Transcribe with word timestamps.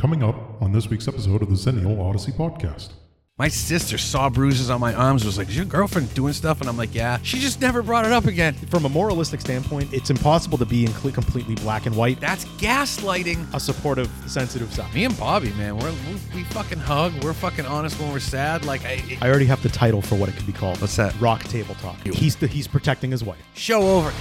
Coming 0.00 0.22
up 0.22 0.62
on 0.62 0.72
this 0.72 0.88
week's 0.88 1.08
episode 1.08 1.42
of 1.42 1.50
the 1.50 1.54
Xennial 1.56 2.00
Odyssey 2.02 2.32
podcast. 2.32 2.92
My 3.36 3.48
sister 3.48 3.98
saw 3.98 4.30
bruises 4.30 4.70
on 4.70 4.80
my 4.80 4.94
arms. 4.94 5.26
Was 5.26 5.36
like, 5.36 5.48
"Is 5.50 5.56
your 5.56 5.66
girlfriend 5.66 6.12
doing 6.14 6.32
stuff?" 6.32 6.60
And 6.60 6.70
I'm 6.70 6.76
like, 6.78 6.94
"Yeah." 6.94 7.18
She 7.22 7.38
just 7.38 7.60
never 7.60 7.82
brought 7.82 8.06
it 8.06 8.12
up 8.12 8.24
again. 8.24 8.54
From 8.70 8.86
a 8.86 8.88
moralistic 8.88 9.42
standpoint, 9.42 9.92
it's 9.92 10.08
impossible 10.08 10.56
to 10.56 10.64
be 10.64 10.86
in 10.86 10.92
cle- 10.94 11.10
completely 11.12 11.54
black 11.56 11.84
and 11.84 11.94
white. 11.94 12.18
That's 12.18 12.46
gaslighting. 12.58 13.46
A 13.54 13.60
supportive, 13.60 14.10
sensitive 14.26 14.72
side. 14.72 14.92
Me 14.94 15.04
and 15.04 15.18
Bobby, 15.18 15.50
man, 15.52 15.76
we're, 15.78 15.90
we 15.90 16.20
we 16.36 16.44
fucking 16.44 16.78
hug. 16.78 17.12
We're 17.22 17.34
fucking 17.34 17.66
honest 17.66 18.00
when 18.00 18.10
we're 18.10 18.20
sad. 18.20 18.64
Like, 18.64 18.86
I, 18.86 19.02
it- 19.06 19.22
I 19.22 19.28
already 19.28 19.46
have 19.46 19.62
the 19.62 19.68
title 19.70 20.00
for 20.00 20.14
what 20.14 20.30
it 20.30 20.36
could 20.36 20.46
be 20.46 20.52
called. 20.54 20.80
What's 20.80 20.96
that? 20.96 21.18
Rock 21.20 21.42
table 21.44 21.74
talk. 21.76 21.96
He's 22.06 22.36
the, 22.36 22.46
he's 22.46 22.66
protecting 22.68 23.10
his 23.10 23.22
wife. 23.22 23.38
show 23.54 23.82
over. 23.82 24.12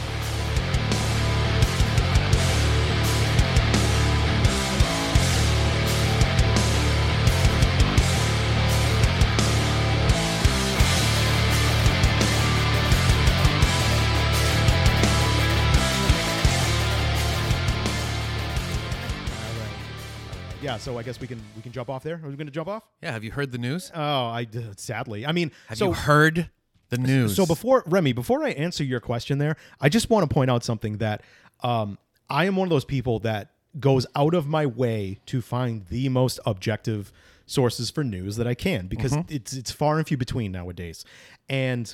So 20.89 20.97
I 20.97 21.03
guess 21.03 21.21
we 21.21 21.27
can 21.27 21.39
we 21.55 21.61
can 21.61 21.71
jump 21.71 21.87
off 21.87 22.01
there. 22.01 22.15
Are 22.15 22.27
we 22.29 22.35
going 22.35 22.47
to 22.47 22.51
jump 22.51 22.67
off? 22.67 22.83
Yeah. 23.03 23.11
Have 23.11 23.23
you 23.23 23.31
heard 23.31 23.51
the 23.51 23.59
news? 23.59 23.91
Oh, 23.93 24.25
I 24.25 24.45
d- 24.45 24.65
sadly. 24.77 25.23
I 25.23 25.31
mean, 25.31 25.51
Have 25.67 25.77
so 25.77 25.87
you 25.89 25.93
heard 25.93 26.49
the 26.89 26.97
news? 26.97 27.35
So 27.35 27.45
before 27.45 27.83
Remy, 27.85 28.13
before 28.13 28.43
I 28.43 28.49
answer 28.51 28.83
your 28.83 28.99
question 28.99 29.37
there, 29.37 29.55
I 29.79 29.89
just 29.89 30.09
want 30.09 30.27
to 30.27 30.33
point 30.33 30.49
out 30.49 30.63
something 30.63 30.97
that 30.97 31.21
um, 31.61 31.99
I 32.27 32.45
am 32.45 32.55
one 32.55 32.65
of 32.65 32.71
those 32.71 32.85
people 32.85 33.19
that 33.19 33.51
goes 33.79 34.07
out 34.15 34.33
of 34.33 34.47
my 34.47 34.65
way 34.65 35.19
to 35.27 35.41
find 35.41 35.85
the 35.89 36.09
most 36.09 36.39
objective 36.47 37.11
sources 37.45 37.91
for 37.91 38.03
news 38.03 38.37
that 38.37 38.47
I 38.47 38.55
can 38.55 38.87
because 38.87 39.15
it's 39.27 39.53
it's 39.53 39.71
far 39.71 39.99
and 39.99 40.07
few 40.07 40.17
between 40.17 40.51
nowadays. 40.51 41.05
And 41.47 41.93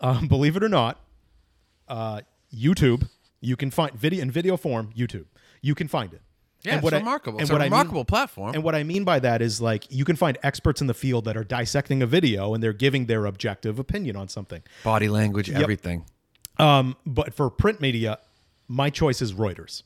um, 0.00 0.26
believe 0.26 0.56
it 0.56 0.64
or 0.64 0.68
not, 0.68 0.98
uh, 1.86 2.22
YouTube, 2.52 3.08
you 3.40 3.54
can 3.54 3.70
find 3.70 3.92
video 3.94 4.20
in 4.20 4.32
video 4.32 4.56
form. 4.56 4.90
YouTube, 4.96 5.26
you 5.60 5.76
can 5.76 5.86
find 5.86 6.12
it. 6.12 6.22
Yeah, 6.64 6.80
what 6.80 6.92
it's 6.92 6.94
I- 6.94 6.98
remarkable. 6.98 7.38
and 7.38 7.42
It's 7.42 7.50
a 7.50 7.54
what 7.54 7.60
I 7.60 7.64
mean- 7.64 7.72
remarkable 7.72 8.04
platform. 8.04 8.54
And 8.54 8.62
what 8.62 8.74
I 8.74 8.82
mean 8.84 9.04
by 9.04 9.18
that 9.18 9.42
is 9.42 9.60
like 9.60 9.86
you 9.90 10.04
can 10.04 10.16
find 10.16 10.38
experts 10.42 10.80
in 10.80 10.86
the 10.86 10.94
field 10.94 11.24
that 11.24 11.36
are 11.36 11.44
dissecting 11.44 12.02
a 12.02 12.06
video 12.06 12.54
and 12.54 12.62
they're 12.62 12.72
giving 12.72 13.06
their 13.06 13.26
objective 13.26 13.78
opinion 13.78 14.16
on 14.16 14.28
something. 14.28 14.62
Body 14.84 15.08
language, 15.08 15.50
everything. 15.50 16.04
Um, 16.58 16.96
but 17.06 17.34
for 17.34 17.50
print 17.50 17.80
media, 17.80 18.18
my 18.68 18.90
choice 18.90 19.20
is 19.22 19.32
Reuters. 19.32 19.82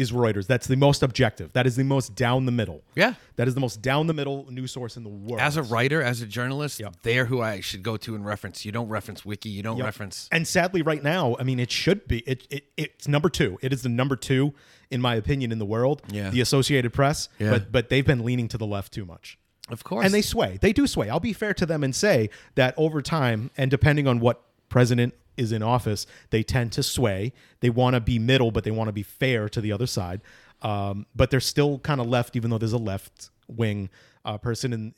Is 0.00 0.12
Reuters. 0.12 0.46
That's 0.46 0.66
the 0.66 0.76
most 0.76 1.02
objective. 1.02 1.52
That 1.52 1.66
is 1.66 1.76
the 1.76 1.84
most 1.84 2.14
down 2.14 2.46
the 2.46 2.52
middle. 2.52 2.82
Yeah. 2.94 3.14
That 3.36 3.46
is 3.48 3.54
the 3.54 3.60
most 3.60 3.82
down 3.82 4.06
the 4.06 4.14
middle 4.14 4.46
news 4.50 4.72
source 4.72 4.96
in 4.96 5.02
the 5.02 5.10
world. 5.10 5.40
As 5.40 5.56
a 5.56 5.62
writer, 5.62 6.02
as 6.02 6.22
a 6.22 6.26
journalist, 6.26 6.80
Yep. 6.80 6.96
they're 7.02 7.26
who 7.26 7.42
I 7.42 7.60
should 7.60 7.82
go 7.82 7.96
to 7.98 8.14
and 8.14 8.24
reference. 8.24 8.64
You 8.64 8.72
don't 8.72 8.88
reference 8.88 9.24
Wiki. 9.24 9.50
You 9.50 9.62
don't 9.62 9.76
Yep. 9.76 9.84
reference. 9.84 10.28
And 10.32 10.48
sadly, 10.48 10.80
right 10.82 11.02
now, 11.02 11.36
I 11.38 11.42
mean, 11.42 11.60
it 11.60 11.70
should 11.70 12.08
be. 12.08 12.20
It, 12.20 12.46
it 12.50 12.64
it's 12.76 13.06
number 13.06 13.28
two. 13.28 13.58
It 13.60 13.72
is 13.72 13.82
the 13.82 13.88
number 13.90 14.16
two, 14.16 14.54
in 14.90 15.00
my 15.02 15.14
opinion, 15.16 15.52
in 15.52 15.58
the 15.58 15.66
world. 15.66 16.02
Yeah. 16.10 16.30
The 16.30 16.40
Associated 16.40 16.92
Press. 16.92 17.28
Yeah. 17.38 17.50
But 17.50 17.70
but 17.70 17.88
they've 17.90 18.06
been 18.06 18.24
leaning 18.24 18.48
to 18.48 18.58
the 18.58 18.66
left 18.66 18.92
too 18.92 19.04
much. 19.04 19.38
Of 19.68 19.84
course. 19.84 20.04
And 20.04 20.12
they 20.12 20.22
sway. 20.22 20.58
They 20.60 20.72
do 20.72 20.86
sway. 20.86 21.08
I'll 21.08 21.20
be 21.20 21.32
fair 21.32 21.54
to 21.54 21.66
them 21.66 21.84
and 21.84 21.94
say 21.94 22.30
that 22.56 22.74
over 22.76 23.00
time, 23.02 23.50
and 23.56 23.70
depending 23.70 24.08
on 24.08 24.18
what 24.18 24.42
president 24.70 25.12
is 25.36 25.52
in 25.52 25.62
office, 25.62 26.06
they 26.30 26.42
tend 26.42 26.72
to 26.72 26.82
sway. 26.82 27.32
They 27.60 27.70
want 27.70 27.94
to 27.94 28.00
be 28.00 28.18
middle, 28.18 28.50
but 28.50 28.64
they 28.64 28.70
want 28.70 28.88
to 28.88 28.92
be 28.92 29.02
fair 29.02 29.48
to 29.50 29.60
the 29.60 29.72
other 29.72 29.86
side. 29.86 30.22
Um, 30.62 31.06
but 31.14 31.30
they're 31.30 31.40
still 31.40 31.78
kind 31.80 32.00
of 32.00 32.06
left, 32.06 32.36
even 32.36 32.50
though 32.50 32.58
there's 32.58 32.72
a 32.72 32.78
left 32.78 33.30
wing 33.48 33.90
uh, 34.24 34.38
person 34.38 34.72
in 34.72 34.94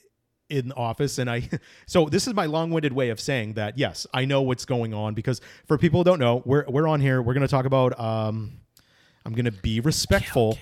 in 0.48 0.70
office. 0.73 1.19
And 1.19 1.31
I, 1.31 1.48
so 1.87 2.06
this 2.06 2.27
is 2.27 2.34
my 2.34 2.47
long-winded 2.47 2.93
way 2.93 3.09
of 3.09 3.19
saying 3.19 3.55
that 3.55 3.78
yes, 3.78 4.06
I 4.12 4.25
know 4.25 4.43
what's 4.43 4.65
going 4.65 4.93
on 4.93 5.15
because 5.15 5.41
for 5.66 5.78
people 5.78 6.00
who 6.00 6.04
don't 6.04 6.21
know, 6.21 6.43
we're 6.44 6.65
we're 6.69 6.89
on 6.89 7.00
here. 7.00 7.22
We're 7.22 7.34
going 7.34 7.47
to 7.47 7.49
talk 7.49 7.65
about. 7.65 7.99
Um, 7.99 8.60
I'm 9.25 9.33
going 9.33 9.44
to 9.44 9.53
be 9.53 9.81
respectful. 9.81 10.59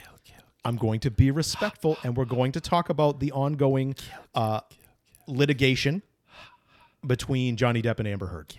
I'm 0.64 0.76
going 0.76 1.00
to 1.00 1.10
be 1.10 1.30
respectful, 1.30 1.96
and 2.02 2.14
we're 2.14 2.26
going 2.26 2.52
to 2.52 2.60
talk 2.60 2.90
about 2.90 3.18
the 3.18 3.32
ongoing 3.32 3.96
uh, 4.34 4.60
litigation 5.26 6.02
between 7.06 7.56
Johnny 7.56 7.80
Depp 7.80 7.98
and 7.98 8.06
Amber 8.06 8.26
Heard. 8.26 8.54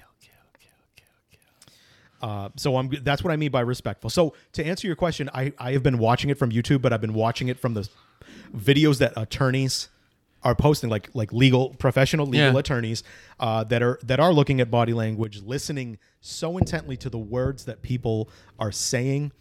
Uh, 2.21 2.49
so 2.55 2.77
I'm 2.77 2.89
that's 3.01 3.23
what 3.23 3.31
I 3.31 3.35
mean 3.35 3.51
by 3.51 3.61
respectful. 3.61 4.09
So 4.09 4.33
to 4.53 4.65
answer 4.65 4.85
your 4.87 4.95
question, 4.95 5.29
I, 5.33 5.53
I 5.57 5.71
have 5.71 5.83
been 5.83 5.97
watching 5.97 6.29
it 6.29 6.37
from 6.37 6.51
YouTube, 6.51 6.81
but 6.81 6.93
I've 6.93 7.01
been 7.01 7.13
watching 7.15 7.47
it 7.47 7.59
from 7.59 7.73
the 7.73 7.89
videos 8.55 8.99
that 8.99 9.13
attorneys 9.17 9.89
are 10.43 10.55
posting, 10.55 10.89
like 10.89 11.09
like 11.13 11.31
legal 11.33 11.69
professional 11.75 12.25
legal 12.25 12.53
Yeah. 12.53 12.59
attorneys 12.59 13.03
uh, 13.39 13.63
that 13.65 13.81
are 13.81 13.99
that 14.03 14.19
are 14.19 14.33
looking 14.33 14.61
at 14.61 14.69
body 14.71 14.93
language, 14.93 15.41
listening 15.41 15.97
so 16.19 16.57
intently 16.57 16.97
to 16.97 17.09
the 17.09 17.17
words 17.17 17.65
that 17.65 17.81
people 17.81 18.29
are 18.59 18.71
saying, 18.71 19.31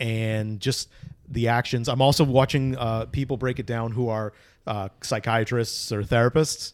and 0.00 0.60
just 0.60 0.88
the 1.28 1.48
actions. 1.48 1.88
I'm 1.88 2.00
also 2.00 2.24
watching 2.24 2.76
uh, 2.76 3.06
people 3.06 3.36
break 3.36 3.58
it 3.58 3.66
down 3.66 3.92
who 3.92 4.08
are 4.08 4.32
uh, 4.66 4.88
psychiatrists 5.02 5.92
or 5.92 6.02
therapists. 6.02 6.72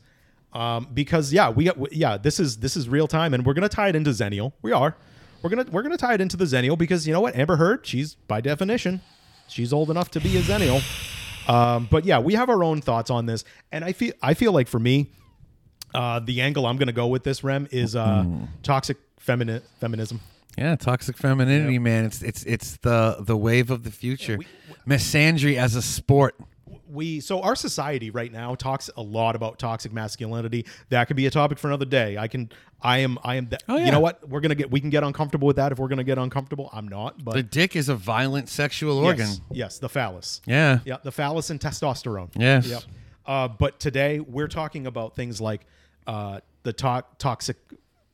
Um, 0.53 0.87
because 0.95 1.33
yeah, 1.33 1.51
we 1.51 1.65
got 1.65 1.93
yeah, 1.93 2.17
this 2.17 2.39
is 2.39 2.59
this 2.59 2.77
is 2.77 2.89
real 2.89 3.09
time, 3.09 3.35
and 3.35 3.45
we're 3.45 3.55
gonna 3.55 3.69
tie 3.69 3.89
it 3.89 3.97
into 3.97 4.11
Xennial. 4.11 4.53
We 4.63 4.73
are. 4.73 4.97
We're 5.45 5.51
gonna 5.51 5.67
we're 5.71 5.83
gonna 5.83 5.99
tie 5.99 6.15
it 6.15 6.23
into 6.23 6.39
the 6.39 6.47
Xennial 6.47 6.79
because 6.79 7.07
you 7.07 7.13
know 7.13 7.21
what, 7.21 7.37
Amber 7.37 7.57
Heard, 7.57 7.87
she's 7.87 8.15
by 8.15 8.41
definition, 8.41 9.03
she's 9.47 9.75
old 9.75 9.91
enough 9.91 10.11
to 10.13 10.21
be 10.21 10.39
a 10.39 10.41
Xennial. 10.41 10.81
Um, 11.47 11.87
but 11.91 12.07
yeah, 12.07 12.19
we 12.19 12.33
have 12.33 12.49
our 12.49 12.65
own 12.65 12.81
thoughts 12.81 13.11
on 13.11 13.27
this, 13.27 13.45
and 13.71 13.85
I 13.85 13.93
feel 13.93 14.15
I 14.23 14.33
feel 14.33 14.53
like 14.53 14.69
for 14.69 14.79
me, 14.81 15.11
uh, 15.95 16.21
the 16.21 16.41
angle 16.41 16.65
I'm 16.65 16.79
gonna 16.79 16.93
go 16.95 17.09
with 17.09 17.25
this 17.25 17.45
Rem 17.45 17.69
is 17.71 17.95
uh, 17.95 18.25
toxic 18.63 18.97
femini- 19.21 19.61
feminism. 19.81 20.21
Yeah, 20.57 20.77
toxic 20.77 21.19
femininity, 21.19 21.79
man. 21.79 22.07
It's 22.07 22.23
it's 22.23 22.43
it's 22.45 22.77
the 22.79 23.19
the 23.21 23.37
wave 23.37 23.71
of 23.71 23.83
the 23.83 23.91
future. 23.91 24.39
Misandry 24.89 25.59
as 25.59 25.75
a 25.75 25.83
sport. 25.83 26.37
We 26.95 27.21
so 27.21 27.41
our 27.43 27.55
society 27.57 28.11
right 28.11 28.33
now 28.33 28.55
talks 28.55 28.89
a 28.97 29.03
lot 29.03 29.35
about 29.37 29.59
toxic 29.59 29.93
masculinity 29.93 30.65
that 30.89 31.07
could 31.07 31.17
be 31.17 31.27
a 31.27 31.31
topic 31.31 31.59
for 31.59 31.67
another 31.69 31.85
day 31.85 32.17
i 32.17 32.27
can 32.29 32.49
i 32.81 32.99
am 32.99 33.19
i 33.25 33.35
am 33.35 33.49
that 33.49 33.63
Oh, 33.69 33.77
you 33.77 33.91
know 33.91 34.01
what 34.01 34.27
we're 34.29 34.41
gonna 34.41 34.55
get 34.55 34.71
we 34.71 34.81
can 34.81 34.91
get 34.91 35.03
uncomfortable 35.03 35.47
with 35.47 35.57
that 35.57 35.73
if 35.73 35.79
we're 35.79 35.89
gonna 35.89 36.05
get 36.05 36.17
uncomfortable 36.19 36.71
i'm 36.73 36.89
not 36.89 37.23
but 37.25 37.35
The 37.35 37.43
dick 37.43 37.75
is 37.77 37.89
a 37.89 37.95
violent 37.97 38.49
sexual 38.49 38.99
organ. 38.99 39.27
yes, 39.29 39.41
yes 39.51 39.79
the 39.79 39.89
phallus 39.89 40.41
Yeah. 40.47 40.79
yeah 40.85 40.97
the 41.03 41.13
phallus 41.13 41.51
and 41.51 41.61
testosterone 41.61 42.31
Yes. 42.37 42.67
Yep. 42.69 42.83
Uh, 43.27 43.49
but 43.49 43.81
today 43.81 44.21
we're 44.21 44.49
talking 44.49 44.87
about 44.87 45.17
things 45.17 45.41
like 45.41 45.67
uh, 46.07 46.41
the 46.63 46.73
to- 46.75 47.05
toxic 47.19 47.57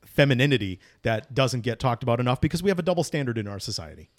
femininity 0.05 0.79
that 1.03 1.33
doesn't 1.33 1.61
get 1.61 1.79
talked 1.79 2.03
about 2.03 2.19
enough 2.19 2.41
because 2.41 2.61
we 2.63 2.69
have 2.69 2.79
a 2.79 2.83
double 2.83 3.03
standard 3.03 3.37
in 3.37 3.47
our 3.47 3.59
society 3.59 4.09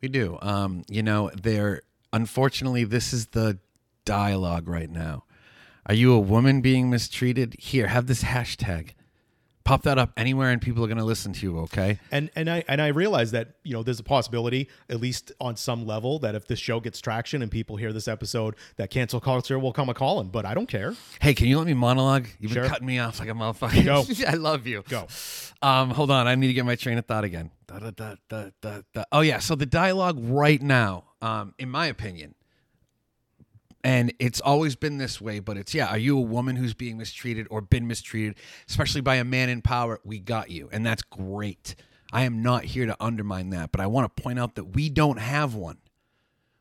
We 0.00 0.08
do. 0.08 0.38
Um, 0.42 0.82
you 0.88 1.02
know, 1.02 1.30
there 1.42 1.82
unfortunately 2.12 2.84
this 2.84 3.12
is 3.12 3.26
the 3.28 3.58
dialogue 4.06 4.66
right 4.68 4.90
now. 4.90 5.24
Are 5.84 5.94
you 5.94 6.14
a 6.14 6.18
woman 6.18 6.62
being 6.62 6.88
mistreated? 6.88 7.54
Here, 7.58 7.88
have 7.88 8.06
this 8.06 8.22
hashtag. 8.24 8.92
Pop 9.64 9.82
that 9.82 9.98
up 9.98 10.12
anywhere 10.16 10.50
and 10.50 10.62
people 10.62 10.84
are 10.84 10.86
gonna 10.86 11.04
listen 11.04 11.32
to 11.32 11.42
you, 11.44 11.58
okay? 11.62 11.98
And 12.12 12.30
and 12.36 12.48
I 12.48 12.62
and 12.68 12.80
I 12.80 12.86
realize 12.88 13.32
that 13.32 13.56
you 13.64 13.72
know 13.72 13.82
there's 13.82 13.98
a 13.98 14.04
possibility, 14.04 14.68
at 14.88 15.00
least 15.00 15.32
on 15.40 15.56
some 15.56 15.84
level, 15.84 16.20
that 16.20 16.36
if 16.36 16.46
this 16.46 16.60
show 16.60 16.78
gets 16.78 17.00
traction 17.00 17.42
and 17.42 17.50
people 17.50 17.74
hear 17.74 17.92
this 17.92 18.06
episode, 18.06 18.54
that 18.76 18.90
cancel 18.90 19.18
culture 19.18 19.58
will 19.58 19.72
come 19.72 19.88
a 19.88 19.94
calling. 19.94 20.28
But 20.28 20.46
I 20.46 20.54
don't 20.54 20.68
care. 20.68 20.94
Hey, 21.20 21.34
can 21.34 21.48
you 21.48 21.58
let 21.58 21.66
me 21.66 21.74
monologue? 21.74 22.28
You've 22.38 22.52
been 22.52 22.62
Sure. 22.62 22.68
cutting 22.68 22.86
me 22.86 23.00
off 23.00 23.18
like 23.18 23.28
a 23.28 23.32
motherfucker. 23.32 23.84
Go. 23.84 24.04
I 24.28 24.34
love 24.34 24.68
you. 24.68 24.84
Go. 24.88 25.08
Um, 25.62 25.90
hold 25.90 26.12
on, 26.12 26.28
I 26.28 26.36
need 26.36 26.46
to 26.46 26.52
get 26.52 26.64
my 26.64 26.76
train 26.76 26.96
of 26.96 27.06
thought 27.06 27.24
again. 27.24 27.50
Da, 27.66 27.80
da, 27.80 27.90
da, 27.90 28.14
da, 28.28 28.50
da, 28.62 28.82
da. 28.94 29.02
Oh 29.10 29.22
yeah, 29.22 29.40
so 29.40 29.56
the 29.56 29.66
dialogue 29.66 30.16
right 30.20 30.62
now, 30.62 31.06
um, 31.20 31.54
in 31.58 31.70
my 31.70 31.86
opinion, 31.88 32.36
and 33.86 34.12
it's 34.18 34.40
always 34.40 34.74
been 34.74 34.98
this 34.98 35.20
way, 35.20 35.38
but 35.38 35.56
it's 35.56 35.72
yeah, 35.72 35.86
are 35.86 35.96
you 35.96 36.18
a 36.18 36.20
woman 36.20 36.56
who's 36.56 36.74
being 36.74 36.98
mistreated 36.98 37.46
or 37.50 37.60
been 37.60 37.86
mistreated, 37.86 38.34
especially 38.68 39.00
by 39.00 39.14
a 39.14 39.22
man 39.22 39.48
in 39.48 39.62
power? 39.62 40.00
We 40.02 40.18
got 40.18 40.50
you, 40.50 40.68
and 40.72 40.84
that's 40.84 41.02
great. 41.02 41.76
I 42.12 42.24
am 42.24 42.42
not 42.42 42.64
here 42.64 42.86
to 42.86 42.96
undermine 42.98 43.50
that, 43.50 43.70
but 43.70 43.80
I 43.80 43.86
want 43.86 44.16
to 44.16 44.20
point 44.20 44.40
out 44.40 44.56
that 44.56 44.74
we 44.74 44.88
don't 44.88 45.20
have 45.20 45.54
one. 45.54 45.78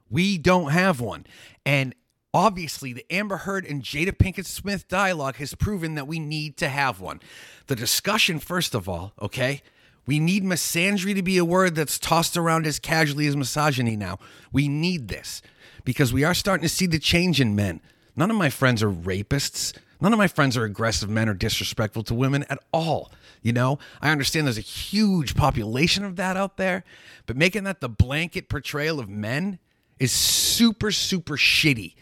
We 0.08 0.38
don't 0.38 0.70
have 0.70 1.02
one. 1.02 1.26
And 1.66 1.96
obviously, 2.32 2.94
the 2.94 3.12
Amber 3.12 3.38
Heard 3.38 3.66
and 3.66 3.82
Jada 3.82 4.16
Pinkett 4.16 4.46
Smith 4.46 4.88
dialogue 4.88 5.38
has 5.38 5.56
proven 5.56 5.96
that 5.96 6.06
we 6.06 6.20
need 6.20 6.58
to 6.58 6.70
have 6.70 7.02
one. 7.02 7.22
The 7.66 7.76
discussion, 7.76 8.38
first 8.38 8.76
of 8.76 8.88
all, 8.88 9.14
okay? 9.20 9.64
We 10.06 10.20
need 10.20 10.44
misandry 10.44 11.16
to 11.16 11.24
be 11.24 11.40
a 11.40 11.46
word 11.46 11.74
that's 11.74 11.98
tossed 11.98 12.38
around 12.38 12.68
as 12.68 12.78
casually 12.78 13.26
as 13.26 13.36
misogyny 13.36 13.96
now. 13.96 14.20
We 14.52 14.68
need 14.68 15.08
this 15.08 15.42
because 15.86 16.12
we 16.12 16.26
are 16.26 16.34
starting 16.34 16.64
to 16.64 16.70
see 16.70 16.88
the 16.88 17.00
change 17.00 17.40
in 17.40 17.56
men. 17.56 17.80
None 18.18 18.30
of 18.30 18.36
my 18.36 18.50
friends 18.50 18.84
are 18.84 18.92
rapists. 18.92 19.74
None 20.02 20.12
of 20.12 20.20
my 20.20 20.28
friends 20.28 20.58
are 20.58 20.66
aggressive 20.66 21.10
men 21.10 21.30
or 21.30 21.34
disrespectful 21.34 22.04
to 22.04 22.14
women 22.14 22.44
at 22.50 22.60
all. 22.74 23.12
You 23.42 23.54
know, 23.54 23.80
I 24.02 24.12
understand 24.12 24.46
there's 24.48 24.58
a 24.58 24.62
huge 24.62 25.36
population 25.36 26.04
of 26.04 26.18
that 26.18 26.36
out 26.36 26.58
there, 26.58 26.84
but 27.28 27.38
making 27.38 27.64
that 27.64 27.80
the 27.80 27.88
blanket 27.88 28.50
portrayal 28.50 29.00
of 29.00 29.08
men 29.08 29.60
is 30.00 30.12
super, 30.12 30.92
super 30.92 31.38
shitty. 31.38 31.94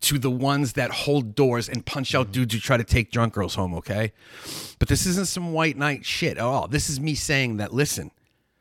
to 0.00 0.18
the 0.18 0.30
ones 0.30 0.74
that 0.74 0.90
hold 0.90 1.34
doors 1.34 1.68
and 1.68 1.84
punch 1.84 2.14
out 2.14 2.26
mm-hmm. 2.26 2.32
dudes 2.32 2.54
who 2.54 2.60
try 2.60 2.76
to 2.76 2.84
take 2.84 3.10
drunk 3.10 3.34
girls 3.34 3.54
home, 3.54 3.74
okay? 3.74 4.12
But 4.78 4.88
this 4.88 5.06
isn't 5.06 5.28
some 5.28 5.52
white 5.52 5.76
knight 5.76 6.04
shit 6.04 6.36
at 6.36 6.44
all. 6.44 6.68
This 6.68 6.88
is 6.88 7.00
me 7.00 7.14
saying 7.14 7.56
that, 7.56 7.74
listen, 7.74 8.10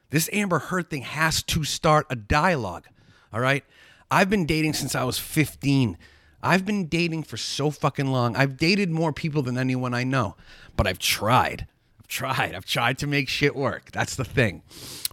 this 0.10 0.30
Amber 0.34 0.60
Heard 0.60 0.90
thing 0.90 1.04
has 1.04 1.44
to 1.44 1.64
start 1.64 2.08
a 2.10 2.16
dialogue, 2.16 2.88
all 3.32 3.40
right? 3.40 3.64
I've 4.10 4.30
been 4.30 4.46
dating 4.46 4.74
since 4.74 4.96
I 4.96 5.04
was 5.04 5.20
15. 5.20 5.98
I've 6.42 6.66
been 6.66 6.86
dating 6.88 7.24
for 7.24 7.38
so 7.38 7.72
fucking 7.72 8.08
long. 8.08 8.36
I've 8.36 8.58
dated 8.58 8.90
more 8.90 9.12
people 9.12 9.42
than 9.42 9.58
anyone 9.58 9.94
I 9.94 10.04
know, 10.04 10.36
but 10.76 10.88
I've 10.88 11.00
tried. 11.00 11.68
I've 12.00 12.08
tried. 12.08 12.56
I've 12.56 12.66
tried 12.66 12.98
to 13.00 13.08
make 13.08 13.28
shit 13.28 13.56
work. 13.56 13.92
That's 13.92 14.16
the 14.16 14.24
thing. 14.24 14.64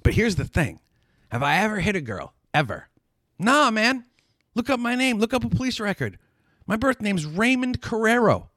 But 0.02 0.14
here's 0.14 0.36
the 0.36 0.44
thing 0.44 0.80
Have 1.30 1.42
I 1.42 1.56
ever 1.56 1.80
hit 1.80 1.96
a 1.96 2.00
girl? 2.00 2.34
Ever? 2.52 2.88
Nah, 3.38 3.70
man. 3.70 4.04
Look 4.54 4.70
up 4.70 4.78
my 4.78 4.94
name. 4.94 5.18
Look 5.18 5.34
up 5.34 5.44
a 5.44 5.48
police 5.48 5.80
record. 5.80 6.18
My 6.66 6.76
birth 6.76 7.00
name's 7.00 7.26
Raymond 7.26 7.80
Carrero. 7.80 8.48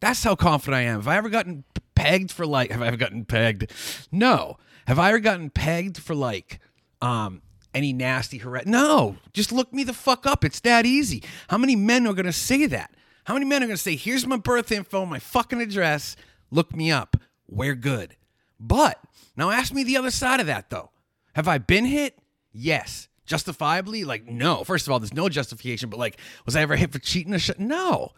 That's 0.00 0.24
how 0.24 0.34
confident 0.34 0.76
I 0.76 0.82
am. 0.82 0.96
Have 0.96 1.08
I 1.08 1.16
ever 1.16 1.28
gotten 1.28 1.64
pegged 1.94 2.32
for 2.32 2.46
like? 2.46 2.72
Have 2.72 2.82
I 2.82 2.88
ever 2.88 2.96
gotten 2.96 3.24
pegged? 3.24 3.70
No. 4.10 4.58
Have 4.86 4.98
I 4.98 5.10
ever 5.10 5.20
gotten 5.20 5.50
pegged 5.50 5.98
for 5.98 6.14
like 6.14 6.58
um 7.00 7.42
any 7.74 7.92
nasty 7.92 8.38
harass? 8.38 8.66
No. 8.66 9.16
Just 9.32 9.52
look 9.52 9.72
me 9.72 9.84
the 9.84 9.92
fuck 9.92 10.26
up. 10.26 10.44
It's 10.44 10.60
that 10.60 10.86
easy. 10.86 11.22
How 11.48 11.58
many 11.58 11.76
men 11.76 12.06
are 12.06 12.14
gonna 12.14 12.32
say 12.32 12.66
that? 12.66 12.92
How 13.24 13.34
many 13.34 13.46
men 13.46 13.62
are 13.62 13.66
gonna 13.66 13.76
say, 13.76 13.96
"Here's 13.96 14.26
my 14.26 14.36
birth 14.36 14.70
info, 14.70 15.04
my 15.04 15.18
fucking 15.18 15.60
address. 15.60 16.16
Look 16.50 16.74
me 16.74 16.90
up. 16.90 17.16
We're 17.48 17.74
good." 17.74 18.16
But 18.60 18.98
now 19.36 19.50
ask 19.50 19.72
me 19.72 19.84
the 19.84 19.96
other 19.96 20.10
side 20.10 20.40
of 20.40 20.46
that 20.46 20.70
though. 20.70 20.90
Have 21.34 21.48
I 21.48 21.58
been 21.58 21.84
hit? 21.84 22.18
Yes. 22.52 23.08
Justifiably? 23.26 24.04
Like, 24.04 24.26
no. 24.26 24.64
First 24.64 24.86
of 24.86 24.92
all, 24.92 25.00
there's 25.00 25.14
no 25.14 25.28
justification, 25.28 25.90
but 25.90 25.98
like, 25.98 26.18
was 26.44 26.54
I 26.54 26.62
ever 26.62 26.76
hit 26.76 26.92
for 26.92 26.98
cheating 26.98 27.34
or 27.34 27.38
shit? 27.38 27.58
No. 27.58 28.12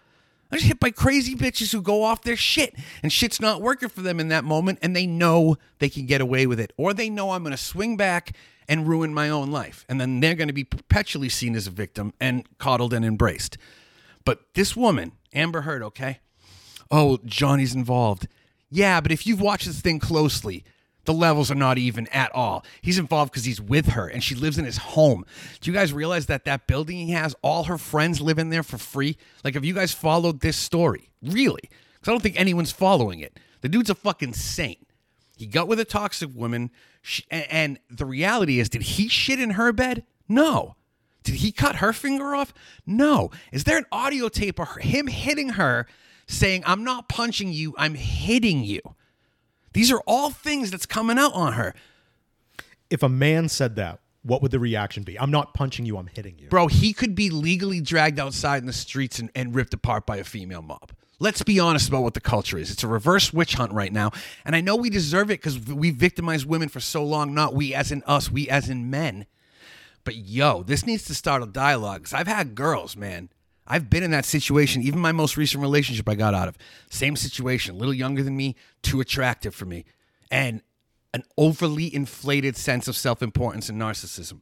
I 0.50 0.56
was 0.56 0.62
hit 0.62 0.78
by 0.78 0.90
crazy 0.90 1.34
bitches 1.34 1.72
who 1.72 1.82
go 1.82 2.04
off 2.04 2.22
their 2.22 2.36
shit 2.36 2.74
and 3.02 3.12
shit's 3.12 3.40
not 3.40 3.62
working 3.62 3.88
for 3.88 4.02
them 4.02 4.20
in 4.20 4.28
that 4.28 4.44
moment 4.44 4.78
and 4.80 4.94
they 4.94 5.06
know 5.06 5.56
they 5.78 5.88
can 5.88 6.06
get 6.06 6.20
away 6.20 6.46
with 6.46 6.60
it. 6.60 6.72
Or 6.76 6.94
they 6.94 7.10
know 7.10 7.32
I'm 7.32 7.42
going 7.42 7.52
to 7.52 7.56
swing 7.56 7.96
back 7.96 8.32
and 8.68 8.88
ruin 8.88 9.14
my 9.14 9.28
own 9.28 9.50
life. 9.50 9.84
And 9.88 10.00
then 10.00 10.20
they're 10.20 10.34
going 10.34 10.48
to 10.48 10.54
be 10.54 10.64
perpetually 10.64 11.28
seen 11.28 11.54
as 11.54 11.66
a 11.66 11.70
victim 11.70 12.12
and 12.20 12.44
coddled 12.58 12.92
and 12.92 13.04
embraced. 13.04 13.58
But 14.24 14.40
this 14.54 14.76
woman, 14.76 15.12
Amber 15.32 15.62
Heard, 15.62 15.82
okay? 15.82 16.20
Oh, 16.90 17.18
Johnny's 17.24 17.74
involved. 17.74 18.28
Yeah, 18.70 19.00
but 19.00 19.12
if 19.12 19.26
you've 19.26 19.40
watched 19.40 19.66
this 19.66 19.80
thing 19.80 19.98
closely, 19.98 20.64
the 21.04 21.12
levels 21.12 21.50
are 21.50 21.56
not 21.56 21.78
even 21.78 22.08
at 22.08 22.34
all. 22.34 22.64
He's 22.82 22.98
involved 22.98 23.32
because 23.32 23.44
he's 23.44 23.60
with 23.60 23.90
her 23.90 24.08
and 24.08 24.22
she 24.22 24.34
lives 24.34 24.58
in 24.58 24.64
his 24.64 24.78
home. 24.78 25.24
Do 25.60 25.70
you 25.70 25.76
guys 25.76 25.92
realize 25.92 26.26
that 26.26 26.44
that 26.44 26.66
building 26.66 26.98
he 26.98 27.12
has, 27.12 27.34
all 27.42 27.64
her 27.64 27.78
friends 27.78 28.20
live 28.20 28.38
in 28.38 28.50
there 28.50 28.64
for 28.64 28.78
free? 28.78 29.16
Like, 29.44 29.54
have 29.54 29.64
you 29.64 29.74
guys 29.74 29.92
followed 29.92 30.40
this 30.40 30.56
story? 30.56 31.10
Really? 31.22 31.62
Because 31.94 32.08
I 32.08 32.10
don't 32.10 32.22
think 32.22 32.38
anyone's 32.38 32.72
following 32.72 33.20
it. 33.20 33.38
The 33.60 33.68
dude's 33.68 33.90
a 33.90 33.94
fucking 33.94 34.34
saint. 34.34 34.85
He 35.36 35.46
got 35.46 35.68
with 35.68 35.78
a 35.78 35.84
toxic 35.84 36.30
woman. 36.34 36.70
She, 37.02 37.24
and, 37.30 37.46
and 37.50 37.78
the 37.90 38.06
reality 38.06 38.58
is, 38.58 38.68
did 38.68 38.82
he 38.82 39.06
shit 39.08 39.38
in 39.38 39.50
her 39.50 39.72
bed? 39.72 40.04
No. 40.28 40.74
Did 41.22 41.36
he 41.36 41.52
cut 41.52 41.76
her 41.76 41.92
finger 41.92 42.34
off? 42.34 42.54
No. 42.86 43.30
Is 43.52 43.64
there 43.64 43.76
an 43.76 43.86
audio 43.92 44.28
tape 44.28 44.58
of 44.58 44.76
him 44.76 45.06
hitting 45.06 45.50
her 45.50 45.86
saying, 46.26 46.62
I'm 46.66 46.84
not 46.84 47.08
punching 47.08 47.52
you, 47.52 47.74
I'm 47.76 47.94
hitting 47.94 48.64
you? 48.64 48.80
These 49.72 49.92
are 49.92 50.02
all 50.06 50.30
things 50.30 50.70
that's 50.70 50.86
coming 50.86 51.18
out 51.18 51.34
on 51.34 51.52
her. 51.52 51.74
If 52.88 53.02
a 53.02 53.08
man 53.08 53.48
said 53.48 53.76
that, 53.76 54.00
what 54.22 54.40
would 54.40 54.50
the 54.50 54.58
reaction 54.58 55.02
be? 55.02 55.18
I'm 55.20 55.30
not 55.30 55.52
punching 55.52 55.84
you, 55.84 55.98
I'm 55.98 56.06
hitting 56.06 56.38
you. 56.38 56.48
Bro, 56.48 56.68
he 56.68 56.92
could 56.92 57.14
be 57.14 57.28
legally 57.30 57.80
dragged 57.80 58.18
outside 58.18 58.58
in 58.58 58.66
the 58.66 58.72
streets 58.72 59.18
and, 59.18 59.30
and 59.34 59.54
ripped 59.54 59.74
apart 59.74 60.06
by 60.06 60.16
a 60.16 60.24
female 60.24 60.62
mob. 60.62 60.92
Let's 61.18 61.42
be 61.42 61.58
honest 61.58 61.88
about 61.88 62.02
what 62.02 62.14
the 62.14 62.20
culture 62.20 62.58
is. 62.58 62.70
It's 62.70 62.84
a 62.84 62.88
reverse 62.88 63.32
witch 63.32 63.54
hunt 63.54 63.72
right 63.72 63.92
now. 63.92 64.10
And 64.44 64.54
I 64.54 64.60
know 64.60 64.76
we 64.76 64.90
deserve 64.90 65.30
it 65.30 65.40
because 65.40 65.58
we 65.58 65.90
victimized 65.90 66.46
women 66.46 66.68
for 66.68 66.80
so 66.80 67.02
long, 67.02 67.32
not 67.32 67.54
we 67.54 67.74
as 67.74 67.90
in 67.90 68.02
us, 68.06 68.30
we 68.30 68.48
as 68.48 68.68
in 68.68 68.90
men. 68.90 69.26
But 70.04 70.16
yo, 70.16 70.62
this 70.62 70.86
needs 70.86 71.04
to 71.04 71.14
start 71.14 71.42
a 71.42 71.46
dialogue. 71.46 72.02
Because 72.02 72.12
I've 72.12 72.26
had 72.26 72.54
girls, 72.54 72.96
man. 72.96 73.30
I've 73.66 73.90
been 73.90 74.02
in 74.02 74.10
that 74.10 74.26
situation. 74.26 74.82
Even 74.82 75.00
my 75.00 75.12
most 75.12 75.36
recent 75.36 75.62
relationship 75.62 76.08
I 76.08 76.14
got 76.14 76.34
out 76.34 76.48
of. 76.48 76.58
Same 76.90 77.16
situation, 77.16 77.74
a 77.74 77.78
little 77.78 77.94
younger 77.94 78.22
than 78.22 78.36
me, 78.36 78.54
too 78.82 79.00
attractive 79.00 79.54
for 79.54 79.64
me. 79.64 79.84
And 80.30 80.62
an 81.14 81.24
overly 81.38 81.92
inflated 81.92 82.56
sense 82.56 82.88
of 82.88 82.96
self 82.96 83.22
importance 83.22 83.68
and 83.68 83.80
narcissism. 83.80 84.40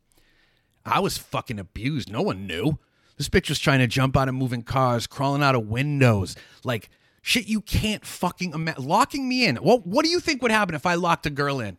I 0.84 1.00
was 1.00 1.16
fucking 1.16 1.58
abused. 1.60 2.10
No 2.10 2.20
one 2.20 2.46
knew. 2.46 2.78
This 3.16 3.28
bitch 3.28 3.48
was 3.48 3.58
trying 3.58 3.78
to 3.78 3.86
jump 3.86 4.16
out 4.16 4.28
of 4.28 4.34
moving 4.34 4.62
cars, 4.62 5.06
crawling 5.06 5.42
out 5.42 5.54
of 5.54 5.66
windows, 5.68 6.36
like 6.64 6.90
shit 7.22 7.46
you 7.46 7.60
can't 7.60 8.04
fucking 8.04 8.52
imagine. 8.52 8.84
Locking 8.84 9.28
me 9.28 9.46
in. 9.46 9.56
What 9.56 9.86
What 9.86 10.04
do 10.04 10.10
you 10.10 10.20
think 10.20 10.42
would 10.42 10.50
happen 10.50 10.74
if 10.74 10.86
I 10.86 10.94
locked 10.94 11.26
a 11.26 11.30
girl 11.30 11.60
in? 11.60 11.78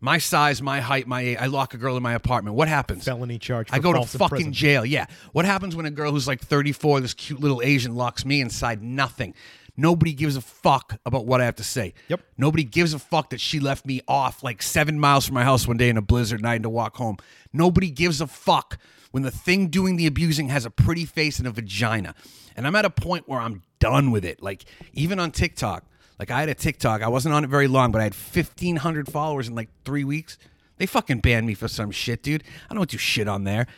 My 0.00 0.18
size, 0.18 0.62
my 0.62 0.80
height, 0.80 1.08
my 1.08 1.22
age. 1.22 1.38
I 1.40 1.46
lock 1.46 1.74
a 1.74 1.76
girl 1.76 1.96
in 1.96 2.02
my 2.04 2.14
apartment. 2.14 2.54
What 2.56 2.68
happens? 2.68 3.04
Felony 3.04 3.38
charge. 3.40 3.68
I 3.72 3.80
go 3.80 3.92
to 3.92 4.02
fucking 4.06 4.22
imprisonment. 4.26 4.54
jail. 4.54 4.84
Yeah. 4.86 5.06
What 5.32 5.44
happens 5.44 5.74
when 5.74 5.86
a 5.86 5.90
girl 5.90 6.12
who's 6.12 6.28
like 6.28 6.40
34, 6.40 7.00
this 7.00 7.14
cute 7.14 7.40
little 7.40 7.60
Asian, 7.62 7.96
locks 7.96 8.24
me 8.24 8.40
inside? 8.40 8.80
Nothing. 8.80 9.34
Nobody 9.80 10.12
gives 10.12 10.34
a 10.34 10.40
fuck 10.40 10.98
about 11.06 11.24
what 11.24 11.40
I 11.40 11.44
have 11.44 11.54
to 11.54 11.62
say. 11.62 11.94
Yep. 12.08 12.20
Nobody 12.36 12.64
gives 12.64 12.92
a 12.94 12.98
fuck 12.98 13.30
that 13.30 13.40
she 13.40 13.60
left 13.60 13.86
me 13.86 14.00
off 14.08 14.42
like 14.42 14.60
seven 14.60 14.98
miles 14.98 15.26
from 15.26 15.34
my 15.34 15.44
house 15.44 15.68
one 15.68 15.76
day 15.76 15.88
in 15.88 15.96
a 15.96 16.02
blizzard 16.02 16.40
and 16.40 16.48
I 16.48 16.54
had 16.54 16.64
to 16.64 16.68
walk 16.68 16.96
home. 16.96 17.16
Nobody 17.52 17.88
gives 17.88 18.20
a 18.20 18.26
fuck 18.26 18.76
when 19.12 19.22
the 19.22 19.30
thing 19.30 19.68
doing 19.68 19.96
the 19.96 20.08
abusing 20.08 20.48
has 20.48 20.64
a 20.64 20.70
pretty 20.70 21.04
face 21.04 21.38
and 21.38 21.46
a 21.46 21.52
vagina. 21.52 22.16
And 22.56 22.66
I'm 22.66 22.74
at 22.74 22.84
a 22.86 22.90
point 22.90 23.28
where 23.28 23.38
I'm 23.38 23.62
done 23.78 24.10
with 24.10 24.24
it. 24.24 24.42
Like, 24.42 24.64
even 24.94 25.20
on 25.20 25.30
TikTok, 25.30 25.84
like 26.18 26.32
I 26.32 26.40
had 26.40 26.48
a 26.48 26.54
TikTok, 26.54 27.00
I 27.00 27.08
wasn't 27.08 27.36
on 27.36 27.44
it 27.44 27.50
very 27.50 27.68
long, 27.68 27.92
but 27.92 28.00
I 28.00 28.04
had 28.04 28.14
1,500 28.14 29.10
followers 29.10 29.46
in 29.46 29.54
like 29.54 29.68
three 29.84 30.02
weeks. 30.02 30.38
They 30.78 30.86
fucking 30.86 31.20
banned 31.20 31.46
me 31.46 31.54
for 31.54 31.68
some 31.68 31.92
shit, 31.92 32.24
dude. 32.24 32.42
I 32.68 32.74
don't 32.74 32.90
do 32.90 32.98
shit 32.98 33.28
on 33.28 33.44
there. 33.44 33.68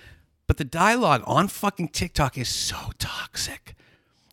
But 0.47 0.57
the 0.57 0.65
dialogue 0.65 1.23
on 1.27 1.49
fucking 1.49 1.89
TikTok 1.89 2.39
is 2.39 2.49
so 2.49 2.77
toxic. 2.99 3.75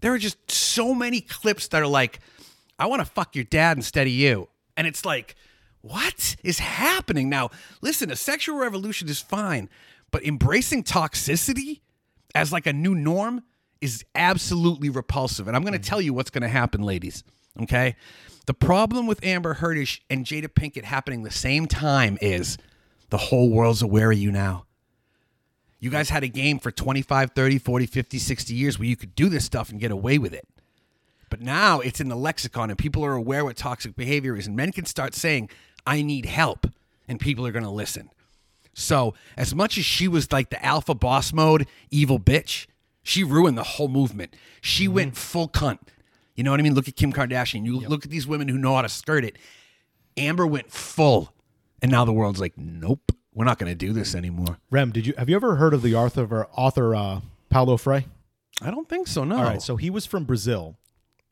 There 0.01 0.13
are 0.13 0.17
just 0.17 0.51
so 0.51 0.93
many 0.93 1.21
clips 1.21 1.67
that 1.69 1.81
are 1.81 1.87
like, 1.87 2.19
I 2.79 2.85
want 2.85 3.01
to 3.01 3.05
fuck 3.05 3.35
your 3.35 3.45
dad 3.45 3.77
instead 3.77 4.07
of 4.07 4.13
you. 4.13 4.49
And 4.75 4.85
it's 4.85 5.05
like, 5.05 5.35
what 5.81 6.35
is 6.43 6.59
happening? 6.59 7.29
Now, 7.29 7.49
listen, 7.81 8.11
a 8.11 8.15
sexual 8.15 8.57
revolution 8.57 9.09
is 9.09 9.19
fine, 9.19 9.69
but 10.11 10.23
embracing 10.25 10.83
toxicity 10.83 11.81
as 12.35 12.51
like 12.51 12.67
a 12.67 12.73
new 12.73 12.93
norm 12.93 13.43
is 13.81 14.03
absolutely 14.15 14.89
repulsive. 14.89 15.47
And 15.47 15.55
I'm 15.55 15.63
going 15.63 15.73
to 15.73 15.79
mm-hmm. 15.79 15.89
tell 15.89 16.01
you 16.01 16.13
what's 16.13 16.29
going 16.29 16.43
to 16.43 16.47
happen, 16.47 16.83
ladies. 16.83 17.23
Okay. 17.61 17.95
The 18.45 18.53
problem 18.53 19.07
with 19.07 19.23
Amber 19.25 19.55
Heardish 19.55 19.99
and 20.09 20.25
Jada 20.25 20.47
Pinkett 20.47 20.83
happening 20.83 21.23
the 21.23 21.31
same 21.31 21.65
time 21.65 22.17
is 22.21 22.57
the 23.09 23.17
whole 23.17 23.49
world's 23.49 23.81
aware 23.81 24.11
of 24.11 24.17
you 24.17 24.31
now. 24.31 24.66
You 25.79 25.89
guys 25.89 26.09
had 26.09 26.23
a 26.23 26.27
game 26.27 26.59
for 26.59 26.71
25, 26.71 27.31
30, 27.31 27.59
40, 27.59 27.85
50, 27.85 28.17
60 28.17 28.53
years 28.53 28.79
where 28.79 28.87
you 28.87 28.95
could 28.95 29.15
do 29.15 29.29
this 29.29 29.45
stuff 29.45 29.69
and 29.69 29.79
get 29.79 29.91
away 29.91 30.17
with 30.17 30.33
it. 30.33 30.47
But 31.29 31.41
now 31.41 31.81
it's 31.81 31.99
in 31.99 32.07
the 32.07 32.15
lexicon 32.15 32.69
and 32.69 32.79
people 32.79 33.05
are 33.05 33.13
aware 33.13 33.43
what 33.43 33.57
toxic 33.57 33.95
behavior 33.95 34.35
is. 34.35 34.47
And 34.47 34.55
men 34.55 34.71
can 34.71 34.85
start 34.85 35.13
saying, 35.13 35.49
I 35.85 36.01
need 36.01 36.25
help. 36.25 36.67
And 37.07 37.19
people 37.19 37.45
are 37.45 37.51
going 37.51 37.63
to 37.63 37.69
listen. 37.69 38.09
So, 38.73 39.15
as 39.35 39.55
much 39.55 39.77
as 39.77 39.85
she 39.85 40.07
was 40.07 40.31
like 40.31 40.49
the 40.49 40.63
alpha 40.63 40.93
boss 40.93 41.33
mode, 41.33 41.67
evil 41.89 42.19
bitch, 42.19 42.67
she 43.01 43.23
ruined 43.23 43.57
the 43.57 43.63
whole 43.63 43.87
movement. 43.87 44.35
She 44.61 44.85
mm-hmm. 44.85 44.93
went 44.93 45.17
full 45.17 45.49
cunt. 45.49 45.79
You 46.35 46.43
know 46.43 46.51
what 46.51 46.59
I 46.59 46.63
mean? 46.63 46.75
Look 46.75 46.87
at 46.87 46.95
Kim 46.95 47.11
Kardashian. 47.11 47.65
You 47.65 47.79
look 47.79 48.05
at 48.05 48.11
these 48.11 48.27
women 48.27 48.47
who 48.47 48.57
know 48.57 48.75
how 48.75 48.83
to 48.83 48.89
skirt 48.89 49.23
it. 49.23 49.37
Amber 50.15 50.45
went 50.45 50.71
full. 50.71 51.33
And 51.81 51.91
now 51.91 52.05
the 52.05 52.13
world's 52.13 52.39
like, 52.39 52.57
nope, 52.57 53.11
we're 53.37 53.45
not 53.45 53.59
going 53.59 53.71
to 53.71 53.75
do 53.75 53.93
this 53.93 54.15
anymore. 54.15 54.57
Rem, 54.71 54.91
did 54.91 55.05
you 55.05 55.13
have 55.17 55.29
you 55.29 55.35
ever 55.35 55.55
heard 55.57 55.73
of 55.75 55.83
the 55.83 55.93
author 55.95 56.47
author 56.55 56.95
uh, 56.95 57.21
Paulo 57.49 57.77
Freire? 57.77 58.05
I 58.61 58.71
don't 58.71 58.89
think 58.89 59.05
so, 59.07 59.23
no. 59.23 59.37
All 59.37 59.43
right, 59.43 59.61
so 59.61 59.75
he 59.75 59.89
was 59.91 60.05
from 60.07 60.23
Brazil. 60.25 60.75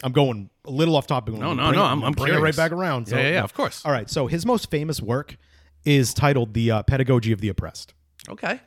I'm 0.04 0.12
going 0.12 0.50
a 0.66 0.70
little 0.72 0.96
off 0.96 1.08
topic. 1.08 1.34
No, 1.34 1.54
no, 1.54 1.72
no, 1.72 1.84
I'm- 1.84 2.04
I'm 2.04 2.12
bringing 2.12 2.38
it 2.38 2.42
right 2.42 2.56
back 2.56 2.72
around. 2.72 3.08
So, 3.08 3.16
Yeah, 3.18 3.24
yeah, 3.24 3.30
yeah, 3.32 3.44
of 3.44 3.54
course. 3.56 3.84
All 3.86 3.92
right, 3.92 4.08
so 4.10 4.28
his 4.28 4.46
most 4.46 4.70
famous 4.70 5.02
work 5.02 5.38
is 5.84 6.14
titled 6.14 6.54
"The 6.54 6.70
uh, 6.72 6.84
Pedagogy 6.84 7.32
of 7.32 7.42
the 7.42 7.50
Oppressed," 7.50 7.94
okay. 8.30 8.60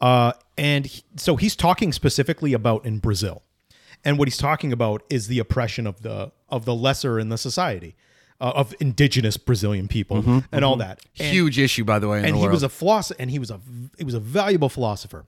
uh, 0.00 0.32
and 0.56 0.86
he- 0.86 1.02
so 1.16 1.36
he's 1.36 1.54
talking 1.56 1.92
specifically 1.92 2.54
about 2.54 2.86
in 2.86 2.98
Brazil, 3.00 3.42
and 4.04 4.16
what 4.18 4.26
he's 4.28 4.38
talking 4.38 4.72
about 4.72 5.02
is 5.10 5.26
the 5.28 5.38
oppression 5.38 5.86
of 5.86 6.00
the 6.02 6.32
of 6.48 6.64
the 6.64 6.74
lesser 6.74 7.18
in 7.18 7.28
the 7.28 7.36
society, 7.38 7.94
uh, 8.40 8.52
of 8.54 8.74
indigenous 8.80 9.36
Brazilian 9.36 9.88
people 9.88 10.42
and 10.52 10.64
all 10.64 10.76
that. 10.76 11.00
And- 11.18 11.28
Huge 11.28 11.58
issue, 11.58 11.84
by 11.84 11.98
the 11.98 12.08
way. 12.08 12.18
In 12.20 12.24
and 12.26 12.34
the 12.34 12.38
he 12.38 12.42
world. 12.44 12.52
was 12.52 12.62
a 12.62 12.68
philosopher 12.68 13.16
and 13.20 13.30
he 13.30 13.38
was 13.38 13.50
a 13.50 13.60
he 13.98 14.04
was 14.04 14.14
a 14.14 14.20
valuable 14.20 14.68
philosopher 14.68 15.24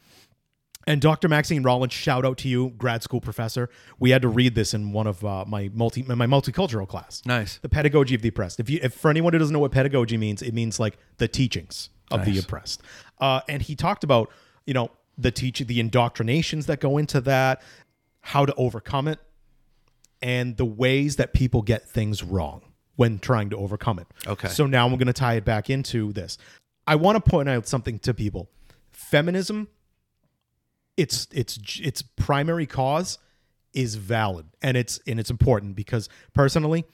and 0.86 1.00
dr 1.02 1.26
maxine 1.28 1.62
rollins 1.62 1.92
shout 1.92 2.24
out 2.24 2.38
to 2.38 2.48
you 2.48 2.70
grad 2.78 3.02
school 3.02 3.20
professor 3.20 3.68
we 3.98 4.10
had 4.10 4.22
to 4.22 4.28
read 4.28 4.54
this 4.54 4.72
in 4.72 4.92
one 4.92 5.06
of 5.06 5.22
uh, 5.24 5.44
my 5.46 5.68
multi 5.74 6.02
my 6.02 6.26
multicultural 6.26 6.88
class 6.88 7.22
Nice. 7.26 7.58
the 7.58 7.68
pedagogy 7.68 8.14
of 8.14 8.22
the 8.22 8.28
oppressed 8.28 8.58
if 8.60 8.70
you 8.70 8.78
if 8.82 8.94
for 8.94 9.10
anyone 9.10 9.32
who 9.34 9.38
doesn't 9.38 9.52
know 9.52 9.58
what 9.58 9.70
pedagogy 9.72 10.16
means 10.16 10.40
it 10.40 10.54
means 10.54 10.80
like 10.80 10.96
the 11.18 11.28
teachings 11.28 11.90
of 12.10 12.24
the 12.24 12.38
oppressed 12.38 12.82
uh, 13.20 13.40
and 13.48 13.62
he 13.62 13.74
talked 13.76 14.02
about 14.04 14.30
you 14.66 14.72
know 14.72 14.90
the 15.18 15.30
teach 15.30 15.58
the 15.60 15.78
indoctrinations 15.80 16.66
that 16.66 16.80
go 16.80 16.96
into 16.96 17.20
that 17.20 17.60
how 18.20 18.46
to 18.46 18.54
overcome 18.54 19.08
it 19.08 19.18
and 20.22 20.56
the 20.56 20.64
ways 20.64 21.16
that 21.16 21.32
people 21.34 21.60
get 21.62 21.88
things 21.88 22.22
wrong 22.22 22.62
when 22.98 23.20
trying 23.20 23.48
to 23.48 23.56
overcome 23.56 24.00
it. 24.00 24.08
Okay. 24.26 24.48
So 24.48 24.66
now 24.66 24.84
I'm 24.84 24.92
going 24.96 25.06
to 25.06 25.12
tie 25.12 25.34
it 25.34 25.44
back 25.44 25.70
into 25.70 26.12
this. 26.12 26.36
I 26.84 26.96
want 26.96 27.22
to 27.22 27.30
point 27.30 27.48
out 27.48 27.68
something 27.68 28.00
to 28.00 28.12
people. 28.12 28.50
Feminism 28.90 29.68
its 30.96 31.28
its 31.32 31.78
its 31.80 32.02
primary 32.02 32.66
cause 32.66 33.18
is 33.72 33.94
valid 33.94 34.46
and 34.62 34.76
it's 34.76 34.98
and 35.06 35.20
it's 35.20 35.30
important 35.30 35.76
because 35.76 36.08
personally 36.34 36.84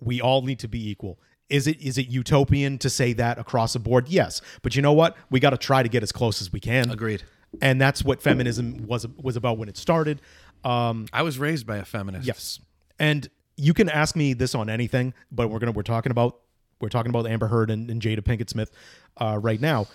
we 0.00 0.20
all 0.20 0.42
need 0.42 0.58
to 0.58 0.68
be 0.68 0.90
equal. 0.90 1.20
Is 1.48 1.68
it 1.68 1.80
is 1.80 1.96
it 1.96 2.08
utopian 2.08 2.78
to 2.78 2.90
say 2.90 3.12
that 3.12 3.38
across 3.38 3.74
the 3.74 3.78
board? 3.78 4.08
Yes. 4.08 4.42
But 4.62 4.74
you 4.74 4.82
know 4.82 4.92
what? 4.92 5.16
We 5.30 5.38
got 5.38 5.50
to 5.50 5.58
try 5.58 5.84
to 5.84 5.88
get 5.88 6.02
as 6.02 6.10
close 6.10 6.42
as 6.42 6.52
we 6.52 6.58
can. 6.58 6.90
Agreed. 6.90 7.22
And 7.62 7.80
that's 7.80 8.02
what 8.02 8.20
feminism 8.20 8.84
was 8.88 9.06
was 9.06 9.36
about 9.36 9.58
when 9.58 9.68
it 9.68 9.76
started. 9.76 10.20
Um, 10.64 11.06
I 11.12 11.22
was 11.22 11.38
raised 11.38 11.68
by 11.68 11.76
a 11.76 11.84
feminist. 11.84 12.26
Yes. 12.26 12.58
And 12.98 13.30
you 13.60 13.74
can 13.74 13.88
ask 13.88 14.16
me 14.16 14.32
this 14.32 14.54
on 14.54 14.68
anything, 14.70 15.12
but 15.30 15.48
we're 15.48 15.58
gonna 15.58 15.72
we're 15.72 15.82
talking 15.82 16.10
about 16.10 16.38
we're 16.80 16.88
talking 16.88 17.10
about 17.10 17.26
Amber 17.26 17.46
Heard 17.48 17.70
and, 17.70 17.90
and 17.90 18.00
Jada 18.00 18.20
Pinkett 18.20 18.48
Smith 18.50 18.70
uh, 19.18 19.38
right 19.40 19.60
now. 19.60 19.86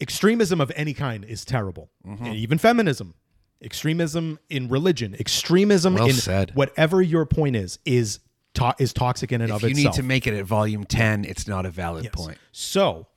Extremism 0.00 0.60
of 0.60 0.72
any 0.76 0.94
kind 0.94 1.24
is 1.24 1.44
terrible, 1.44 1.90
Mm-hmm. 2.06 2.24
and 2.24 2.34
even 2.36 2.56
feminism, 2.58 3.14
extremism 3.62 4.38
in 4.48 4.68
religion, 4.68 5.14
extremism 5.18 5.94
Well 5.94 6.06
in 6.06 6.12
said. 6.14 6.52
whatever 6.54 7.02
your 7.02 7.26
point 7.26 7.56
is 7.56 7.78
is 7.84 8.20
to- 8.54 8.74
is 8.78 8.92
toxic 8.94 9.30
in 9.32 9.42
and 9.42 9.50
If 9.50 9.56
of 9.56 9.64
itself. 9.64 9.78
you 9.78 9.84
need 9.84 9.92
to 9.94 10.02
make 10.02 10.26
it 10.26 10.34
at 10.34 10.44
volume 10.46 10.84
10, 10.84 11.24
it's 11.26 11.46
not 11.46 11.66
a 11.66 11.70
valid 11.70 12.10
point. 12.12 12.38
So, 12.52 13.08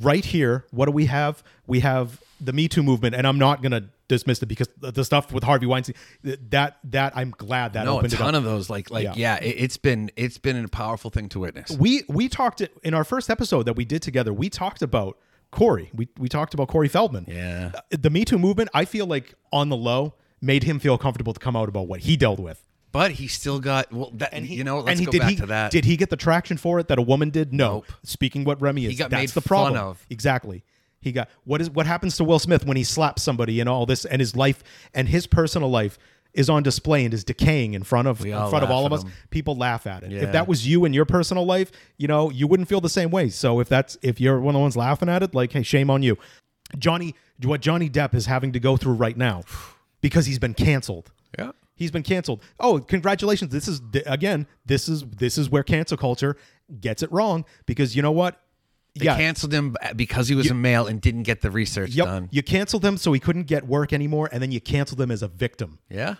right 0.00 0.24
here, 0.24 0.64
what 0.70 0.86
do 0.86 0.92
we 0.92 1.06
have? 1.06 1.42
We 1.66 1.80
have 1.80 2.22
the 2.40 2.52
Me 2.54 2.66
Too 2.68 2.82
movement, 2.82 3.14
and 3.14 3.26
I'm 3.26 3.38
not 3.38 3.60
gonna 3.62 3.90
dismiss 4.08 4.42
it 4.42 4.46
because 4.46 4.68
the 4.78 5.04
stuff 5.04 5.32
with 5.32 5.44
Harvey 5.44 5.66
Weinstein. 5.66 5.94
That 6.22 6.78
that 6.84 7.16
I'm 7.16 7.30
glad 7.36 7.72
that 7.74 7.84
No, 7.84 7.94
a 7.94 7.98
opened 7.98 8.14
up. 8.14 8.20
ton 8.20 8.34
of 8.34 8.44
those. 8.44 8.68
Like, 8.70 8.90
like, 8.90 9.04
Yeah. 9.04 9.14
yeah, 9.16 9.36
it, 9.42 9.56
it's 9.58 9.76
been 9.76 10.10
it's 10.16 10.38
been 10.38 10.62
a 10.64 10.68
powerful 10.68 11.10
thing 11.10 11.28
to 11.30 11.40
witness. 11.40 11.70
we 11.72 12.02
we 12.08 12.28
talked 12.28 12.60
in 12.82 12.94
our 12.94 13.04
first 13.04 13.30
episode 13.30 13.64
that 13.64 13.74
we 13.76 13.84
did 13.84 14.02
together. 14.02 14.32
We 14.32 14.48
talked 14.50 14.82
about 14.82 15.18
Corey. 15.50 15.90
We 15.94 16.08
we 16.18 16.28
talked 16.28 16.54
about 16.54 16.68
Corey 16.68 16.88
Feldman. 16.88 17.26
Yeah. 17.28 17.72
Uh, 17.74 17.80
The 17.90 18.10
Me 18.10 18.24
Too 18.24 18.38
movement, 18.38 18.70
I 18.74 18.84
feel 18.84 19.06
like 19.06 19.34
on 19.52 19.68
the 19.68 19.76
low 19.76 20.14
made 20.40 20.64
him 20.64 20.78
feel 20.78 20.98
comfortable 20.98 21.32
to 21.32 21.40
come 21.40 21.56
out 21.56 21.68
about 21.68 21.88
what 21.88 22.00
he 22.00 22.16
dealt 22.16 22.38
with. 22.40 22.62
But 22.92 23.10
he 23.10 23.28
still 23.28 23.60
got 23.60 23.92
well. 23.92 24.10
That, 24.14 24.32
and 24.32 24.46
he, 24.46 24.54
you 24.54 24.64
know, 24.64 24.78
let's 24.78 24.90
and 24.92 25.00
he, 25.00 25.06
go 25.06 25.12
did 25.12 25.20
back 25.20 25.30
he, 25.30 25.36
to 25.36 25.46
that. 25.46 25.70
Did 25.70 25.84
he 25.84 25.96
get 25.98 26.08
the 26.08 26.16
traction 26.16 26.56
for 26.56 26.78
it 26.80 26.88
that 26.88 26.98
a 26.98 27.02
woman 27.02 27.28
did? 27.30 27.52
No. 27.52 27.74
Nope. 27.74 27.86
Speaking 28.04 28.44
what 28.44 28.62
Remy 28.62 28.86
is, 28.86 28.98
got 28.98 29.10
that's 29.10 29.20
made 29.20 29.28
the 29.42 29.46
problem. 29.46 29.74
fun 29.74 29.82
of. 29.82 30.06
Exactly. 30.08 30.64
He 31.06 31.12
got 31.12 31.28
what 31.44 31.60
is 31.60 31.70
what 31.70 31.86
happens 31.86 32.16
to 32.16 32.24
Will 32.24 32.40
Smith 32.40 32.66
when 32.66 32.76
he 32.76 32.82
slaps 32.82 33.22
somebody 33.22 33.60
and 33.60 33.68
all 33.68 33.86
this, 33.86 34.04
and 34.04 34.18
his 34.18 34.34
life 34.34 34.64
and 34.92 35.08
his 35.08 35.28
personal 35.28 35.70
life 35.70 35.98
is 36.34 36.50
on 36.50 36.64
display 36.64 37.04
and 37.04 37.14
is 37.14 37.22
decaying 37.22 37.74
in 37.74 37.84
front 37.84 38.08
of 38.08 38.26
in 38.26 38.32
all 38.32 38.50
front 38.50 38.64
of 38.64 38.72
all 38.72 38.86
of 38.86 38.92
us. 38.92 39.04
him. 39.04 39.12
People 39.30 39.56
laugh 39.56 39.86
at 39.86 40.02
it. 40.02 40.10
Yeah. 40.10 40.22
If 40.22 40.32
that 40.32 40.48
was 40.48 40.66
you 40.66 40.84
in 40.84 40.92
your 40.92 41.04
personal 41.04 41.46
life, 41.46 41.70
you 41.96 42.08
know, 42.08 42.30
you 42.30 42.48
wouldn't 42.48 42.68
feel 42.68 42.80
the 42.80 42.88
same 42.88 43.10
way. 43.10 43.28
So 43.28 43.60
if 43.60 43.68
that's 43.68 43.96
if 44.02 44.20
you're 44.20 44.40
one 44.40 44.56
of 44.56 44.58
the 44.58 44.62
ones 44.62 44.76
laughing 44.76 45.08
at 45.08 45.22
it, 45.22 45.32
like, 45.32 45.52
hey, 45.52 45.62
shame 45.62 45.90
on 45.90 46.02
you. 46.02 46.18
Johnny, 46.76 47.14
what 47.44 47.60
Johnny 47.60 47.88
Depp 47.88 48.12
is 48.12 48.26
having 48.26 48.50
to 48.52 48.58
go 48.58 48.76
through 48.76 48.94
right 48.94 49.16
now 49.16 49.44
because 50.00 50.26
he's 50.26 50.40
been 50.40 50.54
canceled. 50.54 51.12
yeah. 51.38 51.52
He's 51.76 51.90
been 51.90 52.02
canceled. 52.02 52.42
Oh, 52.58 52.80
congratulations. 52.80 53.52
This 53.52 53.68
is 53.68 53.80
again, 54.06 54.46
this 54.64 54.88
is 54.88 55.04
this 55.04 55.38
is 55.38 55.50
where 55.50 55.62
cancel 55.62 55.96
culture 55.96 56.36
gets 56.80 57.02
it 57.02 57.12
wrong 57.12 57.44
because 57.66 57.94
you 57.94 58.02
know 58.02 58.12
what? 58.12 58.40
They 58.96 59.04
yeah. 59.06 59.16
canceled 59.16 59.52
him 59.52 59.76
because 59.94 60.28
he 60.28 60.34
was 60.34 60.50
a 60.50 60.54
male 60.54 60.86
and 60.86 61.00
didn't 61.00 61.24
get 61.24 61.42
the 61.42 61.50
research 61.50 61.90
Yep. 61.90 62.06
done. 62.06 62.28
You 62.32 62.42
canceled 62.42 62.84
him 62.84 62.96
so 62.96 63.12
he 63.12 63.20
couldn't 63.20 63.44
get 63.44 63.66
work 63.66 63.92
anymore 63.92 64.28
and 64.32 64.42
then 64.42 64.52
you 64.52 64.60
canceled 64.60 65.00
him 65.00 65.10
as 65.10 65.22
a 65.22 65.28
victim. 65.28 65.78
Yeah. 65.88 66.16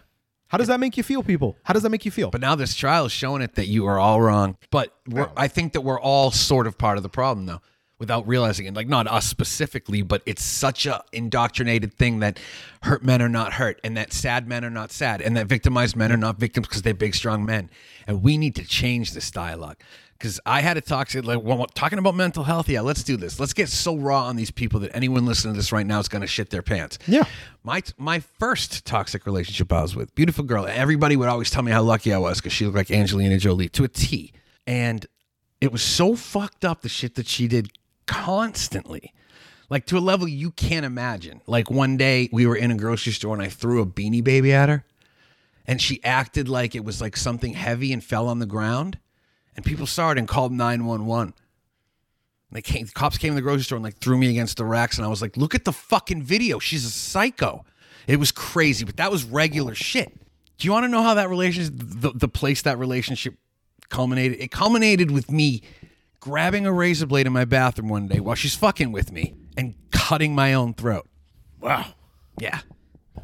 How 0.49 0.59
does 0.59 0.69
that 0.69 0.79
make 0.79 0.97
you 0.97 1.03
feel, 1.03 1.23
people? 1.23 1.57
How 1.65 1.75
does 1.75 1.83
that 1.83 1.91
make 1.91 2.05
you 2.05 2.11
feel? 2.11 2.31
But 2.31 2.41
now 2.41 2.55
this 2.55 2.75
trial 2.75 3.07
is 3.07 3.13
showing 3.13 3.43
it 3.43 3.57
that 3.57 3.67
you 3.67 3.87
are 3.87 3.99
all 3.99 4.21
wrong. 4.21 4.57
But 4.71 4.95
we're, 5.09 5.29
I 5.37 5.49
think 5.49 5.73
that 5.73 5.81
we're 5.81 6.01
all 6.01 6.31
sort 6.31 6.67
of 6.69 6.79
part 6.79 6.99
of 6.99 7.03
the 7.03 7.09
problem, 7.09 7.47
though, 7.47 7.61
without 7.99 8.29
realizing 8.29 8.67
it. 8.67 8.75
Like 8.75 8.87
not 8.87 9.09
us 9.09 9.27
specifically, 9.27 10.03
but 10.03 10.23
it's 10.25 10.45
such 10.45 10.87
a 10.87 11.03
indoctrinated 11.13 11.95
thing 11.95 12.21
that 12.21 12.39
hurt 12.83 13.03
men 13.03 13.21
are 13.23 13.29
not 13.29 13.55
hurt, 13.55 13.81
and 13.83 13.97
that 13.97 14.13
sad 14.13 14.47
men 14.47 14.65
are 14.65 14.71
not 14.71 14.93
sad, 14.93 15.21
and 15.21 15.37
that 15.37 15.49
victimized 15.49 15.97
men 15.97 16.13
are 16.13 16.17
not 16.17 16.39
victims 16.39 16.69
because 16.69 16.83
they're 16.83 16.95
big, 16.95 17.17
strong 17.17 17.45
men. 17.45 17.69
And 18.07 18.23
we 18.23 18.39
need 18.39 18.55
to 18.55 18.65
change 18.65 19.15
this 19.15 19.33
dialogue. 19.33 19.79
Because 20.19 20.41
I 20.47 20.63
had 20.63 20.77
a 20.77 20.81
toxic, 20.81 21.25
like, 21.25 21.43
well, 21.43 21.67
talking 21.75 21.99
about 21.99 22.15
mental 22.15 22.45
health. 22.45 22.69
Yeah, 22.69 22.81
let's 22.81 23.03
do 23.03 23.17
this. 23.17 23.39
Let's 23.39 23.53
get 23.53 23.69
so 23.69 23.97
raw 23.97 24.25
on 24.25 24.37
these 24.37 24.51
people 24.51 24.81
that 24.81 24.95
anyone 24.95 25.27
listening 25.27 25.55
to 25.55 25.59
this 25.59 25.73
right 25.73 25.87
now 25.87 25.99
is 25.99 26.09
going 26.09 26.23
to 26.23 26.27
shit 26.27 26.51
their 26.51 26.63
pants. 26.63 26.99
Yeah. 27.07 27.25
My 27.63 27.83
my 27.99 28.21
first 28.21 28.85
toxic 28.87 29.27
relationship 29.27 29.73
I 29.73 29.83
was 29.83 29.95
with, 29.95 30.15
beautiful 30.15 30.45
girl. 30.45 30.67
Everybody 30.67 31.17
would 31.17 31.29
always 31.29 31.51
tell 31.51 31.63
me 31.63 31.73
how 31.73 31.83
lucky 31.83 32.13
I 32.13 32.19
was 32.19 32.39
because 32.39 32.53
she 32.53 32.65
looked 32.65 32.77
like 32.77 32.91
Angelina 32.91 33.39
Jolie 33.39 33.69
to 33.71 33.85
a 33.85 33.89
T. 33.89 34.33
And 34.67 35.05
it 35.61 35.73
was 35.73 35.83
so 35.83 36.17
fucked 36.17 36.65
up 36.65 36.83
the 36.83 36.89
shit 36.89 37.15
that 37.17 37.27
she 37.27 37.49
did 37.49 37.71
constantly. 38.07 39.13
Like 39.69 39.87
to 39.87 39.99
a 39.99 40.01
level 40.01 40.29
you 40.29 40.51
can't 40.53 40.87
imagine. 40.87 41.41
Like 41.47 41.71
one 41.71 41.97
day 41.97 42.29
we 42.33 42.47
were 42.47 42.57
in 42.57 42.71
a 42.71 42.77
grocery 42.77 43.13
store 43.13 43.35
and 43.35 43.43
I 43.43 43.49
threw 43.49 43.83
a 43.83 43.87
beanie 43.87 44.23
baby 44.23 44.53
at 44.53 44.69
her 44.69 44.85
and 45.67 45.83
she 45.83 46.03
acted 46.05 46.49
like 46.49 46.75
it 46.75 46.85
was 46.85 47.01
like 47.01 47.17
something 47.17 47.53
heavy 47.53 47.93
and 47.93 48.03
fell 48.03 48.29
on 48.29 48.39
the 48.39 48.47
ground. 48.47 48.99
And 49.57 49.65
people 49.65 49.87
saw 49.87 50.11
it 50.11 50.19
and 50.19 50.29
called 50.29 50.53
911. 50.53 51.35
They 52.53 52.63
came, 52.63 52.87
the 52.87 52.93
cops 52.93 53.19
came 53.19 53.33
to 53.33 53.35
the 53.35 53.43
grocery 53.43 53.65
store 53.65 53.77
and 53.77 53.83
like 53.85 53.99
threw 53.99 54.17
me 54.17 54.31
against 54.31 54.57
the 54.59 54.65
racks, 54.65 54.97
and 54.99 55.05
I 55.05 55.09
was 55.09 55.21
like, 55.21 55.37
"Look 55.37 55.55
at 55.55 55.65
the 55.65 55.73
fucking 55.73 56.23
video. 56.23 56.59
She's 56.59 56.85
a 56.85 56.91
psycho." 56.91 57.65
It 58.07 58.21
was 58.21 58.31
crazy, 58.31 58.85
but 58.85 58.99
that 58.99 59.11
was 59.11 59.25
regular 59.25 59.75
shit. 59.75 60.13
Do 60.59 60.67
you 60.67 60.73
want 60.73 60.85
to 60.85 60.89
know 60.89 61.03
how 61.03 61.15
that 61.15 61.29
relationship, 61.29 61.73
the, 61.77 62.13
the 62.15 62.29
place 62.29 62.63
that 62.63 62.79
relationship 62.79 63.35
culminated? 63.89 64.39
It 64.41 64.53
culminated 64.53 65.11
with 65.11 65.31
me 65.31 65.63
grabbing 66.21 66.67
a 66.67 66.73
razor 66.73 67.07
blade 67.07 67.27
in 67.27 67.33
my 67.33 67.45
bathroom 67.45 67.89
one 67.89 68.07
day 68.07 68.21
while 68.21 68.37
she's 68.37 68.55
fucking 68.55 68.93
with 68.93 69.11
me 69.11 69.35
and 69.57 69.75
cutting 69.91 70.35
my 70.35 70.55
own 70.55 70.73
throat. 70.75 71.07
wow. 71.61 71.87
Yeah, 72.41 72.61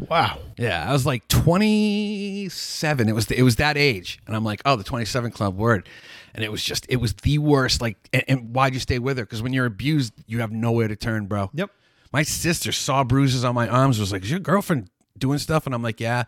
Wow. 0.08 0.38
yeah. 0.58 0.88
I 0.88 0.92
was 0.92 1.04
like 1.06 1.28
27. 1.28 3.08
It 3.08 3.12
was 3.12 3.30
it 3.30 3.42
was 3.42 3.56
that 3.56 3.76
age, 3.76 4.18
and 4.26 4.34
I'm 4.34 4.44
like, 4.44 4.60
oh, 4.64 4.76
the 4.76 4.84
27 4.84 5.30
club 5.30 5.56
word. 5.56 5.88
And 6.34 6.44
it 6.44 6.50
was 6.50 6.62
just, 6.62 6.86
it 6.88 6.96
was 6.96 7.14
the 7.14 7.38
worst. 7.38 7.80
Like, 7.80 7.96
and, 8.12 8.24
and 8.26 8.54
why'd 8.54 8.74
you 8.74 8.80
stay 8.80 8.98
with 8.98 9.18
her? 9.18 9.24
Because 9.24 9.42
when 9.42 9.52
you're 9.52 9.66
abused, 9.66 10.14
you 10.26 10.40
have 10.40 10.50
nowhere 10.50 10.88
to 10.88 10.96
turn, 10.96 11.26
bro. 11.26 11.50
Yep. 11.52 11.70
My 12.12 12.22
sister 12.22 12.72
saw 12.72 13.04
bruises 13.04 13.44
on 13.44 13.54
my 13.54 13.68
arms. 13.68 13.98
Was 13.98 14.12
like, 14.12 14.22
is 14.22 14.30
your 14.30 14.40
girlfriend 14.40 14.90
doing 15.18 15.38
stuff? 15.38 15.66
And 15.66 15.74
I'm 15.74 15.82
like, 15.82 16.00
yeah. 16.00 16.24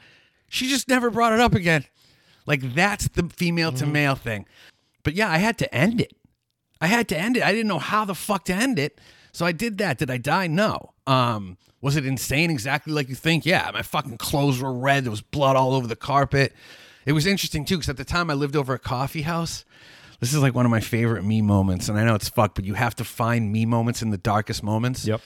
She 0.49 0.69
just 0.69 0.89
never 0.89 1.11
brought 1.11 1.33
it 1.33 1.41
up 1.41 1.55
again. 1.55 1.85
Like 2.47 2.75
that's 2.75 3.09
the 3.09 3.31
female 3.35 3.73
to 3.73 3.87
male 3.87 4.15
thing. 4.15 4.47
But 5.03 5.15
yeah, 5.15 5.31
I 5.31 5.39
had 5.39 5.59
to 5.59 5.75
end 5.75 6.01
it. 6.01 6.15
I 6.81 6.87
had 6.87 7.09
to 7.09 7.19
end 7.19 7.37
it. 7.37 7.43
I 7.43 7.53
didn't 7.53 7.69
know 7.69 7.79
how 7.79 8.05
the 8.05 8.15
fuck 8.15 8.45
to 8.47 8.53
end 8.53 8.79
it. 8.79 9.01
So 9.33 9.47
I 9.47 9.53
did 9.53 9.79
that. 9.79 9.99
Did 9.99 10.11
I 10.11 10.19
die? 10.19 10.47
No. 10.47 10.93
Um, 11.07 11.57
was 11.81 11.97
it 11.97 12.07
insane 12.07 12.51
exactly 12.51 12.93
like 12.93 13.09
you 13.09 13.15
think? 13.15 13.45
Yeah. 13.45 13.71
My 13.73 13.83
fucking 13.83 14.19
clothes 14.19 14.61
were 14.61 14.73
red. 14.73 15.05
There 15.05 15.11
was 15.11 15.23
blood 15.23 15.57
all 15.57 15.75
over 15.75 15.87
the 15.87 15.97
carpet. 15.97 16.55
It 17.07 17.13
was 17.13 17.27
interesting 17.27 17.65
too, 17.65 17.77
because 17.77 17.89
at 17.89 17.97
the 17.97 18.05
time 18.05 18.31
I 18.31 18.35
lived 18.35 18.57
over 18.57 18.75
a 18.75 18.79
coffee 18.79 19.23
house. 19.23 19.65
This 20.21 20.33
is 20.33 20.41
like 20.41 20.55
one 20.55 20.65
of 20.65 20.71
my 20.71 20.81
favorite 20.81 21.25
me 21.25 21.43
moments. 21.43 21.89
And 21.89 21.99
I 21.99 22.05
know 22.05 22.15
it's 22.15 22.29
fucked, 22.29 22.55
but 22.55 22.65
you 22.65 22.75
have 22.75 22.95
to 22.97 23.05
find 23.05 23.53
me 23.53 23.67
moments 23.67 24.01
in 24.01 24.11
the 24.11 24.17
darkest 24.17 24.63
moments. 24.63 25.07
Yep. 25.07 25.21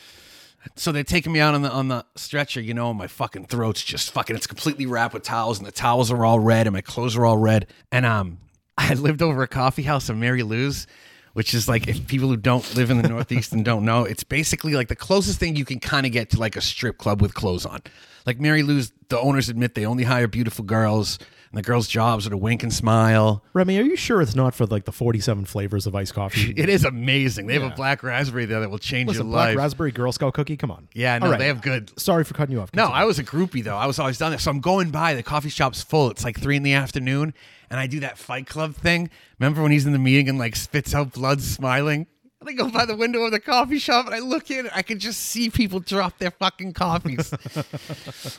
So 0.74 0.92
they're 0.92 1.04
taking 1.04 1.32
me 1.32 1.40
out 1.40 1.54
on 1.54 1.62
the 1.62 1.70
on 1.70 1.88
the 1.88 2.04
stretcher, 2.16 2.60
you 2.60 2.74
know, 2.74 2.90
and 2.90 2.98
my 2.98 3.06
fucking 3.06 3.46
throat's 3.46 3.82
just 3.82 4.10
fucking 4.10 4.34
it's 4.34 4.46
completely 4.46 4.86
wrapped 4.86 5.14
with 5.14 5.22
towels 5.22 5.58
and 5.58 5.66
the 5.66 5.72
towels 5.72 6.10
are 6.10 6.24
all 6.24 6.40
red 6.40 6.66
and 6.66 6.74
my 6.74 6.80
clothes 6.80 7.16
are 7.16 7.24
all 7.24 7.38
red. 7.38 7.66
And 7.92 8.04
um 8.04 8.38
I 8.78 8.94
lived 8.94 9.22
over 9.22 9.42
a 9.42 9.48
coffee 9.48 9.82
house 9.82 10.08
in 10.08 10.20
Mary 10.20 10.42
Lou's, 10.42 10.86
which 11.32 11.54
is 11.54 11.68
like 11.68 11.88
if 11.88 12.06
people 12.06 12.28
who 12.28 12.36
don't 12.36 12.74
live 12.74 12.90
in 12.90 13.00
the 13.00 13.08
Northeast 13.08 13.52
and 13.52 13.64
don't 13.64 13.84
know, 13.84 14.04
it's 14.04 14.24
basically 14.24 14.74
like 14.74 14.88
the 14.88 14.96
closest 14.96 15.38
thing 15.38 15.56
you 15.56 15.64
can 15.64 15.80
kind 15.80 16.06
of 16.06 16.12
get 16.12 16.30
to 16.30 16.40
like 16.40 16.56
a 16.56 16.60
strip 16.60 16.98
club 16.98 17.22
with 17.22 17.34
clothes 17.34 17.64
on. 17.64 17.80
Like 18.26 18.40
Mary 18.40 18.62
Lou's, 18.62 18.92
the 19.08 19.18
owners 19.18 19.48
admit 19.48 19.74
they 19.74 19.86
only 19.86 20.04
hire 20.04 20.28
beautiful 20.28 20.64
girls, 20.64 21.18
and 21.50 21.56
the 21.58 21.62
girls' 21.62 21.88
jobs 21.88 22.26
are 22.26 22.30
to 22.30 22.36
wink 22.36 22.62
and 22.62 22.72
smile. 22.72 23.42
Remy, 23.54 23.78
are 23.78 23.82
you 23.82 23.96
sure 23.96 24.20
it's 24.20 24.34
not 24.34 24.54
for 24.54 24.66
like 24.66 24.84
the 24.84 24.92
47 24.92 25.46
flavors 25.46 25.86
of 25.86 25.94
iced 25.94 26.12
coffee? 26.14 26.52
It 26.58 26.68
is 26.68 26.84
amazing. 26.84 27.46
They 27.46 27.54
have 27.54 27.72
a 27.72 27.74
black 27.74 28.02
raspberry 28.02 28.44
there 28.44 28.60
that 28.60 28.70
will 28.70 28.78
change 28.78 29.08
Listen, 29.08 29.26
your 29.26 29.32
black 29.32 29.48
life. 29.48 29.56
raspberry 29.56 29.92
Girl 29.92 30.12
Scout 30.12 30.34
cookie. 30.34 30.56
Come 30.58 30.70
on. 30.70 30.88
yeah, 30.92 31.16
no, 31.18 31.24
All 31.26 31.32
right. 31.32 31.38
they 31.38 31.46
have 31.46 31.62
good 31.62 31.98
Sorry 31.98 32.24
for 32.24 32.34
cutting 32.34 32.52
you 32.54 32.60
off. 32.60 32.70
No, 32.74 32.82
Continue. 32.84 33.02
I 33.02 33.04
was 33.06 33.18
a 33.18 33.24
groupie 33.24 33.64
though. 33.64 33.76
I 33.76 33.86
was 33.86 33.98
always 33.98 34.18
down 34.18 34.30
there. 34.30 34.38
So 34.38 34.50
I'm 34.50 34.60
going 34.60 34.90
by. 34.90 35.14
The 35.14 35.22
coffee 35.22 35.48
shop's 35.48 35.82
full. 35.82 36.10
It's 36.10 36.24
like 36.24 36.38
three 36.38 36.56
in 36.56 36.62
the 36.62 36.74
afternoon, 36.74 37.32
and 37.70 37.80
I 37.80 37.86
do 37.86 38.00
that 38.00 38.18
Fight 38.18 38.46
Club 38.46 38.74
thing. 38.74 39.08
Remember 39.38 39.62
when 39.62 39.72
he's 39.72 39.86
in 39.86 39.92
the 39.92 39.98
meeting 39.98 40.28
and 40.28 40.38
like 40.38 40.54
spits 40.54 40.94
out 40.94 41.12
blood, 41.14 41.40
smiling? 41.40 42.06
And 42.40 42.48
I 42.48 42.52
go 42.52 42.70
by 42.70 42.84
the 42.84 42.94
window 42.94 43.22
of 43.24 43.32
the 43.32 43.40
coffee 43.40 43.78
shop 43.78 44.06
and 44.06 44.14
I 44.14 44.20
look 44.20 44.50
in. 44.50 44.60
and 44.60 44.70
I 44.72 44.82
can 44.82 44.98
just 45.00 45.20
see 45.20 45.50
people 45.50 45.80
drop 45.80 46.18
their 46.18 46.30
fucking 46.30 46.72
coffees. 46.72 47.32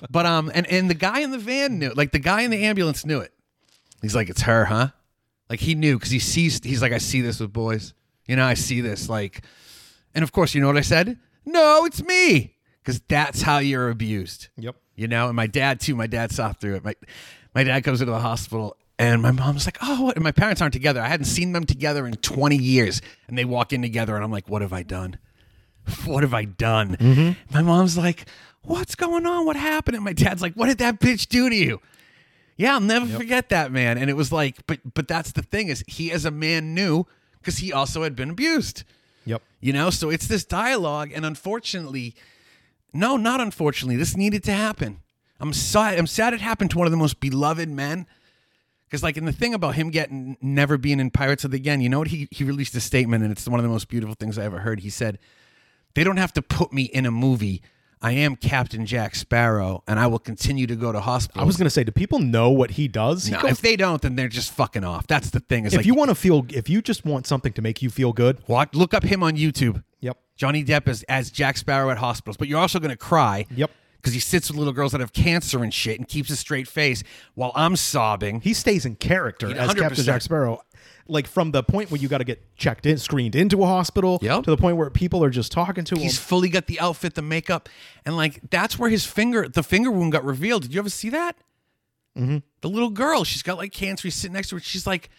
but 0.10 0.26
um, 0.26 0.52
and 0.54 0.66
and 0.68 0.90
the 0.90 0.96
guy 0.96 1.20
in 1.20 1.32
the 1.32 1.38
van 1.38 1.80
knew. 1.80 1.90
Like 1.90 2.12
the 2.12 2.20
guy 2.20 2.42
in 2.42 2.52
the 2.52 2.64
ambulance 2.64 3.06
knew 3.06 3.20
it. 3.20 3.34
He's 4.02 4.16
like, 4.16 4.30
"It's 4.30 4.44
her, 4.44 4.66
huh?" 4.66 4.90
Like 5.50 5.60
he 5.60 5.76
knew 5.76 5.98
because 5.98 6.12
he 6.12 6.20
sees. 6.20 6.64
He's 6.64 6.82
like, 6.82 6.94
"I 6.94 6.98
see 6.98 7.22
this 7.22 7.40
with 7.42 7.52
boys. 7.52 7.94
You 8.26 8.38
know, 8.38 8.46
I 8.46 8.54
see 8.54 8.80
this." 8.80 9.10
Like, 9.10 9.44
and 10.16 10.24
of 10.24 10.32
course, 10.32 10.56
you 10.56 10.62
know 10.62 10.68
what 10.68 10.78
I 10.78 10.82
said? 10.82 11.20
No, 11.46 11.84
it's 11.86 12.02
me. 12.02 12.56
Because 12.82 13.02
that's 13.02 13.42
how 13.42 13.58
you're 13.58 13.90
abused. 13.90 14.48
Yep. 14.58 14.76
You 14.96 15.08
know, 15.08 15.28
and 15.28 15.36
my 15.36 15.48
dad 15.48 15.82
too. 15.82 15.96
My 15.96 16.08
dad 16.08 16.32
saw 16.32 16.54
through 16.54 16.76
it. 16.76 16.86
My 16.86 16.96
my 17.54 17.66
dad 17.66 17.84
comes 17.84 18.00
into 18.00 18.14
the 18.14 18.20
hospital 18.20 18.78
and 19.00 19.22
my 19.22 19.32
mom's 19.32 19.66
like, 19.66 19.78
"Oh," 19.82 20.04
what? 20.04 20.16
and 20.16 20.24
my 20.24 20.32
parents 20.32 20.62
aren't 20.62 20.74
together. 20.74 21.02
I 21.02 21.08
hadn't 21.08 21.26
seen 21.26 21.54
them 21.54 21.66
together 21.66 22.06
in 22.06 22.14
20 22.14 22.56
years, 22.58 23.02
and 23.28 23.38
they 23.38 23.46
walk 23.46 23.74
in 23.74 23.82
together, 23.82 24.14
and 24.16 24.24
I'm 24.24 24.32
like, 24.32 24.50
"What 24.50 24.62
have 24.62 24.74
I 24.74 24.84
done? 24.84 25.18
What 26.06 26.22
have 26.22 26.34
I 26.36 26.46
done?" 26.46 26.98
Mm-hmm. 26.98 27.54
My 27.56 27.64
mom's 27.64 27.98
like, 27.98 28.26
"What's 28.62 28.94
going 28.94 29.26
on? 29.26 29.46
What 29.46 29.56
happened?" 29.56 29.96
And 29.96 30.06
my 30.06 30.14
dad's 30.14 30.42
like, 30.42 30.54
"What 30.54 30.68
did 30.68 30.78
that 30.80 31.00
bitch 31.00 31.28
do 31.28 31.50
to 31.50 31.56
you?" 31.56 31.82
Yeah, 32.58 32.74
I'll 32.74 32.82
never 32.82 33.06
forget 33.08 33.48
that 33.50 33.72
man. 33.72 33.98
And 33.98 34.10
it 34.10 34.18
was 34.18 34.34
like, 34.34 34.68
but 34.68 34.80
but 34.94 35.08
that's 35.08 35.32
the 35.32 35.42
thing 35.42 35.70
is 35.70 35.82
he 35.88 36.12
as 36.12 36.26
a 36.26 36.32
man 36.32 36.76
knew 36.76 37.08
because 37.40 37.60
he 37.60 37.72
also 37.72 38.04
had 38.04 38.18
been 38.18 38.32
abused. 38.32 38.84
Yep. 39.24 39.42
You 39.62 39.72
know, 39.72 39.90
so 39.90 40.10
it's 40.10 40.28
this 40.28 40.44
dialogue, 40.44 41.12
and 41.16 41.26
unfortunately, 41.26 42.16
no, 42.92 43.16
not 43.16 43.40
unfortunately, 43.40 43.96
this 43.96 44.18
needed 44.18 44.44
to 44.44 44.52
happen. 44.52 45.00
I'm 45.40 45.54
sad. 45.54 45.98
I'm 45.98 46.08
sad 46.08 46.34
it 46.34 46.42
happened 46.42 46.72
to 46.72 46.78
one 46.78 46.86
of 46.86 46.92
the 46.92 46.98
most 46.98 47.22
beloved 47.22 47.70
men. 47.70 48.08
Because, 48.90 49.04
like, 49.04 49.18
in 49.18 49.26
the 49.26 49.32
thing 49.32 49.54
about 49.54 49.76
him 49.76 49.92
getting 49.92 50.36
never 50.42 50.76
being 50.78 51.00
in 51.00 51.12
Pirates 51.12 51.44
of 51.44 51.52
the 51.52 51.58
Again, 51.58 51.80
you 51.82 51.90
know 51.90 52.00
what? 52.00 52.08
He 52.08 52.28
he 52.32 52.44
released 52.44 52.74
a 52.76 52.80
statement, 52.82 53.24
and 53.24 53.32
it's 53.32 53.48
one 53.48 53.60
of 53.60 53.64
the 53.64 53.70
most 53.70 53.88
beautiful 53.88 54.16
things 54.20 54.38
I 54.40 54.46
ever 54.46 54.60
heard. 54.60 54.80
He 54.80 54.90
said, 54.90 55.20
"They 55.94 56.04
don't 56.04 56.18
have 56.18 56.34
to 56.34 56.42
put 56.42 56.74
me 56.74 56.84
in 56.84 57.06
a 57.06 57.12
movie. 57.12 57.62
I 58.02 58.14
am 58.14 58.38
Captain 58.38 58.86
Jack 58.86 59.14
Sparrow, 59.14 59.84
and 59.86 60.00
I 60.00 60.08
will 60.08 60.20
continue 60.20 60.66
to 60.68 60.76
go 60.76 60.92
to 60.94 61.02
hospitals." 61.02 61.44
I 61.44 61.46
was 61.46 61.58
gonna 61.58 61.70
say, 61.70 61.84
do 61.84 61.92
people 61.92 62.20
know 62.20 62.50
what 62.50 62.72
he 62.72 62.88
does? 62.88 63.26
He 63.26 63.36
goes- 63.36 63.52
if 63.52 63.62
they 63.62 63.76
don't, 63.76 64.02
then 64.02 64.16
they're 64.16 64.30
just 64.30 64.54
fucking 64.54 64.84
off. 64.86 65.06
That's 65.08 65.30
the 65.32 65.42
thing. 65.42 65.66
Is 65.66 65.74
if 65.74 65.80
like, 65.80 65.86
you 65.86 65.94
want 65.96 66.10
to 66.10 66.16
feel, 66.16 66.46
if 66.50 66.70
you 66.70 66.82
just 66.82 67.04
want 67.06 67.28
something 67.28 67.52
to 67.54 67.62
make 67.62 67.82
you 67.82 67.90
feel 67.90 68.14
good, 68.14 68.38
watch, 68.48 68.74
look 68.74 68.94
up 68.94 69.04
him 69.04 69.22
on 69.22 69.34
YouTube. 69.36 69.84
yep, 70.00 70.18
Johnny 70.38 70.64
Depp 70.64 70.88
as, 70.88 71.04
as 71.04 71.30
Jack 71.30 71.58
Sparrow 71.58 71.90
at 71.92 71.98
hospitals, 71.98 72.38
but 72.38 72.48
you're 72.48 72.60
also 72.62 72.80
going 72.80 72.90
to 72.92 72.96
cry. 72.98 73.46
Yep. 73.54 73.70
Because 74.02 74.14
he 74.14 74.20
sits 74.22 74.50
with 74.50 74.58
little 74.58 74.72
girls 74.74 74.94
that 74.94 75.02
have 75.02 75.12
cancer 75.12 75.62
and 75.64 75.74
shit 75.74 75.98
and 76.00 76.08
keeps 76.08 76.30
a 76.30 76.36
straight 76.38 76.68
face 76.68 77.04
while 77.36 77.52
I'm 77.56 77.76
sobbing. 77.76 78.40
he 78.42 78.54
stays 78.54 78.86
in 78.86 78.96
character 78.96 79.48
He- 79.50 79.54
as 79.56 79.70
100%. 79.72 79.78
Captain 79.78 80.04
Jack 80.06 80.22
Sparrow. 80.22 80.62
Like 81.08 81.26
from 81.28 81.52
the 81.52 81.64
point 81.64 81.90
where 81.92 82.00
you 82.00 82.08
got 82.08 82.20
to 82.20 82.24
get 82.24 82.56
checked 82.56 82.86
in, 82.86 82.98
screened 83.00 83.36
into 83.36 83.64
a 83.64 83.66
hospital, 83.66 84.20
Yep. 84.22 84.44
to 84.44 84.52
the 84.52 84.58
point 84.58 84.78
where 84.78 84.90
people 84.92 85.24
are 85.24 85.32
just 85.32 85.52
talking 85.52 85.84
to 85.86 85.96
him. 85.96 86.02
He's 86.02 86.18
him. 86.20 86.24
fully 86.24 86.50
got 86.50 86.68
the 86.68 86.80
outfit, 86.80 87.16
the 87.16 87.22
makeup, 87.24 87.68
and 88.06 88.16
like 88.16 88.40
that's 88.52 88.78
where 88.78 88.90
his 88.92 89.06
finger, 89.06 89.48
the 89.48 89.64
finger 89.64 89.90
wound 89.92 90.12
got 90.12 90.24
revealed. 90.24 90.62
Did 90.64 90.74
you 90.76 90.80
ever 90.80 90.90
see 90.90 91.10
that? 91.10 91.36
Mm-hmm. 92.18 92.38
The 92.62 92.70
little 92.70 92.90
girl, 92.92 93.24
she's 93.24 93.42
got 93.44 93.58
like 93.58 93.72
cancer. 93.74 94.04
He's 94.08 94.16
sitting 94.16 94.34
next 94.34 94.50
to 94.50 94.56
her. 94.58 94.62
She's 94.62 94.86
like, 94.86 95.10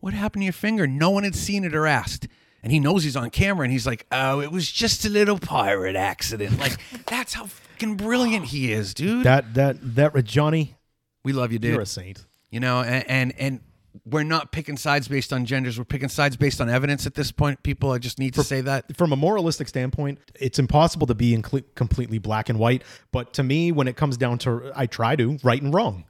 "What 0.00 0.14
happened 0.14 0.42
to 0.42 0.44
your 0.46 0.52
finger?" 0.52 0.86
No 0.86 1.10
one 1.10 1.22
had 1.24 1.34
seen 1.36 1.64
it 1.64 1.74
or 1.74 1.86
asked. 1.86 2.26
And 2.66 2.72
he 2.72 2.80
knows 2.80 3.04
he's 3.04 3.14
on 3.14 3.30
camera, 3.30 3.62
and 3.62 3.70
he's 3.70 3.86
like, 3.86 4.06
"Oh, 4.10 4.40
it 4.40 4.50
was 4.50 4.68
just 4.68 5.04
a 5.04 5.08
little 5.08 5.38
pirate 5.38 5.94
accident." 5.94 6.58
Like 6.58 6.76
that's 7.06 7.32
how 7.32 7.46
fucking 7.46 7.94
brilliant 7.94 8.46
he 8.46 8.72
is, 8.72 8.92
dude. 8.92 9.22
That 9.22 9.54
that 9.54 9.76
that 9.94 10.24
Johnny, 10.24 10.74
we 11.22 11.32
love 11.32 11.52
you, 11.52 11.60
dude. 11.60 11.74
you're 11.74 11.82
a 11.82 11.86
saint. 11.86 12.26
you 12.50 12.58
know 12.58 12.80
and, 12.80 13.08
and 13.08 13.34
and 13.38 13.60
we're 14.04 14.24
not 14.24 14.50
picking 14.50 14.76
sides 14.76 15.06
based 15.06 15.32
on 15.32 15.44
genders 15.44 15.78
we're 15.78 15.84
picking 15.84 16.08
sides 16.08 16.36
based 16.36 16.60
on 16.60 16.68
evidence 16.68 17.06
at 17.06 17.14
this 17.14 17.30
point 17.30 17.62
people 17.62 17.92
i 17.92 17.98
just 17.98 18.18
need 18.18 18.34
to 18.34 18.42
say 18.42 18.60
that 18.60 18.96
From 18.96 19.12
a 19.12 19.16
moralistic 19.16 19.68
standpoint, 19.68 20.18
it's 20.34 20.58
impossible 20.58 21.06
to 21.06 21.14
be 21.14 21.34
in 21.34 21.42
cle- 21.42 21.60
completely 21.76 22.18
black 22.18 22.48
and 22.48 22.58
white. 22.58 22.82
But 23.12 23.32
to 23.34 23.44
me, 23.44 23.70
when 23.70 23.86
it 23.86 23.94
comes 23.94 24.16
down 24.16 24.38
to, 24.38 24.72
I 24.74 24.86
try 24.86 25.14
to 25.14 25.38
right 25.44 25.62
and 25.62 25.72
wrong. 25.72 26.04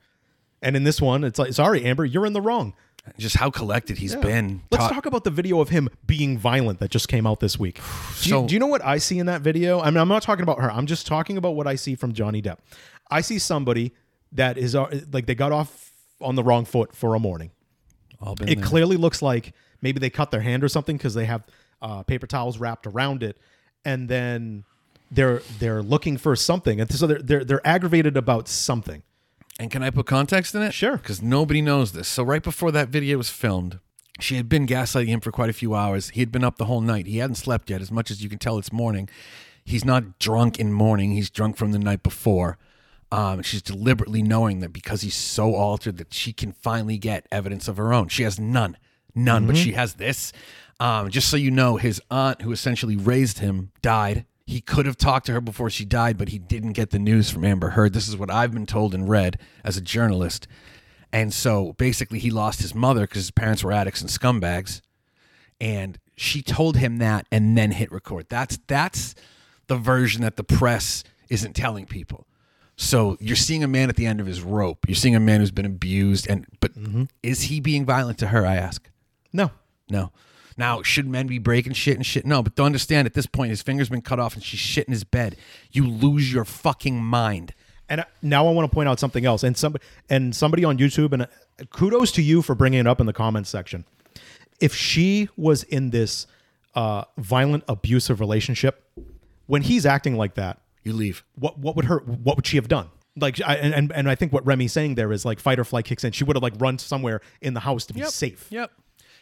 And 0.62 0.74
in 0.74 0.84
this 0.84 1.02
one, 1.02 1.22
it's 1.22 1.38
like, 1.38 1.52
sorry, 1.52 1.84
Amber, 1.84 2.06
you're 2.06 2.24
in 2.24 2.32
the 2.32 2.40
wrong. 2.40 2.72
Just 3.18 3.36
how 3.36 3.50
collected 3.50 3.98
he's 3.98 4.14
been 4.16 4.62
Let's 4.70 4.84
Ta- 4.86 4.90
talk 4.94 5.06
about 5.06 5.24
the 5.24 5.30
video 5.30 5.60
of 5.60 5.68
him 5.68 5.88
being 6.06 6.38
violent 6.38 6.80
that 6.80 6.90
just 6.90 7.08
came 7.08 7.26
out 7.26 7.40
this 7.40 7.58
week. 7.58 7.76
Do 7.76 7.80
you, 8.28 8.34
So- 8.36 8.46
do 8.46 8.54
you 8.54 8.60
know 8.60 8.66
what 8.66 8.84
I 8.84 8.98
see 8.98 9.18
in 9.18 9.26
that 9.26 9.40
video? 9.42 9.80
I 9.80 9.86
mean, 9.90 9.98
I'm 9.98 10.08
not 10.08 10.22
talking 10.22 10.42
about 10.42 10.60
her. 10.60 10.70
I'm 10.70 10.86
just 10.86 11.06
talking 11.06 11.36
about 11.36 11.54
what 11.54 11.66
I 11.66 11.74
see 11.76 11.94
from 11.94 12.12
Johnny 12.12 12.42
Depp. 12.42 12.58
I 13.10 13.20
see 13.20 13.38
somebody 13.38 13.92
that 14.32 14.58
is 14.58 14.74
uh, 14.74 15.00
like 15.12 15.26
they 15.26 15.34
got 15.34 15.52
off 15.52 15.92
on 16.20 16.34
the 16.34 16.42
wrong 16.42 16.64
foot 16.64 16.94
for 16.94 17.14
a 17.14 17.20
morning. 17.20 17.50
All 18.20 18.34
been 18.34 18.48
It 18.48 18.56
there. 18.56 18.64
clearly 18.64 18.96
looks 18.96 19.22
like 19.22 19.52
maybe 19.82 19.98
they 20.00 20.10
cut 20.10 20.30
their 20.30 20.40
hand 20.40 20.64
or 20.64 20.68
something 20.68 20.96
because 20.96 21.14
they 21.14 21.26
have 21.26 21.42
uh, 21.82 22.02
paper 22.02 22.26
towels 22.26 22.58
wrapped 22.58 22.86
around 22.86 23.22
it, 23.22 23.36
and 23.84 24.08
then 24.08 24.64
they're 25.10 25.42
they're 25.58 25.82
looking 25.82 26.16
for 26.16 26.34
something, 26.34 26.80
and 26.80 26.90
so 26.92 27.06
they're 27.06 27.22
they're, 27.22 27.44
they're 27.44 27.66
aggravated 27.66 28.16
about 28.16 28.48
something. 28.48 29.02
And 29.58 29.70
can 29.70 29.82
i 29.82 29.90
put 29.90 30.06
context 30.06 30.54
in 30.54 30.62
it? 30.62 30.72
Sure. 30.72 30.96
because 30.96 31.22
nobody 31.22 31.62
knows 31.62 31.92
this. 31.92 32.08
So 32.08 32.22
right 32.22 32.42
before 32.42 32.70
that 32.72 32.88
video 32.88 33.16
was 33.16 33.30
filmed 33.30 33.80
she 34.20 34.36
had 34.36 34.48
been 34.48 34.66
gaslighting 34.66 35.08
him 35.08 35.20
for 35.20 35.30
quite 35.30 35.50
a 35.50 35.54
few 35.54 35.74
hours. 35.74 36.10
He 36.10 36.20
had 36.20 36.32
been 36.32 36.44
up 36.44 36.56
the 36.56 36.64
whole 36.64 36.80
night. 36.80 37.06
He 37.06 37.18
hadn't 37.18 37.36
slept 37.36 37.70
yet. 37.70 37.80
As 37.80 37.90
much 37.90 38.10
as 38.10 38.22
you 38.22 38.28
can 38.28 38.38
tell 38.38 38.58
it's 38.58 38.72
morning. 38.72 39.08
He's 39.64 39.84
not 39.84 40.18
drunk 40.18 40.58
in 40.58 40.72
morning. 40.72 41.12
He's 41.12 41.30
drunk 41.30 41.56
from 41.56 41.72
the 41.72 41.78
night 41.78 42.02
before. 42.02 42.58
Um, 43.12 43.42
she's 43.42 43.62
deliberately 43.62 44.22
knowing 44.22 44.60
that 44.60 44.72
because 44.72 45.02
he's 45.02 45.14
so 45.14 45.54
altered 45.54 45.96
that 45.98 46.12
she 46.12 46.32
can 46.32 46.52
finally 46.52 46.98
get 46.98 47.26
evidence 47.30 47.68
of 47.68 47.76
her 47.76 47.92
own. 47.92 48.08
She 48.08 48.22
has 48.24 48.38
none, 48.38 48.76
none, 49.14 49.46
but 49.46 49.56
she 49.56 49.72
has 49.72 49.94
this. 49.94 50.32
Um, 50.80 51.10
just 51.10 51.28
so 51.28 51.36
you 51.36 51.50
know, 51.50 51.76
his 51.76 52.00
aunt, 52.10 52.42
who 52.42 52.52
essentially 52.52 52.96
raised 52.96 53.38
him, 53.38 53.70
died. 53.80 54.24
He 54.46 54.60
could 54.60 54.86
have 54.86 54.96
talked 54.96 55.26
to 55.26 55.32
her 55.32 55.40
before 55.40 55.70
she 55.70 55.84
died, 55.84 56.16
but 56.16 56.28
he 56.28 56.38
didn't 56.38 56.72
get 56.72 56.90
the 56.90 57.00
news 57.00 57.30
from 57.30 57.44
Amber 57.44 57.70
Heard. 57.70 57.92
This 57.92 58.06
is 58.06 58.16
what 58.16 58.30
I've 58.30 58.52
been 58.52 58.66
told 58.66 58.94
and 58.94 59.08
read 59.08 59.40
as 59.64 59.76
a 59.76 59.80
journalist. 59.80 60.46
And 61.12 61.34
so 61.34 61.72
basically, 61.72 62.20
he 62.20 62.30
lost 62.30 62.60
his 62.60 62.74
mother 62.74 63.02
because 63.02 63.22
his 63.22 63.30
parents 63.32 63.64
were 63.64 63.72
addicts 63.72 64.00
and 64.00 64.10
scumbags. 64.10 64.82
And 65.60 65.98
she 66.16 66.42
told 66.42 66.76
him 66.76 66.98
that 66.98 67.26
and 67.32 67.58
then 67.58 67.72
hit 67.72 67.90
record. 67.90 68.26
That's 68.28 68.58
that's 68.68 69.14
the 69.66 69.76
version 69.76 70.22
that 70.22 70.36
the 70.36 70.44
press 70.44 71.02
isn't 71.28 71.54
telling 71.54 71.86
people. 71.86 72.26
So 72.76 73.16
you're 73.18 73.36
seeing 73.36 73.64
a 73.64 73.68
man 73.68 73.88
at 73.88 73.96
the 73.96 74.06
end 74.06 74.20
of 74.20 74.26
his 74.26 74.42
rope. 74.42 74.86
You're 74.86 74.94
seeing 74.94 75.16
a 75.16 75.20
man 75.20 75.40
who's 75.40 75.50
been 75.50 75.66
abused 75.66 76.28
and 76.28 76.46
but 76.60 76.74
mm-hmm. 76.74 77.04
is 77.22 77.42
he 77.42 77.58
being 77.58 77.84
violent 77.84 78.18
to 78.18 78.28
her 78.28 78.46
i 78.46 78.54
ask? 78.54 78.88
No, 79.32 79.50
no 79.88 80.12
now 80.56 80.82
should 80.82 81.06
men 81.06 81.26
be 81.26 81.38
breaking 81.38 81.72
shit 81.72 81.96
and 81.96 82.04
shit 82.06 82.24
no 82.26 82.42
but 82.42 82.56
to 82.56 82.62
understand 82.62 83.06
at 83.06 83.14
this 83.14 83.26
point 83.26 83.50
his 83.50 83.62
finger's 83.62 83.88
been 83.88 84.02
cut 84.02 84.18
off 84.18 84.34
and 84.34 84.42
she's 84.42 84.60
shit 84.60 84.86
in 84.86 84.92
his 84.92 85.04
bed 85.04 85.36
you 85.72 85.86
lose 85.86 86.32
your 86.32 86.44
fucking 86.44 86.96
mind 87.02 87.54
And 87.88 88.04
now 88.20 88.48
I 88.48 88.50
want 88.52 88.68
to 88.68 88.74
point 88.74 88.88
out 88.88 88.98
something 88.98 89.24
else. 89.24 89.44
And 89.44 89.56
somebody 89.56 89.84
and 90.10 90.34
somebody 90.34 90.64
on 90.64 90.76
YouTube, 90.76 91.12
and 91.12 91.22
uh, 91.22 91.26
kudos 91.70 92.10
to 92.12 92.22
you 92.22 92.42
for 92.42 92.56
bringing 92.56 92.80
it 92.80 92.86
up 92.88 92.98
in 93.00 93.06
the 93.06 93.12
comments 93.12 93.48
section. 93.48 93.84
If 94.60 94.74
she 94.74 95.28
was 95.36 95.62
in 95.62 95.90
this 95.90 96.26
uh, 96.74 97.04
violent, 97.16 97.62
abusive 97.68 98.18
relationship, 98.18 98.82
when 99.46 99.62
he's 99.62 99.86
acting 99.86 100.16
like 100.16 100.34
that, 100.34 100.58
you 100.82 100.94
leave 100.94 101.22
what 101.36 101.58
what 101.60 101.76
would 101.76 101.84
her 101.84 101.98
what 102.00 102.34
would 102.36 102.46
she 102.46 102.56
have 102.56 102.66
done? 102.66 102.88
Like, 103.14 103.40
I, 103.40 103.54
and 103.54 103.92
and- 103.92 104.10
I 104.10 104.16
think 104.16 104.32
what 104.32 104.44
Remy's 104.44 104.72
saying 104.72 104.96
there 104.96 105.12
is 105.12 105.24
like 105.24 105.38
fight 105.38 105.58
or 105.60 105.64
flight 105.64 105.84
kicks 105.84 106.02
in. 106.02 106.10
She 106.10 106.24
would 106.24 106.34
have 106.36 106.42
like 106.42 106.54
run 106.58 106.78
somewhere 106.78 107.20
in 107.40 107.54
the 107.54 107.60
house 107.60 107.86
to 107.86 107.94
be 107.94 108.00
safe. 108.10 108.48
yep 108.50 108.72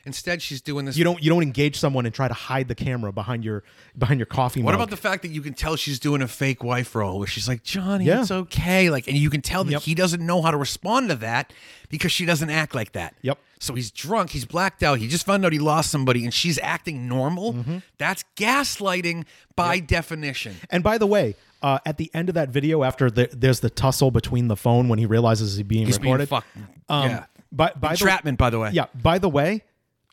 instead 0.06 0.42
she's 0.42 0.60
doing 0.60 0.84
this 0.84 0.96
You 0.96 1.04
don't 1.04 1.22
you 1.22 1.30
don't 1.30 1.42
engage 1.42 1.76
someone 1.78 2.04
and 2.06 2.14
try 2.14 2.28
to 2.28 2.34
hide 2.34 2.68
the 2.68 2.74
camera 2.74 3.12
behind 3.12 3.44
your 3.44 3.62
behind 3.96 4.18
your 4.20 4.26
coffee. 4.26 4.62
What 4.62 4.72
mug. 4.72 4.80
about 4.80 4.90
the 4.90 4.96
fact 4.96 5.22
that 5.22 5.28
you 5.30 5.40
can 5.40 5.54
tell 5.54 5.76
she's 5.76 5.98
doing 5.98 6.22
a 6.22 6.28
fake 6.28 6.62
wife 6.64 6.94
role 6.94 7.18
where 7.18 7.26
she's 7.26 7.48
like, 7.48 7.62
Johnny, 7.62 8.04
Yeah. 8.04 8.20
it's 8.22 8.30
okay. 8.30 8.90
Like, 8.90 9.06
and 9.08 9.16
you 9.16 9.30
can 9.30 9.40
tell 9.42 9.64
that 9.64 9.72
Yep. 9.72 9.82
he 9.82 9.94
doesn't 9.94 10.24
know 10.24 10.42
how 10.42 10.50
to 10.50 10.56
respond 10.56 11.08
to 11.10 11.16
that 11.16 11.52
because 11.88 12.12
she 12.12 12.24
doesn't 12.26 12.50
act 12.50 12.74
like 12.74 12.92
that. 12.92 13.14
Yep. 13.22 13.38
So 13.60 13.74
he's 13.74 13.90
drunk, 13.90 14.30
he's 14.30 14.44
blacked 14.44 14.82
out, 14.82 14.98
he 14.98 15.08
just 15.08 15.24
found 15.24 15.44
out 15.46 15.52
he 15.52 15.58
lost 15.58 15.90
somebody 15.90 16.24
and 16.24 16.34
she's 16.34 16.58
acting 16.58 17.08
normal. 17.08 17.54
Mm-hmm. 17.54 17.78
That's 17.96 18.22
gaslighting 18.36 19.24
by 19.56 19.78
definition. 19.80 20.56
And 20.70 20.82
by 20.84 20.98
the 20.98 21.06
way, 21.06 21.34
uh, 21.62 21.78
at 21.86 21.96
the 21.96 22.10
end 22.12 22.28
of 22.28 22.34
that 22.34 22.50
video, 22.50 22.82
after 22.82 23.10
the, 23.10 23.28
there's 23.32 23.60
the 23.60 23.70
tussle 23.70 24.10
between 24.10 24.48
the 24.48 24.56
phone 24.56 24.88
when 24.88 24.98
he 24.98 25.06
realizes 25.06 25.56
he's 25.56 25.66
being 25.66 25.86
He's 25.86 25.98
being 25.98 26.12
recorded. 26.12 26.28
fucked. 26.28 26.46
um, 26.90 27.08
yeah. 27.10 27.24
By, 27.50 27.72
by 27.74 27.88
the, 27.88 27.92
Entrapment, 27.92 28.36
by 28.36 28.50
the 28.50 28.58
way. 28.58 28.70
yeah. 28.72 28.86
By 29.00 29.18
the 29.18 29.28
way, 29.30 29.62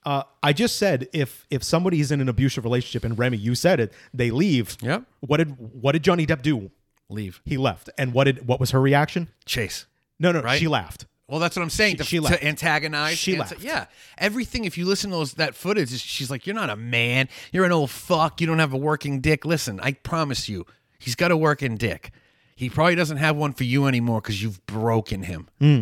uh, 0.06 0.24
I 0.42 0.54
just 0.54 0.78
said 0.78 1.08
if 1.14 1.46
if 1.50 1.64
somebody 1.64 2.00
is 2.00 2.12
in 2.12 2.22
an 2.22 2.30
abusive 2.30 2.64
relationship 2.64 3.04
and 3.04 3.18
Remy, 3.18 3.38
you 3.38 3.56
said 3.56 3.80
it, 3.80 3.94
they 4.14 4.32
leave. 4.32 4.78
Yeah. 4.82 5.02
What 5.22 5.38
did 5.38 5.56
what 5.60 5.92
did 5.94 6.04
Johnny 6.04 6.26
Depp 6.26 6.42
do? 6.42 6.72
Leave. 7.10 7.42
He 7.46 7.58
left. 7.58 7.90
And 7.98 8.14
what 8.14 8.24
did 8.26 8.48
what 8.48 8.60
was 8.60 8.72
her 8.72 8.82
reaction? 8.82 9.28
Chase. 9.46 9.86
No, 10.20 10.32
no, 10.32 10.42
Right? 10.42 10.60
she 10.60 10.68
laughed. 10.68 11.06
Well, 11.28 11.40
that's 11.40 11.56
what 11.56 11.64
I'm 11.64 11.70
saying. 11.70 11.98
to, 11.98 12.04
she 12.04 12.20
to 12.20 12.46
antagonize. 12.46 13.18
She 13.18 13.36
anta- 13.36 13.40
left. 13.40 13.62
Yeah. 13.62 13.86
Everything. 14.18 14.66
If 14.66 14.78
you 14.78 14.86
listen 14.86 15.12
to 15.12 15.16
those 15.16 15.34
that 15.36 15.56
footage, 15.56 15.94
is- 15.94 16.02
she's 16.02 16.30
like, 16.30 16.46
"You're 16.46 16.56
not 16.56 16.70
a 16.70 16.76
man. 16.76 17.30
You're 17.54 17.64
an 17.66 17.72
old 17.72 17.90
fuck. 17.90 18.42
You 18.42 18.48
don't 18.48 18.60
have 18.60 18.74
a 18.74 18.78
working 18.78 19.22
dick." 19.22 19.46
Listen, 19.46 19.80
I 19.82 19.94
promise 19.94 20.50
you, 20.50 20.66
he's 21.00 21.16
got 21.16 21.32
a 21.32 21.38
working 21.38 21.78
dick. 21.78 22.12
He 22.56 22.70
probably 22.70 22.96
doesn't 22.96 23.18
have 23.18 23.36
one 23.38 23.54
for 23.54 23.64
you 23.64 23.88
anymore 23.88 24.20
because 24.22 24.42
you've 24.44 24.66
broken 24.66 25.24
him. 25.24 25.48
Hmm. 25.60 25.82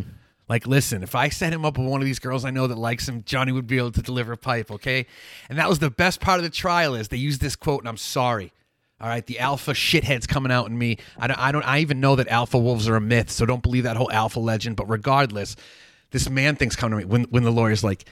Like, 0.50 0.66
listen, 0.66 1.04
if 1.04 1.14
I 1.14 1.30
set 1.30 1.54
him 1.54 1.64
up 1.64 1.78
with 1.78 1.88
one 1.88 2.02
of 2.02 2.06
these 2.06 2.18
girls 2.18 2.44
I 2.44 2.50
know 2.50 2.66
that 2.66 2.78
likes 2.78 3.08
him, 3.08 3.24
Johnny 3.24 3.52
would 3.52 3.68
be 3.68 3.78
able 3.78 3.92
to 3.92 4.02
deliver 4.02 4.34
a 4.34 4.38
pipe, 4.38 4.72
okay? 4.72 5.06
And 5.48 5.60
that 5.60 5.70
was 5.70 5.78
the 5.78 5.92
best 5.92 6.20
part 6.20 6.40
of 6.40 6.44
the 6.44 6.50
trial 6.50 6.96
is 6.96 7.10
they 7.10 7.18
used 7.18 7.40
this 7.40 7.56
quote, 7.56 7.82
and 7.82 7.88
I'm 7.88 7.98
sorry. 7.98 8.52
All 9.00 9.08
right, 9.08 9.26
the 9.26 9.40
alpha 9.40 9.72
shithead's 9.72 10.28
coming 10.28 10.52
out 10.52 10.68
in 10.68 10.78
me. 10.78 10.98
I 11.18 11.28
don't, 11.28 11.40
I 11.40 11.52
don't, 11.52 11.64
I 11.64 11.80
even 11.80 12.02
know 12.02 12.16
that 12.16 12.28
alpha 12.28 12.58
wolves 12.58 12.90
are 12.90 12.96
a 12.96 13.02
myth, 13.02 13.30
so 13.30 13.46
don't 13.46 13.64
believe 13.64 13.84
that 13.84 13.96
whole 13.96 14.12
alpha 14.12 14.40
legend. 14.40 14.76
But 14.76 14.90
regardless, 14.90 15.56
this 16.10 16.28
man 16.30 16.56
thing's 16.56 16.76
coming 16.76 17.00
to 17.00 17.06
me 17.06 17.10
when, 17.10 17.24
when 17.26 17.44
the 17.44 17.52
lawyer's 17.52 17.84
like, 17.84 18.06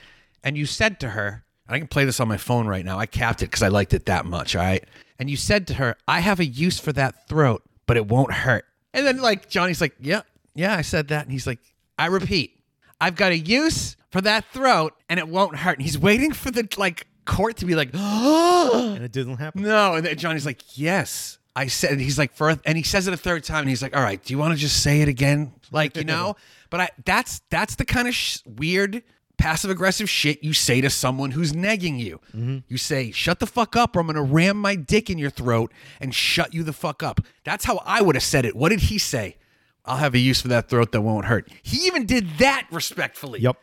and 0.44 0.56
you 0.56 0.66
said 0.68 1.00
to 1.02 1.10
her, 1.10 1.44
and 1.68 1.76
I 1.76 1.80
can 1.80 1.88
play 1.88 2.06
this 2.06 2.20
on 2.20 2.28
my 2.30 2.38
phone 2.38 2.68
right 2.68 2.86
now. 2.86 3.00
I 3.00 3.08
capped 3.08 3.42
it 3.42 3.48
because 3.48 3.64
I 3.64 3.68
liked 3.68 3.94
it 3.94 4.06
that 4.06 4.26
much. 4.26 4.56
All 4.56 4.62
right, 4.62 4.86
and 5.18 5.30
you 5.30 5.36
said 5.36 5.68
to 5.68 5.74
her, 5.74 5.98
I 6.08 6.20
have 6.20 6.40
a 6.40 6.46
use 6.46 6.80
for 6.80 6.94
that 6.94 7.28
throat, 7.28 7.64
but 7.88 7.98
it 7.98 8.08
won't 8.08 8.32
hurt. 8.32 8.64
And 8.94 9.06
then 9.06 9.18
like 9.18 9.50
Johnny's 9.50 9.82
like, 9.82 9.96
yeah, 10.00 10.22
yeah, 10.54 10.76
I 10.76 10.84
said 10.84 11.10
that. 11.10 11.24
And 11.24 11.32
he's 11.34 11.48
like, 11.48 11.60
I 11.98 12.08
repeat, 12.08 12.60
I've 13.02 13.16
got 13.16 13.32
a 13.32 13.38
use 13.38 13.96
for 14.12 14.22
that 14.22 14.46
throat 14.54 14.94
and 15.10 15.20
it 15.20 15.28
won't 15.28 15.58
hurt. 15.58 15.78
And 15.78 15.84
he's 15.84 15.98
waiting 15.98 16.32
for 16.34 16.52
the 16.52 16.68
like 16.78 17.08
court 17.26 17.58
to 17.58 17.66
be 17.66 17.76
like, 17.76 17.90
oh 17.94 18.94
and 18.96 19.04
it 19.04 19.12
didn't 19.12 19.38
happen. 19.38 19.64
no. 19.64 19.96
And 19.96 20.06
then 20.06 20.18
Johnny's 20.18 20.46
like, 20.46 20.78
yes. 20.78 21.38
I 21.56 21.66
said, 21.68 21.92
and 21.94 22.00
he's 22.02 22.20
like, 22.20 22.34
for, 22.34 22.52
a- 22.52 22.60
and 22.66 22.78
he 22.78 22.84
says 22.84 23.08
it 23.08 23.16
a 23.16 23.18
third 23.18 23.44
time, 23.44 23.62
and 23.62 23.70
he's 23.70 23.82
like, 23.82 23.96
all 23.98 24.04
right, 24.04 24.24
do 24.24 24.32
you 24.32 24.38
want 24.38 24.54
to 24.54 24.60
just 24.60 24.84
say 24.84 25.02
it 25.02 25.08
again? 25.08 25.54
Like, 25.72 25.98
you 25.98 26.04
know? 26.04 26.36
but 26.70 26.80
I, 26.82 26.90
that's, 27.04 27.42
that's 27.50 27.74
the 27.78 27.84
kind 27.86 28.08
of 28.08 28.14
sh- 28.14 28.42
weird 28.46 29.02
passive 29.40 29.72
aggressive 29.72 30.08
shit 30.08 30.44
you 30.44 30.54
say 30.54 30.82
to 30.82 30.90
someone 30.92 31.32
who's 31.32 31.54
negging 31.54 31.98
you. 32.00 32.20
Mm-hmm. 32.36 32.58
You 32.68 32.78
say, 32.78 33.10
shut 33.10 33.40
the 33.40 33.48
fuck 33.48 33.76
up, 33.76 33.96
or 33.96 34.02
I'm 34.02 34.06
going 34.06 34.18
to 34.18 34.22
ram 34.22 34.58
my 34.58 34.76
dick 34.76 35.10
in 35.10 35.18
your 35.18 35.32
throat 35.32 35.72
and 36.00 36.14
shut 36.14 36.54
you 36.54 36.62
the 36.62 36.74
fuck 36.74 37.02
up. 37.02 37.22
That's 37.44 37.66
how 37.66 37.82
I 37.86 38.04
would 38.04 38.14
have 38.16 38.24
said 38.24 38.46
it. 38.46 38.56
What 38.56 38.70
did 38.70 38.82
he 38.82 39.00
say? 39.00 39.38
I'll 39.88 39.98
have 39.98 40.14
a 40.14 40.20
use 40.20 40.42
for 40.42 40.50
that 40.50 40.70
throat 40.70 40.92
that 40.92 41.02
won't 41.02 41.26
hurt. 41.26 41.50
He 41.64 41.88
even 41.88 42.06
did 42.06 42.28
that 42.40 42.68
respectfully. 42.72 43.40
Yep. 43.42 43.58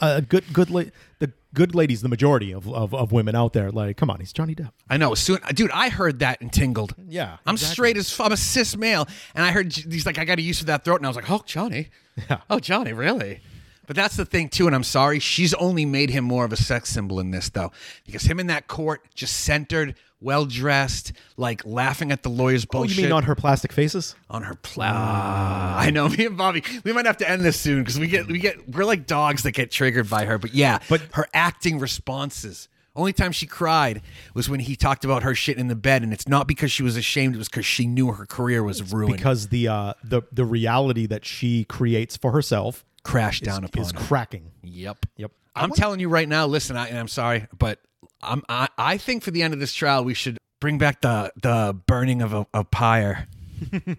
Uh, 0.00 0.20
good, 0.20 0.44
good, 0.52 0.70
la- 0.70 0.84
the 1.18 1.32
good 1.52 1.74
ladies, 1.74 2.00
the 2.00 2.08
majority 2.08 2.52
of, 2.52 2.68
of, 2.72 2.94
of 2.94 3.10
women 3.10 3.34
out 3.34 3.52
there, 3.52 3.72
like, 3.72 3.96
come 3.96 4.10
on, 4.10 4.20
he's 4.20 4.32
Johnny 4.32 4.54
Depp. 4.54 4.70
I 4.88 4.96
know. 4.96 5.14
Soon, 5.16 5.38
dude, 5.54 5.72
I 5.72 5.88
heard 5.88 6.20
that 6.20 6.40
and 6.40 6.52
tingled. 6.52 6.94
Yeah, 7.08 7.38
I'm 7.44 7.54
exactly. 7.54 7.72
straight 7.72 7.96
as 7.96 8.20
I'm 8.20 8.30
a 8.30 8.36
cis 8.36 8.76
male, 8.76 9.08
and 9.34 9.44
I 9.44 9.50
heard 9.50 9.74
he's 9.74 10.06
like, 10.06 10.18
I 10.18 10.24
got 10.24 10.38
a 10.38 10.42
use 10.42 10.60
for 10.60 10.66
that 10.66 10.84
throat, 10.84 10.96
and 11.00 11.06
I 11.06 11.08
was 11.08 11.16
like, 11.16 11.28
oh, 11.28 11.42
Johnny, 11.44 11.88
Yeah. 12.30 12.42
oh, 12.48 12.60
Johnny, 12.60 12.92
really? 12.92 13.40
But 13.88 13.96
that's 13.96 14.16
the 14.16 14.24
thing 14.24 14.48
too, 14.50 14.66
and 14.68 14.74
I'm 14.76 14.84
sorry, 14.84 15.18
she's 15.18 15.52
only 15.54 15.84
made 15.84 16.10
him 16.10 16.22
more 16.24 16.44
of 16.44 16.52
a 16.52 16.56
sex 16.56 16.88
symbol 16.90 17.18
in 17.20 17.30
this 17.32 17.48
though, 17.50 17.72
because 18.04 18.22
him 18.22 18.38
in 18.38 18.46
that 18.48 18.68
court, 18.68 19.02
just 19.14 19.40
centered, 19.40 19.96
well 20.20 20.44
dressed, 20.46 21.12
like 21.36 21.64
laughing 21.66 22.10
at 22.12 22.22
the 22.22 22.28
lawyer's 22.30 22.64
Oh, 22.64 22.68
bullshit 22.72 22.96
you 22.98 23.02
mean 23.04 23.12
on 23.12 23.24
her 23.24 23.34
plastic 23.34 23.72
faces? 23.72 24.14
on 24.30 24.42
her 24.42 24.54
plow. 24.54 25.76
I 25.78 25.90
know 25.90 26.08
me 26.16 26.26
and 26.26 26.36
Bobby. 26.36 26.62
We 26.84 26.92
might 26.92 27.06
have 27.06 27.18
to 27.18 27.28
end 27.30 27.42
this 27.42 27.58
soon 27.58 27.80
because 27.82 27.98
we 27.98 28.06
get 28.08 28.26
we 28.26 28.38
get 28.38 28.68
we're 28.68 28.84
like 28.84 29.06
dogs 29.06 29.42
that 29.44 29.52
get 29.52 29.70
triggered 29.70 30.08
by 30.08 30.24
her. 30.24 30.38
But 30.38 30.54
yeah, 30.54 30.78
But- 30.88 31.02
her 31.14 31.26
acting 31.34 31.78
responses. 31.78 32.68
Only 32.94 33.12
time 33.12 33.30
she 33.32 33.46
cried 33.46 34.00
was 34.32 34.48
when 34.48 34.58
he 34.60 34.74
talked 34.74 35.04
about 35.04 35.22
her 35.22 35.34
shit 35.34 35.58
in 35.58 35.68
the 35.68 35.76
bed, 35.76 36.02
and 36.02 36.14
it's 36.14 36.26
not 36.26 36.48
because 36.48 36.72
she 36.72 36.82
was 36.82 36.96
ashamed. 36.96 37.34
It 37.34 37.38
was 37.38 37.50
because 37.50 37.66
she 37.66 37.86
knew 37.86 38.10
her 38.12 38.24
career 38.24 38.62
was 38.62 38.90
ruined. 38.90 39.14
Because 39.18 39.48
the 39.48 39.68
uh, 39.68 39.92
the 40.02 40.22
the 40.32 40.46
reality 40.46 41.04
that 41.04 41.26
she 41.26 41.64
creates 41.64 42.16
for 42.16 42.32
herself 42.32 42.86
crashed 43.02 43.44
down 43.44 43.64
upon 43.64 43.82
is 43.82 43.92
her. 43.92 43.98
cracking. 43.98 44.50
Yep. 44.62 45.04
Yep. 45.18 45.30
I'm 45.54 45.72
telling 45.72 46.00
you 46.00 46.08
right 46.08 46.26
now. 46.26 46.46
Listen, 46.46 46.74
I, 46.78 46.88
and 46.88 46.98
I'm 46.98 47.08
sorry, 47.08 47.46
but 47.58 47.80
I'm 48.22 48.42
I, 48.48 48.68
I 48.76 48.98
think 48.98 49.22
for 49.22 49.30
the 49.30 49.42
end 49.42 49.54
of 49.54 49.60
this 49.60 49.74
trial, 49.74 50.04
we 50.04 50.14
should 50.14 50.38
bring 50.60 50.78
back 50.78 51.00
the 51.00 51.32
the 51.40 51.78
burning 51.86 52.22
of 52.22 52.32
a, 52.32 52.46
a 52.54 52.64
pyre. 52.64 53.28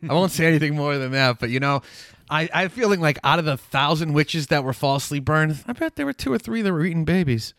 I 0.07 0.13
won't 0.13 0.31
say 0.31 0.45
anything 0.45 0.75
more 0.75 0.97
than 0.97 1.11
that, 1.11 1.39
but 1.39 1.49
you 1.49 1.59
know, 1.59 1.81
I 2.29 2.49
I'm 2.53 2.69
feeling 2.69 2.99
like 2.99 3.19
out 3.23 3.39
of 3.39 3.45
the 3.45 3.57
thousand 3.57 4.13
witches 4.13 4.47
that 4.47 4.63
were 4.63 4.73
falsely 4.73 5.19
burned, 5.19 5.63
I 5.67 5.73
bet 5.73 5.95
there 5.95 6.05
were 6.05 6.13
two 6.13 6.31
or 6.31 6.37
three 6.37 6.61
that 6.61 6.71
were 6.71 6.85
eating 6.85 7.05
babies. 7.05 7.53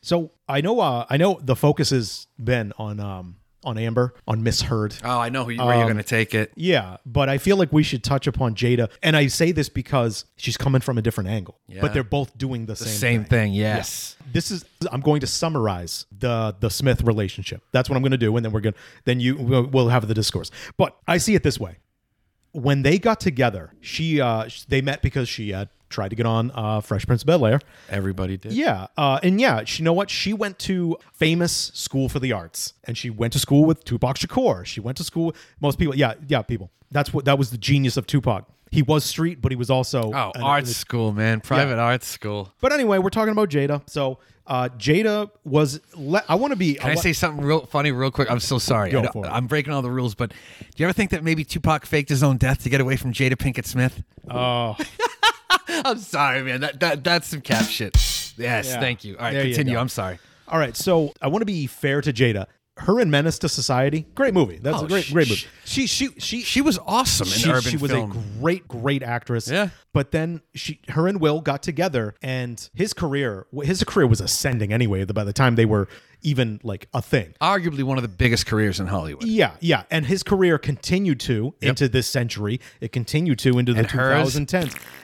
So 0.00 0.32
I 0.48 0.60
know 0.60 0.80
uh, 0.80 1.06
I 1.08 1.16
know 1.16 1.38
the 1.40 1.56
focus 1.56 1.90
has 1.90 2.26
been 2.42 2.72
on 2.78 3.00
um, 3.00 3.36
on 3.64 3.78
Amber 3.78 4.14
on 4.26 4.42
Miss 4.42 4.62
Heard. 4.62 4.94
Oh, 5.04 5.18
I 5.18 5.28
know 5.28 5.44
who, 5.44 5.56
where 5.56 5.76
you're 5.76 5.84
going 5.84 5.96
to 5.96 6.02
take 6.02 6.34
it. 6.34 6.52
Yeah, 6.56 6.96
but 7.06 7.28
I 7.28 7.38
feel 7.38 7.56
like 7.56 7.72
we 7.72 7.82
should 7.82 8.02
touch 8.02 8.26
upon 8.26 8.54
Jada, 8.54 8.90
and 9.02 9.16
I 9.16 9.26
say 9.28 9.52
this 9.52 9.68
because 9.68 10.24
she's 10.36 10.56
coming 10.56 10.80
from 10.80 10.98
a 10.98 11.02
different 11.02 11.30
angle. 11.30 11.58
Yeah. 11.68 11.80
But 11.80 11.92
they're 11.94 12.04
both 12.04 12.36
doing 12.36 12.66
the, 12.66 12.74
The 12.74 12.84
same 12.84 12.98
same 12.98 13.20
thing. 13.24 13.28
thing, 13.28 13.52
yes. 13.54 14.16
This 14.32 14.50
is 14.50 14.64
I'm 14.90 15.00
going 15.00 15.20
to 15.20 15.26
summarize 15.26 16.06
the 16.16 16.54
the 16.58 16.70
Smith 16.70 17.02
relationship. 17.02 17.62
That's 17.72 17.88
what 17.88 17.96
I'm 17.96 18.02
going 18.02 18.12
to 18.12 18.18
do, 18.18 18.36
and 18.36 18.44
then 18.44 18.52
we're 18.52 18.60
going 18.60 18.74
to 18.74 18.78
then 19.04 19.20
you 19.20 19.36
we'll, 19.36 19.66
we'll 19.66 19.88
have 19.88 20.08
the 20.08 20.14
discourse. 20.14 20.50
But 20.76 20.96
I 21.06 21.18
see 21.18 21.34
it 21.34 21.42
this 21.42 21.58
way: 21.60 21.78
when 22.52 22.82
they 22.82 22.98
got 22.98 23.20
together, 23.20 23.72
she 23.80 24.20
uh 24.20 24.48
they 24.68 24.80
met 24.80 25.02
because 25.02 25.28
she 25.28 25.50
had 25.50 25.68
tried 25.92 26.08
to 26.08 26.16
get 26.16 26.26
on 26.26 26.50
uh, 26.54 26.80
Fresh 26.80 27.06
Prince 27.06 27.22
of 27.22 27.26
Bel 27.26 27.46
Air. 27.46 27.60
Everybody 27.88 28.36
did. 28.36 28.52
Yeah, 28.52 28.88
uh, 28.96 29.20
and 29.22 29.40
yeah, 29.40 29.62
she, 29.64 29.82
you 29.82 29.84
know 29.84 29.92
what? 29.92 30.10
She 30.10 30.32
went 30.32 30.58
to 30.60 30.96
famous 31.12 31.52
school 31.74 32.08
for 32.08 32.18
the 32.18 32.32
arts, 32.32 32.72
and 32.84 32.98
she 32.98 33.10
went 33.10 33.32
to 33.34 33.38
school 33.38 33.64
with 33.64 33.84
Tupac 33.84 34.16
Shakur. 34.18 34.64
She 34.66 34.80
went 34.80 34.96
to 34.96 35.04
school. 35.04 35.34
Most 35.60 35.78
people, 35.78 35.94
yeah, 35.94 36.14
yeah, 36.26 36.42
people. 36.42 36.70
That's 36.90 37.12
what 37.14 37.24
that 37.26 37.38
was 37.38 37.50
the 37.50 37.58
genius 37.58 37.96
of 37.96 38.06
Tupac. 38.06 38.46
He 38.70 38.80
was 38.82 39.04
street, 39.04 39.42
but 39.42 39.52
he 39.52 39.56
was 39.56 39.68
also 39.70 40.12
Oh, 40.14 40.32
an- 40.34 40.42
art 40.42 40.66
school, 40.66 41.12
man. 41.12 41.40
Private 41.40 41.78
art 41.78 42.02
school. 42.02 42.52
But 42.60 42.72
anyway, 42.72 42.98
we're 42.98 43.10
talking 43.10 43.32
about 43.32 43.50
Jada. 43.50 43.82
So 43.88 44.18
uh, 44.46 44.70
Jada 44.78 45.30
was. 45.44 45.78
Le- 45.94 46.24
I 46.26 46.36
want 46.36 46.52
to 46.52 46.56
be. 46.56 46.74
Can 46.76 46.90
I 46.90 46.94
say 46.94 47.12
something 47.12 47.44
real 47.44 47.66
funny, 47.66 47.92
real 47.92 48.10
quick? 48.10 48.30
I'm 48.30 48.40
so 48.40 48.58
sorry. 48.58 48.90
Go 48.90 49.02
for 49.12 49.26
it. 49.26 49.28
I'm 49.28 49.46
breaking 49.46 49.74
all 49.74 49.82
the 49.82 49.90
rules, 49.90 50.14
but 50.14 50.30
do 50.30 50.36
you 50.76 50.86
ever 50.86 50.94
think 50.94 51.10
that 51.10 51.22
maybe 51.22 51.44
Tupac 51.44 51.84
faked 51.84 52.08
his 52.08 52.22
own 52.22 52.38
death 52.38 52.62
to 52.62 52.70
get 52.70 52.80
away 52.80 52.96
from 52.96 53.12
Jada 53.12 53.34
Pinkett 53.36 53.66
Smith? 53.66 54.02
Oh, 54.30 54.74
I'm 55.84 55.98
sorry, 55.98 56.42
man. 56.42 56.60
That 56.60 56.80
that 56.80 57.04
that's 57.04 57.28
some 57.28 57.40
cap 57.40 57.64
shit. 57.66 57.94
Yes, 58.36 58.66
Yeah. 58.68 58.80
thank 58.80 59.04
you. 59.04 59.16
All 59.16 59.24
right, 59.24 59.32
There 59.34 59.44
continue. 59.44 59.76
I'm 59.78 59.88
sorry. 59.88 60.18
all 60.48 60.58
right. 60.58 60.76
So 60.76 61.12
I 61.20 61.28
want 61.28 61.42
to 61.42 61.46
be 61.46 61.66
fair 61.66 62.00
to 62.00 62.12
Jada. 62.12 62.46
Her 62.78 63.00
and 63.00 63.10
Menace 63.10 63.38
to 63.40 63.50
Society, 63.50 64.06
great 64.14 64.32
movie. 64.32 64.56
That's 64.56 64.78
Oh, 64.80 64.86
a 64.86 64.88
great, 64.88 65.06
great 65.12 65.28
movie. 65.28 65.42
She, 65.66 65.86
she, 65.86 66.08
she, 66.18 66.40
She 66.40 66.62
was 66.62 66.78
awesome 66.86 67.26
in 67.28 67.32
she, 67.34 67.50
urban 67.50 67.62
she 67.70 67.76
was 67.76 67.90
film. 67.90 68.10
a 68.10 68.40
great, 68.40 68.66
great 68.66 69.02
actress. 69.02 69.46
Yeah. 69.46 69.68
But 69.92 70.10
then 70.10 70.40
she, 70.54 70.80
her 70.88 71.06
and 71.06 71.20
Will 71.20 71.42
got 71.42 71.62
together, 71.62 72.14
and 72.22 72.66
his 72.74 72.94
career, 72.94 73.46
his 73.62 73.84
career 73.84 74.06
was 74.06 74.22
ascending 74.22 74.72
anyway. 74.72 75.04
By 75.04 75.22
the 75.22 75.34
time 75.34 75.56
they 75.56 75.66
were 75.66 75.86
even 76.22 76.60
like 76.62 76.88
a 76.94 77.02
thing. 77.02 77.34
Arguably 77.42 77.82
one 77.82 77.98
of 77.98 78.02
the 78.02 78.08
biggest 78.08 78.46
careers 78.46 78.80
in 78.80 78.86
Hollywood. 78.86 79.24
Yeah, 79.24 79.52
yeah, 79.60 79.82
and 79.90 80.06
his 80.06 80.22
career 80.22 80.56
continued 80.56 81.20
to 81.20 81.54
into 81.60 81.88
this 81.90 82.06
century. 82.06 82.58
It 82.80 82.90
continued 82.90 83.38
to 83.40 83.58
into 83.58 83.74
the 83.74 83.80
And 83.80 83.90
hers? 83.90 84.34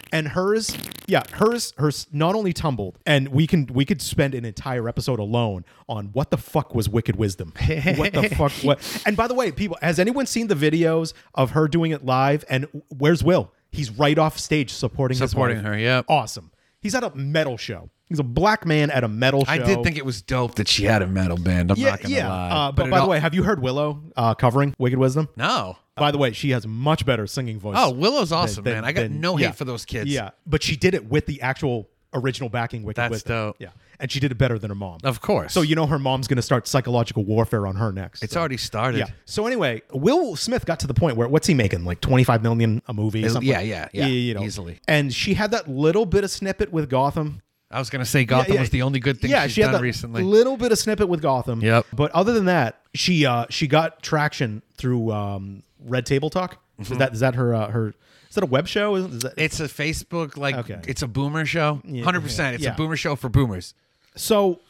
2010s. 0.08 0.18
And 0.18 0.28
hers, 0.28 0.76
yeah, 1.06 1.22
hers, 1.32 1.72
hers 1.78 2.06
not 2.12 2.34
only 2.34 2.52
tumbled, 2.52 2.98
and 3.06 3.28
we 3.28 3.46
can 3.46 3.66
we 3.66 3.84
could 3.84 4.00
spend 4.02 4.34
an 4.34 4.44
entire 4.44 4.88
episode 4.88 5.18
alone 5.18 5.64
on 5.88 6.06
what 6.06 6.30
the 6.30 6.36
fuck 6.36 6.74
was 6.74 6.88
Wicked 6.88 7.16
Wisdom. 7.16 7.52
what 7.96 8.12
the 8.12 8.28
fuck? 8.36 8.52
What? 8.62 9.02
And 9.06 9.16
by 9.16 9.26
the 9.26 9.34
way, 9.34 9.52
people, 9.52 9.78
has 9.80 9.98
anyone 9.98 10.26
seen 10.26 10.48
the 10.48 10.54
videos 10.54 11.12
of 11.34 11.52
her 11.52 11.68
doing 11.68 11.92
it 11.92 12.04
live? 12.04 12.44
And 12.50 12.66
where's 12.88 13.22
Will? 13.24 13.52
He's 13.70 13.90
right 13.90 14.18
off 14.18 14.38
stage 14.38 14.72
supporting 14.72 15.16
Supporting 15.16 15.58
her, 15.58 15.78
yep. 15.78 16.04
awesome. 16.08 16.50
He's 16.80 16.94
at 16.94 17.02
a 17.04 17.14
metal 17.14 17.56
show. 17.56 17.90
He's 18.06 18.18
a 18.18 18.24
black 18.24 18.64
man 18.64 18.90
at 18.90 19.04
a 19.04 19.08
metal 19.08 19.44
show. 19.44 19.52
I 19.52 19.58
did 19.58 19.82
think 19.84 19.98
it 19.98 20.04
was 20.04 20.22
dope 20.22 20.54
that 20.54 20.68
she 20.68 20.84
had 20.84 21.02
a 21.02 21.06
metal 21.06 21.36
band. 21.36 21.70
I'm 21.70 21.76
yeah, 21.76 21.90
not 21.90 22.02
gonna 22.02 22.14
yeah. 22.14 22.28
lie. 22.28 22.50
Uh, 22.50 22.72
but 22.72 22.86
it 22.86 22.90
by 22.90 22.96
the 22.96 23.02
all- 23.02 23.08
way, 23.10 23.20
have 23.20 23.34
you 23.34 23.42
heard 23.42 23.60
Willow 23.60 24.02
uh, 24.16 24.34
covering 24.34 24.74
Wicked 24.78 24.98
Wisdom? 24.98 25.28
no. 25.36 25.76
By 25.96 26.12
the 26.12 26.18
way, 26.18 26.30
she 26.30 26.50
has 26.50 26.64
much 26.64 27.04
better 27.04 27.26
singing 27.26 27.58
voice. 27.58 27.74
Oh, 27.76 27.90
Willow's 27.90 28.30
awesome, 28.30 28.62
than- 28.62 28.74
man. 28.74 28.84
I 28.84 28.92
got 28.92 29.02
than- 29.02 29.20
no 29.20 29.36
yeah. 29.36 29.48
hate 29.48 29.56
for 29.56 29.64
those 29.64 29.84
kids. 29.84 30.08
Yeah, 30.08 30.30
but 30.46 30.62
she 30.62 30.76
did 30.76 30.94
it 30.94 31.06
with 31.10 31.26
the 31.26 31.42
actual 31.42 31.88
original 32.14 32.48
backing 32.48 32.82
Wicked 32.82 32.96
That's 32.96 33.10
Wisdom. 33.10 33.32
dope. 33.48 33.56
Yeah, 33.58 33.68
and 34.00 34.10
she 34.10 34.20
did 34.20 34.32
it 34.32 34.36
better 34.38 34.58
than 34.58 34.70
her 34.70 34.74
mom. 34.74 34.98
Of 35.04 35.20
course. 35.20 35.52
So 35.52 35.62
you 35.62 35.74
know 35.74 35.86
her 35.86 35.98
mom's 35.98 36.26
going 36.28 36.36
to 36.36 36.42
start 36.42 36.66
psychological 36.66 37.24
warfare 37.24 37.66
on 37.66 37.76
her 37.76 37.92
next. 37.92 38.22
it's 38.22 38.32
So, 38.32 38.40
already 38.40 38.56
started. 38.56 38.98
yeah. 39.00 39.06
So 39.24 39.46
anyway, 39.46 39.82
Will 39.92 40.36
Smith 40.36 40.64
got 40.66 40.80
to 40.80 40.86
the 40.86 40.94
point 40.94 41.16
where 41.16 41.28
what's 41.28 41.46
he 41.46 41.54
making? 41.54 41.84
Like 41.84 42.00
twenty 42.00 42.24
five 42.24 42.42
million 42.42 42.82
a 42.86 42.94
movie? 42.94 43.28
Something 43.28 43.48
yeah, 43.48 43.60
yeah, 43.60 43.88
yeah, 43.92 44.06
you 44.06 44.34
know. 44.34 44.42
easily. 44.42 44.80
And 44.88 45.12
she 45.12 45.34
had 45.34 45.50
that 45.50 45.68
little 45.68 46.06
bit 46.06 46.24
of 46.24 46.30
snippet 46.30 46.72
with 46.72 46.88
Gotham. 46.88 47.42
I 47.70 47.78
was 47.78 47.90
gonna 47.90 48.06
say 48.06 48.24
Gotham 48.24 48.54
yeah. 48.54 48.60
was 48.60 48.70
the 48.70 48.80
only 48.80 48.98
good 48.98 49.20
thing 49.20 49.30
yeah, 49.30 49.42
she's 49.42 49.52
she 49.52 49.60
had 49.60 49.66
done 49.68 49.74
that 49.74 49.82
recently. 49.82 50.22
little 50.22 50.56
bit 50.56 50.72
of 50.72 50.78
snippet 50.78 51.06
with 51.08 51.20
Gotham. 51.20 51.60
Yep. 51.60 51.84
But 51.92 52.10
other 52.12 52.32
than 52.32 52.46
that, 52.46 52.80
she 52.94 53.26
uh 53.26 53.44
she 53.50 53.66
got 53.66 54.02
traction 54.02 54.62
through 54.78 55.12
um 55.12 55.62
Red 55.84 56.06
Table 56.06 56.30
Talk. 56.30 56.62
Mm-hmm. 56.80 56.92
Is 56.92 56.98
that 56.98 57.12
is 57.12 57.20
that 57.20 57.34
her 57.34 57.54
uh, 57.54 57.70
her 57.70 57.94
is 58.28 58.34
that 58.34 58.44
a 58.44 58.46
web 58.46 58.66
show? 58.66 58.94
Is, 58.96 59.20
that 59.20 59.34
It's 59.36 59.60
a 59.60 59.64
Facebook 59.64 60.36
like 60.36 60.54
Okay. 60.56 60.80
it's 60.86 61.02
a 61.02 61.08
boomer 61.08 61.44
show. 61.46 61.80
Hundred 62.04 62.20
percent. 62.22 62.54
It's 62.56 62.64
yeah. 62.64 62.72
a 62.74 62.76
boomer 62.76 62.96
show 62.96 63.16
for 63.16 63.28
boomers. 63.28 63.74
so? 64.16 64.60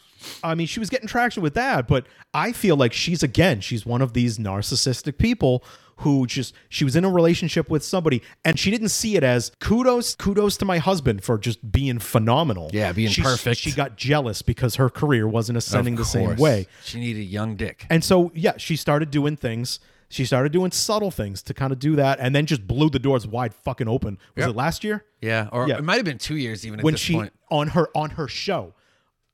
I 0.42 0.56
mean, 0.56 0.66
she 0.66 0.80
was 0.80 0.90
getting 0.90 1.06
traction 1.06 1.44
with 1.44 1.54
that, 1.54 1.86
but 1.86 2.04
I 2.34 2.50
feel 2.50 2.76
like 2.76 2.92
she's 2.92 3.22
again, 3.22 3.60
she's 3.60 3.86
one 3.86 4.02
of 4.02 4.14
these 4.14 4.36
narcissistic 4.36 5.16
people 5.16 5.62
who 5.98 6.26
just 6.26 6.54
she 6.68 6.82
was 6.84 6.96
in 6.96 7.04
a 7.04 7.08
relationship 7.08 7.70
with 7.70 7.84
somebody 7.84 8.20
and 8.44 8.58
she 8.58 8.72
didn't 8.72 8.88
see 8.88 9.14
it 9.16 9.22
as 9.22 9.52
kudos 9.60 10.16
kudos 10.16 10.56
to 10.56 10.64
my 10.64 10.78
husband 10.78 11.22
for 11.22 11.38
just 11.38 11.70
being 11.70 12.00
phenomenal. 12.00 12.68
Yeah, 12.72 12.90
being 12.92 13.10
She's- 13.10 13.24
perfect. 13.24 13.60
She 13.60 13.70
got 13.70 13.96
jealous 13.96 14.42
because 14.42 14.74
her 14.74 14.90
career 14.90 15.28
wasn't 15.28 15.56
ascending 15.56 15.94
the 15.94 16.04
same 16.04 16.26
course. 16.26 16.40
way. 16.40 16.66
She 16.84 16.98
needed 16.98 17.20
a 17.20 17.24
young 17.24 17.54
dick. 17.54 17.86
And 17.88 18.02
so, 18.02 18.32
yeah, 18.34 18.56
she 18.56 18.74
started 18.74 19.12
doing 19.12 19.36
things. 19.36 19.78
She 20.10 20.24
started 20.24 20.52
doing 20.52 20.70
subtle 20.70 21.10
things 21.10 21.42
to 21.42 21.54
kind 21.54 21.72
of 21.72 21.78
do 21.78 21.96
that, 21.96 22.18
and 22.20 22.34
then 22.34 22.46
just 22.46 22.66
blew 22.66 22.88
the 22.88 22.98
doors 22.98 23.26
wide 23.26 23.52
fucking 23.54 23.88
open. 23.88 24.18
Was 24.36 24.42
Yep. 24.44 24.50
it 24.50 24.56
last 24.56 24.84
year 24.84 25.04
Yeah, 25.20 25.48
or 25.52 25.68
Yeah. 25.68 25.76
it 25.78 25.84
might 25.84 25.96
have 25.96 26.04
been 26.06 26.18
two 26.18 26.36
years 26.36 26.66
even 26.66 26.80
at 26.80 26.84
when 26.84 26.96
she 26.96 27.14
point. 27.14 27.32
on 27.50 27.68
her 27.68 27.88
on 27.94 28.10
her 28.10 28.26
show, 28.28 28.74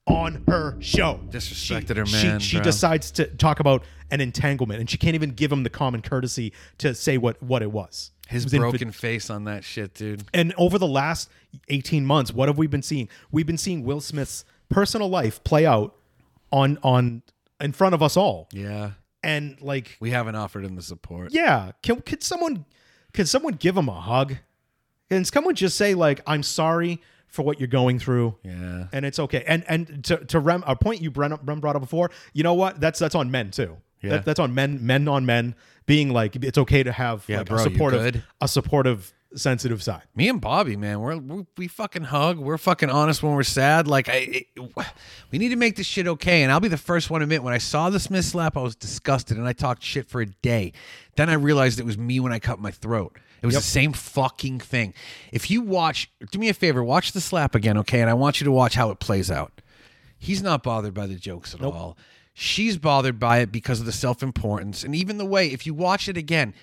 on 0.06 0.42
her 0.48 0.76
show 0.80 1.20
Disrespected 1.30 1.88
she, 1.94 1.98
her 2.00 2.06
she- 2.06 2.26
man, 2.26 2.40
She, 2.40 2.56
bro. 2.56 2.64
decides 2.64 3.10
to 3.12 3.26
talk 3.26 3.60
about 3.60 3.84
an 4.10 4.20
entanglement, 4.20 4.80
and 4.80 4.90
she 4.90 4.98
can't 4.98 5.14
even 5.14 5.30
give 5.30 5.50
him 5.52 5.62
the 5.62 5.70
common 5.70 6.02
courtesy 6.02 6.52
to 6.78 6.94
say 6.94 7.18
what 7.18 7.42
what 7.42 7.62
it 7.62 7.70
was. 7.72 8.10
His 8.28 8.44
was 8.44 8.54
broken 8.54 8.90
face 8.90 9.28
on 9.30 9.44
that 9.44 9.64
shit, 9.64 9.94
dude. 9.94 10.24
and 10.32 10.54
over 10.56 10.78
the 10.78 10.86
last 10.86 11.30
18 11.68 12.04
months, 12.06 12.32
what 12.32 12.48
have 12.48 12.56
we 12.58 12.66
been 12.66 12.82
seeing? 12.82 13.08
We've 13.30 13.46
been 13.46 13.58
seeing 13.58 13.84
Will 13.84 14.00
Smith's 14.00 14.44
personal 14.70 15.08
life 15.08 15.44
play 15.44 15.66
out 15.66 15.94
on 16.50 16.78
on 16.82 17.22
in 17.60 17.72
front 17.72 17.94
of 17.94 18.02
us 18.02 18.16
all. 18.16 18.48
Yeah. 18.52 18.92
And 19.24 19.60
like 19.60 19.96
We 20.00 20.10
haven't 20.10 20.36
offered 20.36 20.64
him 20.64 20.76
the 20.76 20.82
support. 20.82 21.32
Yeah. 21.32 21.72
Can 21.82 22.00
could 22.02 22.22
someone 22.22 22.64
can 23.12 23.26
someone 23.26 23.54
give 23.54 23.76
him 23.76 23.88
a 23.88 24.00
hug? 24.00 24.36
Can 25.10 25.24
someone 25.24 25.54
just 25.54 25.76
say 25.76 25.94
like, 25.94 26.20
"I'm 26.26 26.42
sorry 26.42 27.00
for 27.28 27.42
what 27.42 27.60
you're 27.60 27.68
going 27.68 27.98
through"? 27.98 28.36
Yeah. 28.42 28.86
and 28.92 29.04
it's 29.04 29.18
okay. 29.18 29.44
And 29.46 29.64
and 29.68 30.04
to 30.04 30.18
to 30.26 30.40
Rem, 30.40 30.64
a 30.66 30.76
point 30.76 31.00
you 31.02 31.10
Rem 31.10 31.38
brought 31.60 31.76
up 31.76 31.82
before, 31.82 32.10
you 32.32 32.42
know 32.42 32.54
what? 32.54 32.80
That's 32.80 32.98
that's 32.98 33.14
on 33.14 33.30
men 33.30 33.50
too. 33.50 33.76
Yeah. 34.02 34.10
That, 34.10 34.24
that's 34.26 34.40
on 34.40 34.54
men, 34.54 34.84
men 34.84 35.08
on 35.08 35.24
men 35.24 35.54
being 35.86 36.12
like 36.12 36.36
it's 36.36 36.58
okay 36.58 36.82
to 36.82 36.92
have 36.92 37.24
Yeah, 37.26 37.38
like 37.38 37.46
bro, 37.46 37.56
a 37.56 37.60
supportive, 37.60 38.22
a 38.40 38.48
supportive, 38.48 39.12
sensitive 39.36 39.82
side. 39.82 40.02
Me 40.14 40.28
and 40.28 40.40
Bobby, 40.40 40.76
man, 40.76 41.00
we're, 41.00 41.16
we 41.16 41.46
we 41.56 41.68
fucking 41.68 42.04
hug. 42.04 42.38
We're 42.38 42.58
fucking 42.58 42.90
honest 42.90 43.22
when 43.22 43.34
we're 43.34 43.42
sad. 43.42 43.86
Like, 43.86 44.08
I, 44.08 44.14
it, 44.14 44.46
we 45.30 45.38
need 45.38 45.50
to 45.50 45.56
make 45.56 45.76
this 45.76 45.86
shit 45.86 46.06
okay. 46.06 46.42
And 46.42 46.52
I'll 46.52 46.60
be 46.60 46.68
the 46.68 46.76
first 46.76 47.10
one 47.10 47.20
to 47.20 47.24
admit, 47.24 47.42
when 47.42 47.54
I 47.54 47.58
saw 47.58 47.90
the 47.90 48.00
Smith 48.00 48.24
slap, 48.24 48.56
I 48.56 48.60
was 48.60 48.76
disgusted 48.76 49.36
and 49.36 49.46
I 49.46 49.52
talked 49.52 49.82
shit 49.82 50.08
for 50.08 50.20
a 50.20 50.26
day. 50.26 50.72
Then 51.16 51.28
I 51.28 51.34
realized 51.34 51.78
it 51.78 51.86
was 51.86 51.98
me 51.98 52.20
when 52.20 52.32
I 52.32 52.38
cut 52.38 52.58
my 52.58 52.70
throat. 52.70 53.16
It 53.42 53.46
was 53.46 53.56
the 53.56 53.60
same 53.60 53.92
fucking 53.92 54.60
thing. 54.60 54.94
If 55.30 55.50
you 55.50 55.60
watch, 55.60 56.10
do 56.30 56.38
me 56.38 56.48
a 56.48 56.54
favor, 56.54 56.82
watch 56.82 57.12
the 57.12 57.20
slap 57.20 57.54
again, 57.54 57.76
okay? 57.78 58.00
And 58.00 58.08
I 58.08 58.14
want 58.14 58.40
you 58.40 58.46
to 58.46 58.50
watch 58.50 58.74
how 58.74 58.90
it 58.90 59.00
plays 59.00 59.30
out. 59.30 59.60
He's 60.18 60.42
not 60.42 60.62
bothered 60.62 60.94
by 60.94 61.06
the 61.06 61.16
jokes 61.16 61.54
at 61.54 61.62
all. 61.62 61.98
She's 62.32 62.78
bothered 62.78 63.18
by 63.18 63.38
it 63.38 63.52
because 63.52 63.80
of 63.80 63.86
the 63.86 63.92
self 63.92 64.22
importance. 64.22 64.82
And 64.82 64.94
even 64.94 65.18
the 65.18 65.26
way, 65.26 65.48
if 65.48 65.66
you 65.66 65.74
watch 65.74 66.08
it 66.08 66.16
again, 66.16 66.54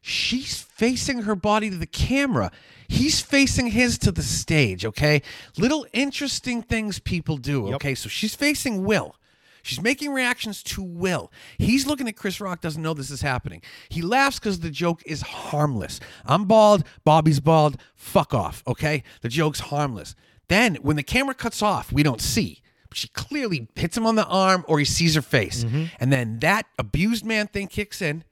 she's 0.00 0.60
facing 0.60 1.22
her 1.22 1.34
body 1.34 1.70
to 1.70 1.76
the 1.76 1.86
camera. 1.86 2.50
He's 2.88 3.20
facing 3.20 3.68
his 3.68 3.98
to 3.98 4.12
the 4.12 4.22
stage, 4.22 4.84
okay? 4.84 5.22
Little 5.56 5.86
interesting 5.92 6.62
things 6.62 6.98
people 6.98 7.36
do, 7.36 7.74
okay? 7.74 7.94
So 7.94 8.08
she's 8.08 8.34
facing 8.34 8.84
Will. 8.84 9.14
She's 9.62 9.80
making 9.80 10.12
reactions 10.12 10.62
to 10.64 10.82
Will. 10.82 11.30
He's 11.58 11.86
looking 11.86 12.08
at 12.08 12.16
Chris 12.16 12.40
Rock, 12.40 12.60
doesn't 12.60 12.82
know 12.82 12.94
this 12.94 13.10
is 13.10 13.20
happening. 13.20 13.62
He 13.88 14.02
laughs 14.02 14.38
because 14.38 14.60
the 14.60 14.70
joke 14.70 15.02
is 15.04 15.22
harmless. 15.22 16.00
I'm 16.24 16.46
bald, 16.46 16.84
Bobby's 17.04 17.40
bald, 17.40 17.76
fuck 17.94 18.32
off, 18.32 18.62
okay? 18.66 19.02
The 19.20 19.28
joke's 19.28 19.60
harmless. 19.60 20.14
Then 20.48 20.76
when 20.76 20.96
the 20.96 21.02
camera 21.02 21.34
cuts 21.34 21.62
off, 21.62 21.92
we 21.92 22.02
don't 22.02 22.20
see. 22.20 22.62
She 22.92 23.08
clearly 23.08 23.68
hits 23.76 23.96
him 23.96 24.04
on 24.04 24.16
the 24.16 24.26
arm 24.26 24.64
or 24.66 24.78
he 24.78 24.84
sees 24.84 25.14
her 25.14 25.22
face. 25.22 25.62
Mm-hmm. 25.62 25.84
And 26.00 26.12
then 26.12 26.40
that 26.40 26.66
abused 26.78 27.24
man 27.24 27.46
thing 27.46 27.68
kicks 27.68 28.02
in. 28.02 28.24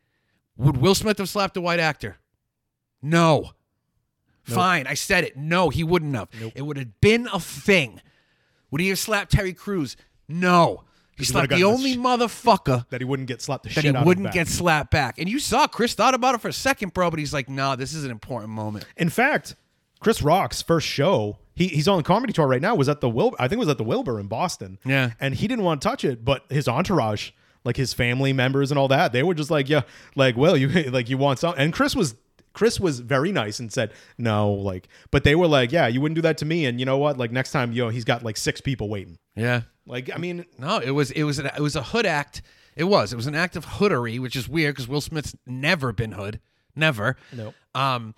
Would 0.59 0.77
Will 0.77 0.95
Smith 0.95 1.19
have 1.19 1.29
slapped 1.29 1.57
a 1.57 1.61
white 1.61 1.81
actor? 1.81 2.19
No. 3.01 3.53
Fine, 4.43 4.87
I 4.87 4.95
said 4.95 5.25
it. 5.25 5.37
No, 5.37 5.69
he 5.69 5.85
wouldn't 5.85 6.15
have. 6.15 6.29
It 6.55 6.63
would 6.63 6.79
have 6.79 7.01
been 7.01 7.29
a 7.33 7.39
thing. 7.39 8.01
Would 8.71 8.81
he 8.81 8.89
have 8.89 8.99
slapped 8.99 9.33
Terry 9.33 9.53
Crews? 9.53 9.97
No. 10.27 10.85
He 11.17 11.25
slapped 11.25 11.51
the 11.51 11.65
only 11.65 11.95
sh- 11.95 11.97
motherfucker 11.97 12.89
That 12.91 13.01
he 13.01 13.05
wouldn't 13.05 13.29
get 13.29 13.43
slapped 13.43 13.65
the 13.65 13.71
that 13.71 13.75
shit 13.75 13.85
he 13.85 13.91
out 13.91 13.97
of 13.97 14.07
wouldn't 14.07 14.33
get 14.33 14.47
slapped 14.47 14.91
back. 14.91 15.19
And 15.19 15.29
you 15.29 15.39
saw 15.41 15.67
Chris 15.67 15.95
thought 15.95 16.15
about 16.15 16.35
it 16.37 16.41
for 16.41 16.49
a 16.49 16.53
second, 16.53 16.95
bro, 16.95 17.11
but 17.11 17.19
he's 17.19 17.33
like, 17.33 17.49
nah, 17.49 17.75
this 17.77 17.93
is 17.93 18.05
an 18.05 18.11
important 18.11 18.53
moment. 18.53 18.87
In 18.97 19.11
fact, 19.11 19.57
Chris 20.01 20.23
Rock's 20.23 20.63
first 20.63 20.87
show, 20.87 21.39
he, 21.57 21.67
he's 21.69 21.89
on 21.89 21.97
the 21.97 22.05
comedy 22.05 22.33
tour 22.33 22.47
right 22.47 22.63
now, 22.63 22.75
was 22.77 22.89
at 22.89 23.01
the 23.01 23.09
Wil 23.09 23.35
I 23.39 23.49
think 23.49 23.57
it 23.57 23.61
was 23.61 23.69
at 23.69 23.79
the 23.79 23.85
Wilbur 23.85 24.21
in 24.21 24.29
Boston. 24.29 24.79
Yeah. 24.85 25.11
And 25.19 25.35
he 25.35 25.49
didn't 25.49 25.65
want 25.65 25.83
to 25.83 25.89
touch 25.89 26.05
it, 26.05 26.25
but 26.25 26.45
his 26.51 26.69
entourage, 26.69 27.33
like 27.65 27.77
his 27.77 27.93
family 27.93 28.33
members 28.33 28.71
and 28.71 28.79
all 28.79 28.89
that, 28.89 29.13
they 29.13 29.23
were 29.23 29.35
just 29.35 29.51
like, 29.51 29.69
Yeah, 29.69 29.83
like, 30.17 30.37
well, 30.37 30.57
you 30.57 30.69
like 30.91 31.09
you 31.09 31.19
want 31.19 31.39
some. 31.39 31.55
And 31.57 31.73
Chris 31.73 31.95
was 31.97 32.15
Chris 32.53 32.81
was 32.81 33.01
very 33.01 33.31
nice 33.31 33.61
and 33.61 33.73
said, 33.73 33.93
No, 34.17 34.53
like 34.53 34.89
but 35.11 35.25
they 35.25 35.35
were 35.35 35.47
like, 35.47 35.73
Yeah, 35.73 35.87
you 35.87 36.01
wouldn't 36.01 36.17
do 36.17 36.23
that 36.23 36.39
to 36.39 36.45
me. 36.45 36.67
And 36.67 36.81
you 36.81 36.87
know 36.87 36.99
what? 36.99 37.19
Like 37.19 37.31
next 37.33 37.53
time, 37.53 37.73
you 37.73 37.85
know, 37.85 37.89
he's 37.89 38.05
got 38.05 38.23
like 38.23 38.37
six 38.37 38.61
people 38.61 38.89
waiting. 38.89 39.19
Yeah. 39.37 39.63
Like, 39.87 40.11
I 40.15 40.19
mean, 40.19 40.45
No, 40.59 40.79
it 40.79 40.91
was 40.91 41.11
it 41.13 41.25
was 41.25 41.39
an, 41.39 41.47
it 41.47 41.61
was 41.61 41.77
a 41.77 41.83
hood 41.83 42.07
act. 42.07 42.43
It 42.77 42.85
was. 42.85 43.13
It 43.13 43.17
was 43.17 43.27
an 43.27 43.35
act 43.35 43.57
of 43.57 43.65
hoodery, 43.65 44.21
which 44.21 44.37
is 44.37 44.49
weird 44.49 44.75
because 44.75 44.87
Will 44.87 45.01
Smith's 45.01 45.35
never 45.47 45.93
been 45.93 46.13
hood, 46.13 46.39
never. 46.77 47.17
Nope. 47.33 47.55
Um, 47.79 48.15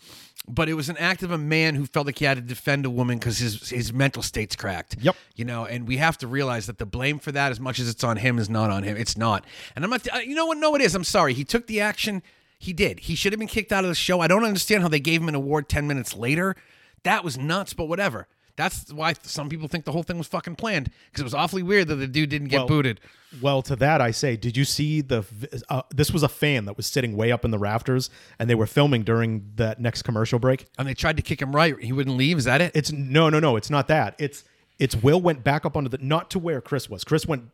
but 0.49 0.68
it 0.68 0.75
was 0.75 0.88
an 0.88 0.96
act 0.96 1.23
of 1.23 1.31
a 1.31 1.38
man 1.38 1.75
who 1.75 1.87
felt 1.87 2.07
like 2.07 2.18
he 2.18 2.25
had 2.25 2.37
to 2.37 2.40
defend 2.40 2.85
a 2.87 2.90
woman 2.90 3.18
because 3.18 3.38
his 3.38 3.68
his 3.70 3.92
mental 3.92 4.23
state's 4.23 4.57
cracked. 4.57 4.96
Yep. 5.01 5.14
You 5.37 5.44
know, 5.44 5.64
and 5.66 5.87
we 5.87 5.99
have 5.99 6.18
to 6.18 6.27
realize 6.27 6.66
that 6.66 6.79
the 6.79 6.87
blame 6.87 7.18
for 7.18 7.31
that, 7.33 7.53
as 7.53 7.61
much 7.61 7.79
as 7.79 7.88
it's 7.88 8.03
on 8.03 8.16
him, 8.16 8.38
is 8.38 8.49
not 8.51 8.70
on 8.70 8.83
him. 8.83 8.96
It's 8.96 9.16
not. 9.16 9.44
And 9.77 9.85
I'm 9.85 9.90
not. 9.90 10.09
uh, 10.12 10.18
You 10.18 10.35
know 10.35 10.46
what? 10.46 10.59
No, 10.59 10.75
it 10.75 10.81
is. 10.83 10.94
I'm 10.94 11.05
sorry. 11.05 11.35
He 11.35 11.44
took 11.44 11.66
the 11.66 11.81
action. 11.81 12.23
He 12.59 12.73
did. 12.73 13.01
He 13.01 13.14
should 13.14 13.33
have 13.33 13.38
been 13.38 13.49
kicked 13.49 13.70
out 13.70 13.85
of 13.85 13.90
the 13.90 13.94
show. 13.94 14.20
I 14.20 14.27
don't 14.27 14.44
understand 14.44 14.83
how 14.83 14.88
they 14.88 14.99
gave 15.01 15.20
him 15.23 15.29
an 15.29 15.35
award 15.35 15.68
ten 15.68 15.87
minutes 15.87 16.16
later. 16.16 16.57
That 17.05 17.23
was 17.23 17.38
nuts. 17.38 17.73
But 17.75 17.85
whatever. 17.85 18.27
That's 18.61 18.92
why 18.92 19.14
some 19.23 19.49
people 19.49 19.68
think 19.68 19.85
the 19.87 19.92
whole 19.92 20.03
thing 20.03 20.18
was 20.18 20.27
fucking 20.27 20.57
planned 20.57 20.90
because 21.07 21.20
it 21.20 21.25
was 21.25 21.35
awfully 21.35 21.62
weird 21.62 21.88
that 21.88 21.96
the 21.96 22.07
dude 22.07 22.29
didn't 22.29 22.49
get 22.49 22.59
Well, 22.59 22.66
booted. 22.68 23.01
Well, 23.40 23.62
to 23.62 23.77
that 23.77 24.01
I 24.01 24.11
say, 24.11 24.37
did 24.37 24.57
you 24.57 24.64
see 24.64 25.01
the? 25.01 25.25
Uh, 25.68 25.83
this 25.90 26.11
was 26.11 26.23
a 26.23 26.29
fan 26.29 26.66
that 26.66 26.77
was 26.77 26.87
sitting 26.87 27.16
way 27.16 27.33
up 27.33 27.44
in 27.44 27.53
the 27.53 27.59
rafters, 27.59 28.11
and 28.38 28.51
they 28.51 28.55
were 28.55 28.66
filming 28.66 29.03
during 29.03 29.51
that 29.57 29.81
next 29.81 30.03
commercial 30.03 30.38
break. 30.38 30.66
And 30.79 30.87
they 30.87 30.94
tried 30.94 31.16
to 31.16 31.23
kick 31.23 31.40
him 31.40 31.57
right. 31.57 31.79
He 31.81 31.92
wouldn't 31.92 32.16
leave. 32.16 32.37
Is 32.38 32.44
that 32.44 32.61
it? 32.61 32.73
It's 32.75 32.92
no, 32.92 33.31
no, 33.31 33.40
no. 33.40 33.57
It's 33.57 33.70
not 33.70 33.88
that. 33.88 34.14
It's 34.18 34.44
it's 34.79 34.94
Will 34.96 35.20
went 35.20 35.42
back 35.42 35.64
up 35.64 35.77
onto 35.77 35.88
the 35.88 35.99
not 35.99 36.31
to 36.31 36.38
where 36.38 36.61
Chris 36.61 36.90
was. 36.90 37.03
Chris 37.05 37.27
went 37.27 37.44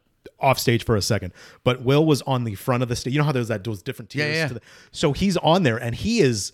off 0.41 0.59
stage 0.59 0.85
for 0.85 0.97
a 0.97 1.03
second, 1.03 1.33
but 1.63 1.83
Will 1.83 2.05
was 2.05 2.23
on 2.23 2.45
the 2.45 2.55
front 2.57 2.83
of 2.83 2.89
the 2.89 2.97
stage. 2.97 3.13
You 3.13 3.19
know 3.21 3.25
how 3.25 3.33
there's 3.33 3.49
that 3.49 3.63
those 3.63 3.83
different 3.83 4.11
tiers. 4.11 4.35
Yeah, 4.35 4.43
yeah. 4.43 4.49
To 4.49 4.55
the, 4.55 4.61
so 4.91 5.13
he's 5.13 5.37
on 5.37 5.63
there, 5.63 5.77
and 5.77 5.95
he 5.95 6.21
is 6.21 6.53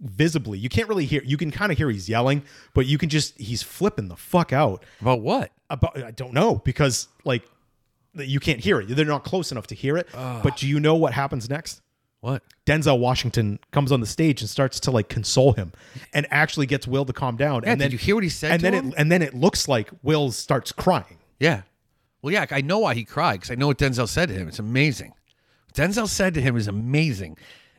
visibly. 0.00 0.58
You 0.58 0.68
can't 0.68 0.88
really 0.88 1.06
hear. 1.06 1.22
You 1.24 1.36
can 1.36 1.50
kind 1.50 1.70
of 1.72 1.78
hear 1.78 1.90
he's 1.90 2.08
yelling, 2.08 2.42
but 2.74 2.86
you 2.86 2.98
can 2.98 3.08
just 3.08 3.38
he's 3.38 3.62
flipping 3.62 4.08
the 4.08 4.16
fuck 4.16 4.52
out 4.52 4.84
About 5.00 5.20
what? 5.20 5.50
about 5.70 5.96
I 6.02 6.10
don't 6.10 6.32
know 6.34 6.56
because 6.64 7.08
like 7.24 7.42
you 8.14 8.38
can't 8.40 8.60
hear 8.60 8.80
it. 8.80 8.86
They're 8.88 9.04
not 9.04 9.24
close 9.24 9.50
enough 9.50 9.66
to 9.68 9.74
hear 9.74 9.96
it. 9.96 10.08
But 10.12 10.56
do 10.56 10.68
you 10.68 10.78
know 10.80 10.94
what 10.94 11.12
happens 11.14 11.48
next? 11.50 11.80
What? 12.20 12.42
Denzel 12.64 12.98
Washington 12.98 13.58
comes 13.70 13.92
on 13.92 14.00
the 14.00 14.06
stage 14.06 14.40
and 14.40 14.48
starts 14.48 14.80
to 14.80 14.90
like 14.90 15.08
console 15.10 15.52
him, 15.52 15.72
and 16.14 16.26
actually 16.30 16.64
gets 16.66 16.86
Will 16.86 17.04
to 17.04 17.12
calm 17.12 17.36
down. 17.36 17.62
Yeah, 17.64 17.72
and 17.72 17.78
did 17.78 17.84
then 17.86 17.92
you 17.92 17.98
hear 17.98 18.14
what 18.14 18.24
he 18.24 18.30
said 18.30 18.52
And 18.52 18.60
to 18.60 18.64
then 18.64 18.74
him? 18.74 18.88
it 18.88 18.94
and 18.96 19.12
then 19.12 19.20
it 19.20 19.34
looks 19.34 19.68
like 19.68 19.90
Will 20.02 20.32
starts 20.32 20.72
crying. 20.72 21.18
Yeah. 21.38 21.62
Well, 22.22 22.32
yeah, 22.32 22.46
I 22.50 22.62
know 22.62 22.78
why 22.78 22.94
he 22.94 23.04
cried 23.04 23.34
because 23.40 23.50
I 23.50 23.56
know 23.56 23.66
what 23.66 23.76
Denzel 23.76 24.08
said 24.08 24.30
to 24.30 24.34
him. 24.34 24.48
It's 24.48 24.58
amazing. 24.58 25.12
Denzel 25.74 26.08
said 26.08 26.32
to 26.34 26.40
him 26.40 26.56
is 26.56 26.68
amazing. 26.68 27.36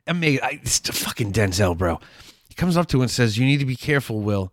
Amazing. 0.08 0.44
I, 0.44 0.60
it's 0.62 0.80
fucking 0.80 1.34
Denzel, 1.34 1.78
bro. 1.78 2.00
He 2.48 2.56
comes 2.56 2.78
up 2.78 2.88
to 2.88 2.98
him 2.98 3.04
and 3.04 3.12
says, 3.12 3.38
You 3.38 3.46
need 3.46 3.60
to 3.60 3.66
be 3.66 3.76
careful, 3.76 4.20
Will, 4.20 4.52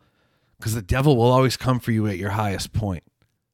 because 0.58 0.74
the 0.74 0.82
devil 0.82 1.16
will 1.16 1.30
always 1.30 1.56
come 1.56 1.80
for 1.80 1.92
you 1.92 2.06
at 2.06 2.18
your 2.18 2.30
highest 2.30 2.72
point. 2.72 3.04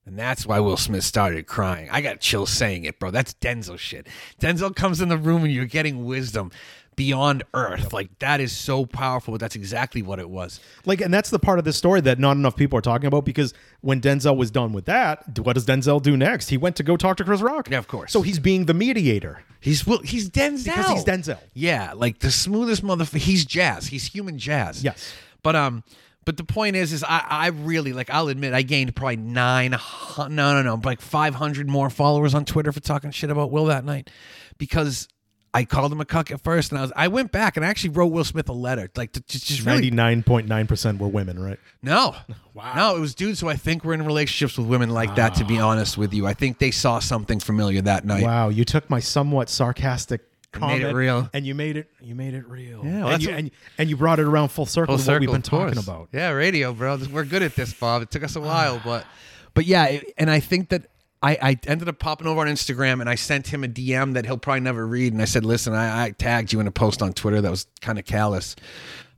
And 0.06 0.18
that's 0.18 0.46
why 0.46 0.58
Will 0.58 0.78
Smith 0.78 1.04
started 1.04 1.46
crying. 1.46 1.90
I 1.90 2.00
got 2.00 2.20
chills 2.20 2.48
saying 2.48 2.84
it, 2.84 2.98
bro. 2.98 3.10
That's 3.10 3.34
Denzel 3.34 3.78
shit. 3.78 4.06
Denzel 4.40 4.74
comes 4.74 5.02
in 5.02 5.10
the 5.10 5.18
room 5.18 5.44
and 5.44 5.52
you're 5.52 5.66
getting 5.66 6.06
wisdom 6.06 6.50
beyond 6.98 7.44
earth. 7.54 7.92
Like, 7.94 8.18
that 8.18 8.40
is 8.40 8.52
so 8.52 8.84
powerful, 8.84 9.32
but 9.32 9.40
that's 9.40 9.54
exactly 9.54 10.02
what 10.02 10.18
it 10.18 10.28
was. 10.28 10.60
Like, 10.84 11.00
and 11.00 11.14
that's 11.14 11.30
the 11.30 11.38
part 11.38 11.58
of 11.58 11.64
the 11.64 11.72
story 11.72 12.02
that 12.02 12.18
not 12.18 12.36
enough 12.36 12.56
people 12.56 12.76
are 12.76 12.82
talking 12.82 13.06
about 13.06 13.24
because 13.24 13.54
when 13.80 14.00
Denzel 14.00 14.36
was 14.36 14.50
done 14.50 14.72
with 14.72 14.84
that, 14.86 15.38
what 15.38 15.54
does 15.54 15.64
Denzel 15.64 16.02
do 16.02 16.16
next? 16.16 16.48
He 16.48 16.58
went 16.58 16.74
to 16.76 16.82
go 16.82 16.96
talk 16.96 17.16
to 17.18 17.24
Chris 17.24 17.40
Rock. 17.40 17.70
Yeah, 17.70 17.78
of 17.78 17.86
course. 17.86 18.12
So 18.12 18.22
he's 18.22 18.40
being 18.40 18.66
the 18.66 18.74
mediator. 18.74 19.44
He's 19.60 19.86
Will. 19.86 20.00
He's 20.00 20.28
Denzel 20.28 20.64
Because 20.64 20.90
he's 20.90 21.04
Denzel. 21.04 21.38
Yeah, 21.54 21.92
like 21.94 22.18
the 22.18 22.30
smoothest 22.30 22.84
motherfucker. 22.84 23.18
He's 23.18 23.44
jazz. 23.44 23.86
He's 23.86 24.06
human 24.06 24.36
jazz. 24.36 24.82
Yes. 24.82 25.14
But 25.42 25.54
um, 25.56 25.84
but 26.24 26.36
the 26.36 26.44
point 26.44 26.76
is, 26.76 26.92
is 26.92 27.04
I 27.04 27.24
I 27.28 27.46
really 27.48 27.92
like. 27.92 28.10
I'll 28.10 28.28
admit 28.28 28.54
I 28.54 28.62
gained 28.62 28.94
probably 28.94 29.16
nine. 29.16 29.70
No, 30.18 30.28
no, 30.28 30.62
no, 30.62 30.80
like 30.84 31.00
five 31.00 31.34
hundred 31.34 31.68
more 31.68 31.90
followers 31.90 32.34
on 32.34 32.44
Twitter 32.44 32.72
for 32.72 32.80
talking 32.80 33.12
shit 33.12 33.30
about 33.30 33.50
Will 33.52 33.66
that 33.66 33.84
night, 33.84 34.10
because. 34.58 35.08
I 35.54 35.64
called 35.64 35.92
him 35.92 36.00
a 36.00 36.04
cuck 36.04 36.30
at 36.30 36.40
first, 36.42 36.72
and 36.72 36.78
I 36.78 36.82
was 36.82 36.92
I 36.94 37.08
went 37.08 37.32
back 37.32 37.56
and 37.56 37.64
I 37.64 37.68
actually 37.68 37.90
wrote 37.90 38.06
Will 38.08 38.24
Smith 38.24 38.48
a 38.48 38.52
letter, 38.52 38.90
like 38.96 39.12
to 39.12 39.20
just, 39.22 39.46
just 39.46 39.60
really 39.60 39.72
Ninety 39.72 39.90
nine 39.90 40.22
point 40.22 40.46
nine 40.46 40.66
percent 40.66 41.00
were 41.00 41.08
women, 41.08 41.38
right? 41.38 41.58
no. 41.82 42.14
Wow. 42.54 42.74
No, 42.74 42.96
it 42.96 42.98
was 42.98 43.14
dudes 43.14 43.38
who 43.38 43.48
I 43.48 43.54
think 43.54 43.84
were 43.84 43.94
in 43.94 44.04
relationships 44.04 44.58
with 44.58 44.66
women 44.66 44.90
like 44.90 45.14
that, 45.14 45.36
to 45.36 45.44
be 45.44 45.60
ah. 45.60 45.68
honest 45.68 45.96
with 45.96 46.12
you. 46.12 46.26
I 46.26 46.34
think 46.34 46.58
they 46.58 46.72
saw 46.72 46.98
something 46.98 47.38
familiar 47.38 47.80
that 47.82 48.04
night. 48.04 48.24
Wow, 48.24 48.48
you 48.48 48.64
took 48.64 48.90
my 48.90 48.98
somewhat 48.98 49.48
sarcastic 49.48 50.22
made 50.60 50.82
it 50.82 50.92
real. 50.94 51.30
and 51.32 51.46
you 51.46 51.54
made 51.54 51.76
it 51.76 51.88
you 52.00 52.14
made 52.14 52.34
it 52.34 52.48
real. 52.48 52.84
Yeah, 52.84 53.04
well, 53.04 53.08
and, 53.14 53.22
you, 53.22 53.28
what- 53.28 53.38
and, 53.38 53.50
and 53.78 53.90
you 53.90 53.96
brought 53.96 54.18
it 54.18 54.26
around 54.26 54.48
full 54.48 54.66
circle 54.66 54.96
Full 54.96 55.04
to 55.04 55.12
what 55.12 55.20
we've 55.20 55.30
been 55.30 55.42
talking 55.42 55.78
about. 55.78 56.08
Yeah, 56.12 56.30
radio, 56.30 56.72
bro. 56.72 56.98
We're 57.12 57.24
good 57.24 57.42
at 57.42 57.54
this, 57.54 57.72
Bob. 57.72 58.02
It 58.02 58.10
took 58.10 58.24
us 58.24 58.36
a 58.36 58.40
while, 58.40 58.76
ah. 58.76 58.82
but 58.84 59.06
but 59.54 59.66
yeah, 59.66 59.86
it- 59.86 60.14
and 60.18 60.30
I 60.30 60.40
think 60.40 60.70
that 60.70 60.90
I, 61.22 61.32
I 61.42 61.58
ended 61.66 61.88
up 61.88 61.98
popping 61.98 62.26
over 62.26 62.40
on 62.40 62.46
Instagram 62.46 63.00
and 63.00 63.08
I 63.08 63.16
sent 63.16 63.48
him 63.48 63.64
a 63.64 63.68
DM 63.68 64.14
that 64.14 64.24
he'll 64.24 64.38
probably 64.38 64.60
never 64.60 64.86
read, 64.86 65.12
and 65.12 65.20
I 65.20 65.24
said, 65.24 65.44
"Listen, 65.44 65.74
I, 65.74 66.04
I 66.06 66.10
tagged 66.10 66.52
you 66.52 66.60
in 66.60 66.66
a 66.66 66.70
post 66.70 67.02
on 67.02 67.12
Twitter 67.12 67.40
that 67.40 67.50
was 67.50 67.66
kind 67.80 67.98
of 67.98 68.04
callous." 68.04 68.54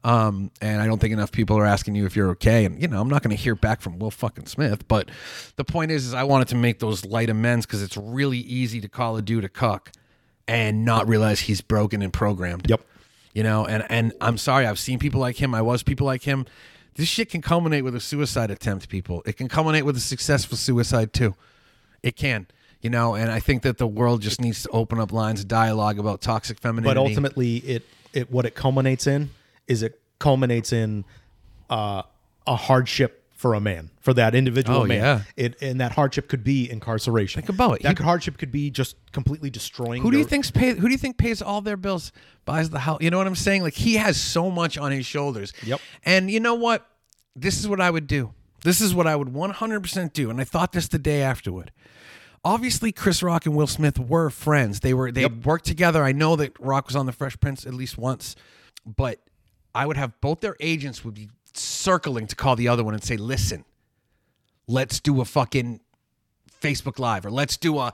Um, 0.03 0.51
and 0.63 0.81
I 0.81 0.87
don't 0.87 0.99
think 0.99 1.13
enough 1.13 1.31
people 1.31 1.59
are 1.59 1.67
asking 1.67 1.95
you 1.95 2.07
if 2.07 2.17
you're 2.17 2.31
okay. 2.31 2.65
And 2.65 2.81
you 2.81 2.89
know, 2.89 3.03
I'm 3.03 3.09
not 3.11 3.23
going 3.23 3.37
to 3.37 3.43
hear 3.43 3.55
back 3.55 3.83
from 3.83 3.99
Will 3.99 4.11
fucking 4.11 4.47
Smith. 4.47 4.89
But 4.89 5.11
the 5.57 5.65
point 5.65 5.91
is, 5.91 6.07
is 6.07 6.15
I 6.15 6.25
wanted 6.25 6.49
to 6.49 6.55
make 6.57 6.79
those 6.79 7.05
light 7.05 7.29
amends 7.29 7.67
because 7.67 7.83
it's 7.83 7.99
really 7.99 8.39
easy 8.39 8.81
to 8.81 8.89
call 8.89 9.19
a 9.19 9.23
dude 9.23 9.45
a 9.45 9.49
cuck 9.51 9.93
and 10.49 10.85
not 10.87 11.07
realize 11.07 11.41
he's 11.41 11.61
broken 11.61 12.01
and 12.03 12.13
programmed 12.13 12.69
Yep. 12.69 12.81
you 13.35 13.45
know 13.45 13.67
and 13.67 13.85
and 13.89 14.13
i'm 14.21 14.37
sorry 14.37 14.67
i've 14.67 14.81
seen 14.81 14.99
people 14.99 15.21
like 15.21 15.37
him 15.37 15.55
i 15.55 15.63
was 15.63 15.85
people 15.85 16.07
like 16.07 16.23
him 16.23 16.45
this 16.97 17.07
shit 17.07 17.31
can 17.31 17.41
culminate 17.41 17.85
with 17.85 17.95
a 17.95 18.01
suicide 18.01 18.51
attempt 18.51 18.89
people 18.89 19.23
it 19.27 19.37
can 19.37 19.47
culminate 19.49 19.85
with 19.85 19.97
a 19.97 20.01
successful 20.01 20.57
suicide 20.57 21.13
too 21.13 21.37
it 22.03 22.17
can 22.17 22.47
you 22.81 22.89
know 22.91 23.15
and 23.15 23.31
i 23.31 23.39
think 23.41 23.63
that 23.63 23.79
the 23.79 23.87
world 23.87 24.23
just 24.23 24.41
needs 24.41 24.63
to 24.63 24.69
open 24.71 24.99
up 24.99 25.13
lines 25.13 25.41
of 25.41 25.49
dialogue 25.49 25.99
about 25.99 26.21
toxic 26.21 26.59
femininity 26.59 26.89
But 26.95 26.97
ultimately 27.01 27.57
it 27.59 27.87
it 28.13 28.31
what 28.31 28.45
it 28.47 28.55
culminates 28.55 29.07
in 29.07 29.31
is 29.67 29.83
it 29.83 30.01
culminates 30.19 30.73
in 30.73 31.05
uh, 31.69 32.03
a 32.47 32.57
hardship 32.57 33.17
for 33.37 33.55
a 33.55 33.61
man, 33.61 33.89
for 34.01 34.13
that 34.13 34.35
individual 34.35 34.81
Oh, 34.81 34.85
man. 34.85 34.99
yeah. 34.99 35.23
It, 35.35 35.57
and 35.63 35.81
that 35.81 35.93
hardship 35.93 36.29
could 36.29 36.45
be 36.45 36.71
incarceration. 36.71 37.41
Think 37.41 37.49
about 37.49 37.77
it. 37.77 37.83
That 37.85 37.97
He- 37.97 38.05
hardship 38.05 38.37
could 38.37 38.53
be 38.53 38.71
just 38.71 38.97
completely 39.13 39.49
destroying. 39.49 40.03
Who 40.03 40.11
do 40.11 40.17
you 40.19 40.23
your- 40.25 40.29
think's 40.29 40.51
pay? 40.51 40.75
Who 40.75 40.89
do 40.89 40.91
you 40.93 40.99
think 40.99 41.17
pays 41.17 41.41
all 41.41 41.63
their 41.63 41.79
bills, 41.79 42.13
buys 42.45 42.69
the 42.69 42.81
house? 42.81 42.99
You 43.01 43.09
know 43.11 43.17
what 43.17 43.27
I'm 43.27 43.35
saying? 43.37 43.63
Like 43.63 43.75
he 43.75 43.95
has 43.95 44.21
so 44.21 44.51
much 44.51 44.77
on 44.77 44.93
his 44.93 45.07
shoulders. 45.07 45.55
Yep. 45.65 45.81
And 46.05 46.31
you 46.31 46.39
know 46.41 46.55
what? 46.55 46.87
This 47.35 47.59
is 47.61 47.67
what 47.69 47.81
I 47.81 47.91
would 47.91 48.07
do. 48.07 48.35
This 48.63 48.81
is 48.81 48.95
what 48.95 49.07
I 49.07 49.17
would 49.17 49.29
100% 49.29 50.13
do. 50.13 50.31
And 50.31 50.41
I 50.41 50.45
thought 50.45 50.73
this 50.73 50.89
the 50.89 50.99
day 50.99 51.23
afterward. 51.23 51.73
Obviously, 52.45 52.91
Chris 52.91 53.23
Rock 53.23 53.45
and 53.45 53.55
Will 53.55 53.67
Smith 53.67 53.99
were 53.99 54.31
friends. 54.31 54.81
They 54.81 54.95
were 54.95 55.13
they 55.13 55.27
worked 55.27 55.67
together. 55.67 56.03
I 56.03 56.13
know 56.13 56.37
that 56.37 56.59
Rock 56.59 56.87
was 56.87 56.97
on 56.97 57.05
the 57.05 57.13
Fresh 57.13 57.39
Prince 57.39 57.67
at 57.67 57.75
least 57.75 57.99
once, 57.99 58.35
but 58.87 59.21
I 59.75 59.87
would 59.87 59.99
have 59.99 60.19
both 60.23 60.41
their 60.41 60.57
agents 60.59 61.05
would 61.05 61.15
be 61.15 61.29
circling 61.53 62.27
to 62.29 62.37
call 62.37 62.57
the 62.57 62.67
other 62.67 62.83
one 62.83 62.95
and 62.95 63.05
say, 63.05 63.19
"Listen, 63.19 63.67
let's 64.67 65.01
do 65.01 65.21
a 65.21 65.27
fucking 65.27 65.81
Facebook 66.63 66.99
Live 66.99 67.27
or 67.27 67.31
let's 67.31 67.59
do 67.59 67.79
a 67.79 67.93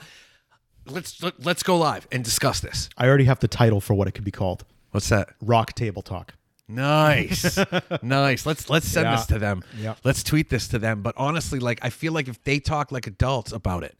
let's 0.87 1.21
let's 1.41 1.65
go 1.65 1.77
live 1.77 2.07
and 2.13 2.23
discuss 2.23 2.61
this." 2.61 2.89
I 2.97 3.09
already 3.09 3.25
have 3.25 3.41
the 3.41 3.49
title 3.49 3.81
for 3.81 3.95
what 3.95 4.07
it 4.07 4.13
could 4.13 4.25
be 4.25 4.31
called. 4.31 4.65
What's 4.93 5.09
that? 5.09 5.31
Rock 5.41 5.73
Table 5.73 6.03
Talk. 6.03 6.35
Nice, 6.69 7.59
nice. 8.03 8.45
Let's 8.47 8.69
let's 8.69 8.89
send 8.89 9.05
Yeah. 9.07 9.17
this 9.17 9.27
to 9.27 9.39
them. 9.39 9.63
Yeah. 9.79 9.95
Let's 10.05 10.23
tweet 10.23 10.51
this 10.51 10.67
to 10.69 10.79
them. 10.79 11.03
But 11.03 11.15
honestly, 11.17 11.59
like 11.61 11.79
I 11.83 11.91
feel 11.91 12.13
like 12.13 12.27
if 12.29 12.43
they 12.43 12.59
talk 12.59 12.91
like 12.91 13.07
adults 13.07 13.53
about 13.53 13.85
it, 13.85 13.97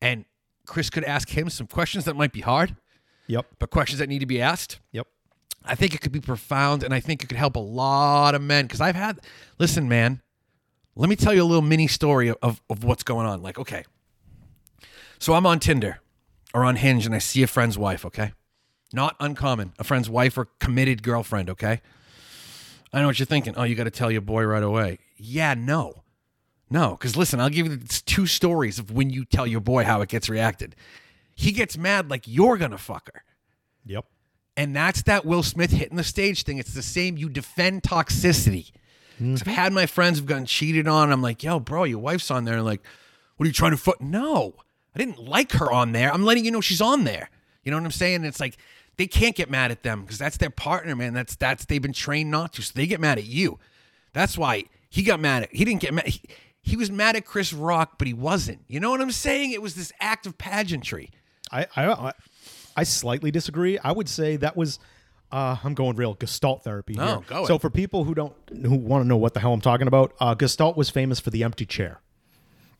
and 0.00 0.24
Chris 0.66 0.90
could 0.90 1.04
ask 1.04 1.28
him 1.30 1.48
some 1.50 1.66
questions 1.66 2.04
that 2.04 2.14
might 2.14 2.32
be 2.32 2.40
hard, 2.40 2.76
Yep. 3.26 3.46
but 3.58 3.70
questions 3.70 3.98
that 3.98 4.08
need 4.08 4.20
to 4.20 4.26
be 4.26 4.40
asked. 4.40 4.78
Yep. 4.92 5.06
I 5.64 5.74
think 5.74 5.94
it 5.94 6.00
could 6.00 6.12
be 6.12 6.20
profound, 6.20 6.82
and 6.84 6.94
I 6.94 7.00
think 7.00 7.22
it 7.24 7.26
could 7.26 7.36
help 7.38 7.56
a 7.56 7.60
lot 7.60 8.34
of 8.34 8.42
men. 8.42 8.66
Because 8.66 8.80
I've 8.80 8.94
had, 8.94 9.18
listen, 9.58 9.88
man, 9.88 10.22
let 10.94 11.08
me 11.10 11.16
tell 11.16 11.34
you 11.34 11.42
a 11.42 11.44
little 11.44 11.62
mini 11.62 11.88
story 11.88 12.30
of, 12.30 12.62
of 12.70 12.84
what's 12.84 13.02
going 13.02 13.26
on. 13.26 13.42
Like, 13.42 13.58
okay, 13.58 13.84
so 15.18 15.34
I'm 15.34 15.46
on 15.46 15.58
Tinder 15.58 16.00
or 16.54 16.64
on 16.64 16.76
Hinge, 16.76 17.06
and 17.06 17.14
I 17.14 17.18
see 17.18 17.42
a 17.42 17.46
friend's 17.48 17.76
wife. 17.76 18.06
Okay, 18.06 18.32
not 18.92 19.16
uncommon. 19.20 19.72
A 19.78 19.84
friend's 19.84 20.08
wife 20.10 20.36
or 20.38 20.46
committed 20.60 21.02
girlfriend. 21.02 21.50
Okay, 21.50 21.80
I 22.92 23.00
know 23.00 23.06
what 23.06 23.18
you're 23.18 23.26
thinking. 23.26 23.54
Oh, 23.56 23.64
you 23.64 23.74
got 23.74 23.84
to 23.84 23.90
tell 23.90 24.10
your 24.10 24.20
boy 24.20 24.44
right 24.44 24.62
away. 24.62 24.98
Yeah, 25.16 25.54
no, 25.54 26.02
no. 26.70 26.92
Because 26.92 27.16
listen, 27.16 27.40
I'll 27.40 27.50
give 27.50 27.66
you 27.66 27.78
two 27.78 28.26
stories 28.26 28.78
of 28.78 28.90
when 28.90 29.10
you 29.10 29.24
tell 29.24 29.46
your 29.46 29.60
boy 29.60 29.84
how 29.84 30.00
it 30.00 30.08
gets 30.08 30.28
reacted. 30.28 30.76
He 31.34 31.52
gets 31.52 31.76
mad 31.78 32.10
like 32.10 32.24
you're 32.26 32.56
gonna 32.56 32.78
fuck 32.78 33.10
her. 33.14 33.22
Yep. 33.86 34.04
And 34.56 34.74
that's 34.74 35.02
that 35.02 35.24
Will 35.24 35.44
Smith 35.44 35.70
hitting 35.70 35.96
the 35.96 36.02
stage 36.02 36.42
thing. 36.42 36.58
It's 36.58 36.74
the 36.74 36.82
same. 36.82 37.16
You 37.16 37.28
defend 37.28 37.84
toxicity. 37.84 38.72
Mm-hmm. 39.14 39.34
'Cause 39.34 39.42
I've 39.42 39.54
had 39.54 39.72
my 39.72 39.86
friends 39.86 40.18
who've 40.18 40.26
gotten 40.26 40.46
cheated 40.46 40.88
on. 40.88 41.12
I'm 41.12 41.22
like, 41.22 41.44
yo, 41.44 41.60
bro, 41.60 41.84
your 41.84 42.00
wife's 42.00 42.30
on 42.30 42.44
there. 42.44 42.56
And 42.56 42.64
like, 42.64 42.82
what 43.36 43.44
are 43.44 43.48
you 43.48 43.52
trying 43.52 43.70
to 43.70 43.76
foot? 43.76 44.00
No, 44.00 44.54
I 44.94 44.98
didn't 44.98 45.22
like 45.22 45.52
her 45.52 45.70
on 45.70 45.92
there. 45.92 46.12
I'm 46.12 46.24
letting 46.24 46.44
you 46.44 46.50
know 46.50 46.60
she's 46.60 46.80
on 46.80 47.04
there. 47.04 47.30
You 47.62 47.70
know 47.70 47.76
what 47.76 47.84
I'm 47.84 47.92
saying? 47.92 48.24
It's 48.24 48.40
like 48.40 48.56
they 48.98 49.06
can't 49.06 49.34
get 49.34 49.48
mad 49.48 49.70
at 49.70 49.82
them 49.82 50.02
because 50.02 50.18
that's 50.18 50.36
their 50.36 50.50
partner, 50.50 50.94
man. 50.94 51.14
That's 51.14 51.34
that's 51.36 51.64
they've 51.64 51.80
been 51.80 51.92
trained 51.92 52.30
not 52.30 52.52
to. 52.54 52.62
So 52.62 52.72
they 52.74 52.86
get 52.86 53.00
mad 53.00 53.16
at 53.16 53.24
you. 53.24 53.58
That's 54.12 54.36
why 54.36 54.64
he 54.90 55.02
got 55.02 55.20
mad 55.20 55.44
at. 55.44 55.54
He 55.54 55.64
didn't 55.64 55.80
get 55.80 55.94
mad. 55.94 56.06
He, 56.06 56.20
he 56.60 56.76
was 56.76 56.90
mad 56.90 57.16
at 57.16 57.24
Chris 57.24 57.52
Rock, 57.52 57.94
but 57.96 58.06
he 58.06 58.12
wasn't. 58.12 58.60
You 58.66 58.80
know 58.80 58.90
what 58.90 59.00
I'm 59.00 59.12
saying? 59.12 59.52
It 59.52 59.62
was 59.62 59.74
this 59.74 59.92
act 60.00 60.26
of 60.26 60.36
pageantry. 60.36 61.10
I, 61.50 61.66
I 61.76 62.12
I 62.76 62.82
slightly 62.82 63.30
disagree. 63.30 63.78
I 63.78 63.92
would 63.92 64.08
say 64.08 64.36
that 64.36 64.56
was 64.56 64.78
uh, 65.30 65.56
I'm 65.62 65.74
going 65.74 65.96
real 65.96 66.14
Gestalt 66.14 66.64
therapy 66.64 66.94
here. 66.94 67.02
Oh, 67.02 67.24
go 67.26 67.46
so 67.46 67.58
for 67.58 67.70
people 67.70 68.04
who 68.04 68.14
don't 68.14 68.34
who 68.50 68.74
want 68.74 69.04
to 69.04 69.08
know 69.08 69.16
what 69.16 69.34
the 69.34 69.40
hell 69.40 69.52
I'm 69.52 69.60
talking 69.60 69.86
about, 69.86 70.14
uh, 70.20 70.34
Gestalt 70.34 70.76
was 70.76 70.90
famous 70.90 71.20
for 71.20 71.30
the 71.30 71.44
empty 71.44 71.66
chair. 71.66 72.00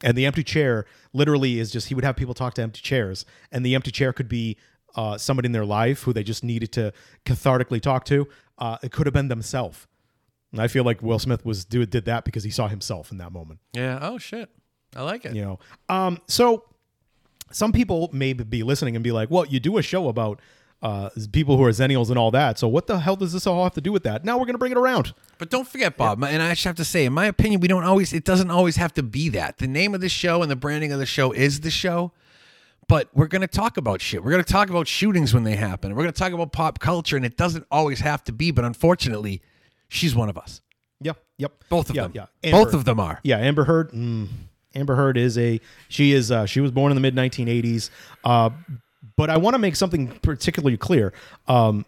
And 0.02 0.16
the 0.16 0.26
empty 0.26 0.44
chair 0.44 0.86
literally 1.12 1.58
is 1.58 1.70
just 1.72 1.88
he 1.88 1.94
would 1.94 2.04
have 2.04 2.16
people 2.16 2.34
talk 2.34 2.54
to 2.54 2.62
empty 2.62 2.80
chairs, 2.80 3.24
and 3.50 3.64
the 3.64 3.74
empty 3.74 3.90
chair 3.90 4.12
could 4.12 4.28
be 4.28 4.56
uh, 4.96 5.18
somebody 5.18 5.46
in 5.46 5.52
their 5.52 5.66
life 5.66 6.02
who 6.02 6.12
they 6.12 6.22
just 6.22 6.42
needed 6.42 6.72
to 6.72 6.92
cathartically 7.24 7.80
talk 7.80 8.04
to. 8.06 8.28
Uh, 8.58 8.78
it 8.82 8.92
could 8.92 9.06
have 9.06 9.14
been 9.14 9.28
themselves. 9.28 9.86
And 10.52 10.60
I 10.60 10.68
feel 10.68 10.84
like 10.84 11.02
Will 11.02 11.18
Smith 11.18 11.44
was 11.44 11.64
do 11.64 11.84
did 11.84 12.06
that 12.06 12.24
because 12.24 12.44
he 12.44 12.50
saw 12.50 12.68
himself 12.68 13.12
in 13.12 13.18
that 13.18 13.32
moment. 13.32 13.60
Yeah. 13.72 13.98
Oh 14.00 14.18
shit. 14.18 14.50
I 14.96 15.02
like 15.02 15.24
it. 15.24 15.34
You 15.34 15.42
know, 15.42 15.58
um, 15.88 16.18
so 16.26 16.64
some 17.50 17.72
people 17.72 18.08
may 18.12 18.32
be 18.32 18.62
listening 18.62 18.96
and 18.96 19.02
be 19.02 19.12
like, 19.12 19.30
"Well, 19.30 19.44
you 19.44 19.60
do 19.60 19.76
a 19.76 19.82
show 19.82 20.08
about 20.08 20.40
uh, 20.80 21.10
people 21.32 21.56
who 21.58 21.64
are 21.64 21.70
Xennials 21.70 22.08
and 22.08 22.18
all 22.18 22.30
that. 22.30 22.58
So 22.58 22.68
what 22.68 22.86
the 22.86 22.98
hell 23.00 23.16
does 23.16 23.32
this 23.32 23.46
all 23.46 23.62
have 23.64 23.74
to 23.74 23.80
do 23.82 23.92
with 23.92 24.04
that?" 24.04 24.24
Now 24.24 24.38
we're 24.38 24.46
going 24.46 24.54
to 24.54 24.58
bring 24.58 24.72
it 24.72 24.78
around. 24.78 25.12
But 25.36 25.50
don't 25.50 25.68
forget, 25.68 25.96
Bob, 25.98 26.24
and 26.24 26.42
I 26.42 26.50
just 26.50 26.64
have 26.64 26.76
to 26.76 26.84
say, 26.84 27.04
in 27.04 27.12
my 27.12 27.26
opinion, 27.26 27.60
we 27.60 27.68
don't 27.68 27.84
always, 27.84 28.12
it 28.12 28.24
doesn't 28.24 28.50
always 28.50 28.76
have 28.76 28.94
to 28.94 29.02
be 29.02 29.28
that. 29.30 29.58
The 29.58 29.68
name 29.68 29.94
of 29.94 30.00
the 30.00 30.08
show 30.08 30.40
and 30.42 30.50
the 30.50 30.56
branding 30.56 30.90
of 30.92 30.98
the 30.98 31.06
show 31.06 31.32
is 31.32 31.60
the 31.60 31.70
show, 31.70 32.12
but 32.88 33.08
we're 33.14 33.28
going 33.28 33.42
to 33.42 33.46
talk 33.46 33.76
about 33.76 34.00
shit. 34.00 34.24
We're 34.24 34.30
going 34.30 34.42
to 34.42 34.52
talk 34.52 34.70
about 34.70 34.88
shootings 34.88 35.34
when 35.34 35.44
they 35.44 35.56
happen. 35.56 35.94
We're 35.94 36.02
going 36.02 36.12
to 36.12 36.18
talk 36.18 36.32
about 36.32 36.52
pop 36.52 36.78
culture, 36.80 37.16
and 37.16 37.24
it 37.24 37.36
doesn't 37.36 37.66
always 37.70 38.00
have 38.00 38.24
to 38.24 38.32
be, 38.32 38.50
but 38.50 38.64
unfortunately, 38.64 39.42
she's 39.88 40.14
one 40.14 40.28
of 40.28 40.38
us. 40.38 40.62
Yep, 41.00 41.18
yep. 41.36 41.52
Both 41.68 41.90
of 41.90 41.96
yeah, 41.96 42.02
them. 42.02 42.12
Yeah, 42.42 42.50
Both 42.50 42.74
of 42.74 42.84
them 42.84 42.98
are. 42.98 43.20
Yeah, 43.22 43.38
Amber 43.38 43.64
Heard. 43.64 43.92
Mm, 43.92 44.28
Amber 44.74 44.96
Heard 44.96 45.16
is 45.16 45.38
a 45.38 45.60
she 45.88 46.12
is 46.12 46.32
uh, 46.32 46.46
she 46.46 46.60
was 46.60 46.70
born 46.70 46.90
in 46.90 46.96
the 46.96 47.00
mid 47.00 47.14
1980s. 47.14 47.90
Uh, 48.24 48.50
but 49.16 49.30
I 49.30 49.36
want 49.36 49.54
to 49.54 49.58
make 49.58 49.76
something 49.76 50.08
particularly 50.20 50.76
clear. 50.76 51.12
Um, 51.46 51.84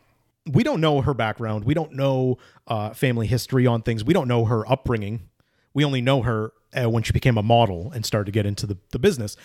we 0.51 0.63
don't 0.63 0.81
know 0.81 1.01
her 1.01 1.15
background. 1.15 1.65
We 1.65 1.75
don't 1.75 1.93
know 1.93 2.39
uh, 2.67 2.91
family 2.91 3.27
history 3.27 3.67
on 3.67 3.83
things. 3.83 4.05
We 4.05 4.15
don't 4.15 4.29
know 4.29 4.45
her 4.45 4.71
upbringing. 4.71 5.29
We 5.75 5.85
only 5.85 6.01
know 6.01 6.23
her 6.23 6.53
uh, 6.73 6.89
when 6.89 7.03
she 7.03 7.13
became 7.13 7.39
a 7.39 7.43
model 7.43 7.93
and 7.93 8.05
started 8.05 8.27
to 8.27 8.33
get 8.33 8.47
into 8.47 8.67
the, 8.67 8.79
the 8.91 8.99
business. 8.99 9.37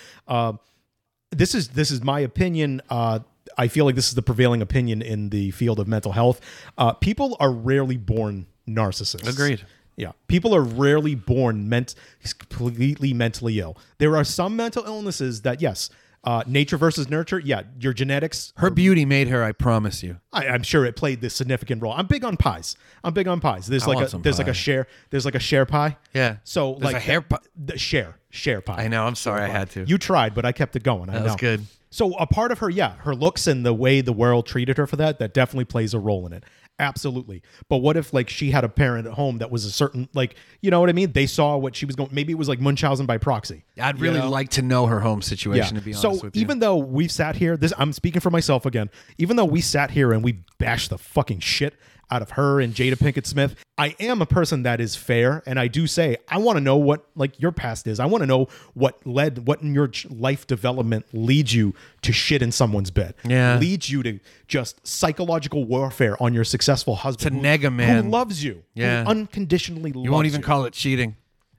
This 1.31 1.55
is 1.55 1.69
this 1.69 1.91
is 1.91 2.03
my 2.03 2.19
opinion. 2.19 2.81
Uh, 2.89 3.19
I 3.57 3.67
feel 3.67 3.85
like 3.85 3.95
this 3.95 4.09
is 4.09 4.15
the 4.15 4.21
prevailing 4.21 4.61
opinion 4.61 5.01
in 5.01 5.29
the 5.29 5.51
field 5.51 5.79
of 5.79 5.87
mental 5.87 6.11
health. 6.11 6.41
Uh, 6.77 6.93
people 6.93 7.37
are 7.39 7.51
rarely 7.51 7.97
born 7.97 8.47
narcissists. 8.67 9.27
Agreed. 9.27 9.65
Yeah, 9.97 10.11
people 10.27 10.53
are 10.53 10.61
rarely 10.61 11.15
born 11.15 11.69
meant 11.69 11.95
completely 12.37 13.13
mentally 13.13 13.59
ill. 13.59 13.77
There 13.97 14.17
are 14.17 14.25
some 14.25 14.55
mental 14.55 14.83
illnesses 14.83 15.43
that, 15.43 15.61
yes, 15.61 15.89
uh, 16.25 16.43
nature 16.47 16.77
versus 16.77 17.09
nurture. 17.09 17.39
Yeah, 17.39 17.63
your 17.79 17.93
genetics. 17.93 18.51
Her 18.57 18.69
beauty 18.69 19.05
made 19.05 19.27
her, 19.27 19.43
I 19.43 19.51
promise 19.51 20.03
you. 20.03 20.19
I, 20.33 20.47
I'm 20.47 20.63
sure 20.63 20.85
it 20.85 20.95
played 20.95 21.21
this 21.21 21.35
significant 21.35 21.81
role. 21.81 21.93
I'm 21.93 22.07
big 22.07 22.25
on 22.25 22.35
pies. 22.35 22.75
I'm 23.03 23.13
big 23.13 23.27
on 23.27 23.39
pies. 23.39 23.67
There's 23.67 23.87
I 23.87 23.93
like 23.93 24.13
a 24.13 24.17
there's 24.17 24.39
like 24.39 24.47
a 24.47 24.53
share 24.53 24.87
there's 25.11 25.25
like 25.25 25.35
a 25.35 25.39
share 25.39 25.65
pie. 25.65 25.97
Yeah. 26.13 26.37
So 26.43 26.73
There's 26.73 26.93
like 26.93 26.95
a 26.95 26.99
hair 26.99 27.21
pie. 27.21 27.37
The 27.55 27.77
share 27.77 28.17
share 28.29 28.61
pie. 28.61 28.83
I 28.83 28.87
know. 28.87 29.05
I'm 29.05 29.15
sorry. 29.15 29.43
I 29.43 29.47
had 29.47 29.69
to. 29.71 29.85
You 29.85 29.97
tried, 29.97 30.33
but 30.33 30.45
I 30.45 30.51
kept 30.51 30.75
it 30.75 30.83
going. 30.83 31.09
I 31.09 31.13
That 31.13 31.23
was 31.23 31.35
good. 31.35 31.65
So 31.91 32.13
a 32.15 32.27
part 32.27 32.51
of 32.51 32.59
her, 32.59 32.69
yeah, 32.69 32.95
her 32.97 33.15
looks 33.15 33.47
and 33.47 33.65
the 33.65 33.73
way 33.73 34.01
the 34.01 34.11
world 34.11 34.45
treated 34.45 34.77
her 34.77 34.85
for 34.85 34.97
that, 34.97 35.17
that 35.19 35.33
definitely 35.33 35.63
plays 35.63 35.93
a 35.93 35.99
role 35.99 36.25
in 36.25 36.33
it. 36.33 36.43
Absolutely. 36.77 37.41
But 37.69 37.77
what 37.77 37.95
if 37.95 38.13
like 38.13 38.29
she 38.29 38.51
had 38.51 38.63
a 38.65 38.69
parent 38.69 39.07
at 39.07 39.13
home 39.13 39.37
that 39.37 39.49
was 39.49 39.63
a 39.63 39.71
certain 39.71 40.09
like, 40.13 40.35
you 40.61 40.69
know 40.69 40.79
what 40.79 40.89
I 40.89 40.93
mean? 40.93 41.13
They 41.13 41.25
saw 41.25 41.55
what 41.57 41.75
she 41.75 41.85
was 41.85 41.95
going. 41.95 42.09
Maybe 42.11 42.33
it 42.33 42.37
was 42.37 42.49
like 42.49 42.59
Munchausen 42.59 43.05
by 43.05 43.17
proxy. 43.17 43.63
I'd 43.79 43.97
you 43.97 44.03
really 44.03 44.19
know? 44.19 44.29
like 44.29 44.49
to 44.51 44.61
know 44.61 44.85
her 44.85 44.99
home 44.99 45.21
situation, 45.21 45.75
to 45.75 45.81
be 45.81 45.91
honest 45.91 46.01
so 46.01 46.25
with 46.25 46.35
you. 46.35 46.41
even 46.41 46.59
though 46.59 46.75
we've 46.75 47.11
sat 47.11 47.37
here, 47.37 47.55
this 47.55 47.73
I'm 47.77 47.93
speaking 47.93 48.19
for 48.19 48.29
myself 48.29 48.65
again. 48.65 48.89
Even 49.17 49.37
though 49.37 49.45
we 49.45 49.61
sat 49.61 49.91
here 49.91 50.11
and 50.11 50.23
we 50.23 50.39
bashed 50.57 50.89
the 50.89 50.97
fucking 50.97 51.39
shit 51.39 51.75
out 52.11 52.21
of 52.21 52.31
her 52.31 52.59
and 52.61 52.73
Jada 52.73 52.93
Pinkett 52.95 53.25
Smith, 53.25 53.55
I 53.77 53.95
am 53.99 54.21
a 54.21 54.25
person 54.25 54.63
that 54.63 54.79
is 54.79 54.95
fair, 54.95 55.41
and 55.45 55.59
I 55.59 55.67
do 55.67 55.87
say 55.87 56.17
I 56.29 56.37
want 56.37 56.57
to 56.57 56.61
know 56.61 56.77
what 56.77 57.07
like 57.15 57.39
your 57.39 57.51
past 57.51 57.87
is. 57.87 57.99
I 57.99 58.05
want 58.05 58.21
to 58.21 58.25
know 58.27 58.47
what 58.73 59.05
led, 59.05 59.47
what 59.47 59.61
in 59.61 59.73
your 59.73 59.91
life 60.09 60.47
development 60.47 61.05
leads 61.13 61.53
you 61.53 61.73
to 62.03 62.13
shit 62.13 62.41
in 62.41 62.51
someone's 62.51 62.91
bed. 62.91 63.15
Yeah. 63.25 63.57
leads 63.57 63.89
you 63.89 64.03
to 64.03 64.19
just 64.47 64.85
psychological 64.85 65.65
warfare 65.65 66.21
on 66.21 66.33
your 66.33 66.43
successful 66.43 66.95
husband. 66.95 67.31
To 67.31 67.35
who- 67.37 67.41
neg 67.41 67.71
man. 67.71 68.05
who 68.05 68.09
loves 68.09 68.43
you, 68.43 68.63
who 68.75 68.81
Yeah. 68.81 69.03
unconditionally. 69.07 69.91
You 69.95 70.11
won't 70.11 70.27
even 70.27 70.41
call 70.41 70.65
it 70.65 70.73
cheating. 70.73 71.15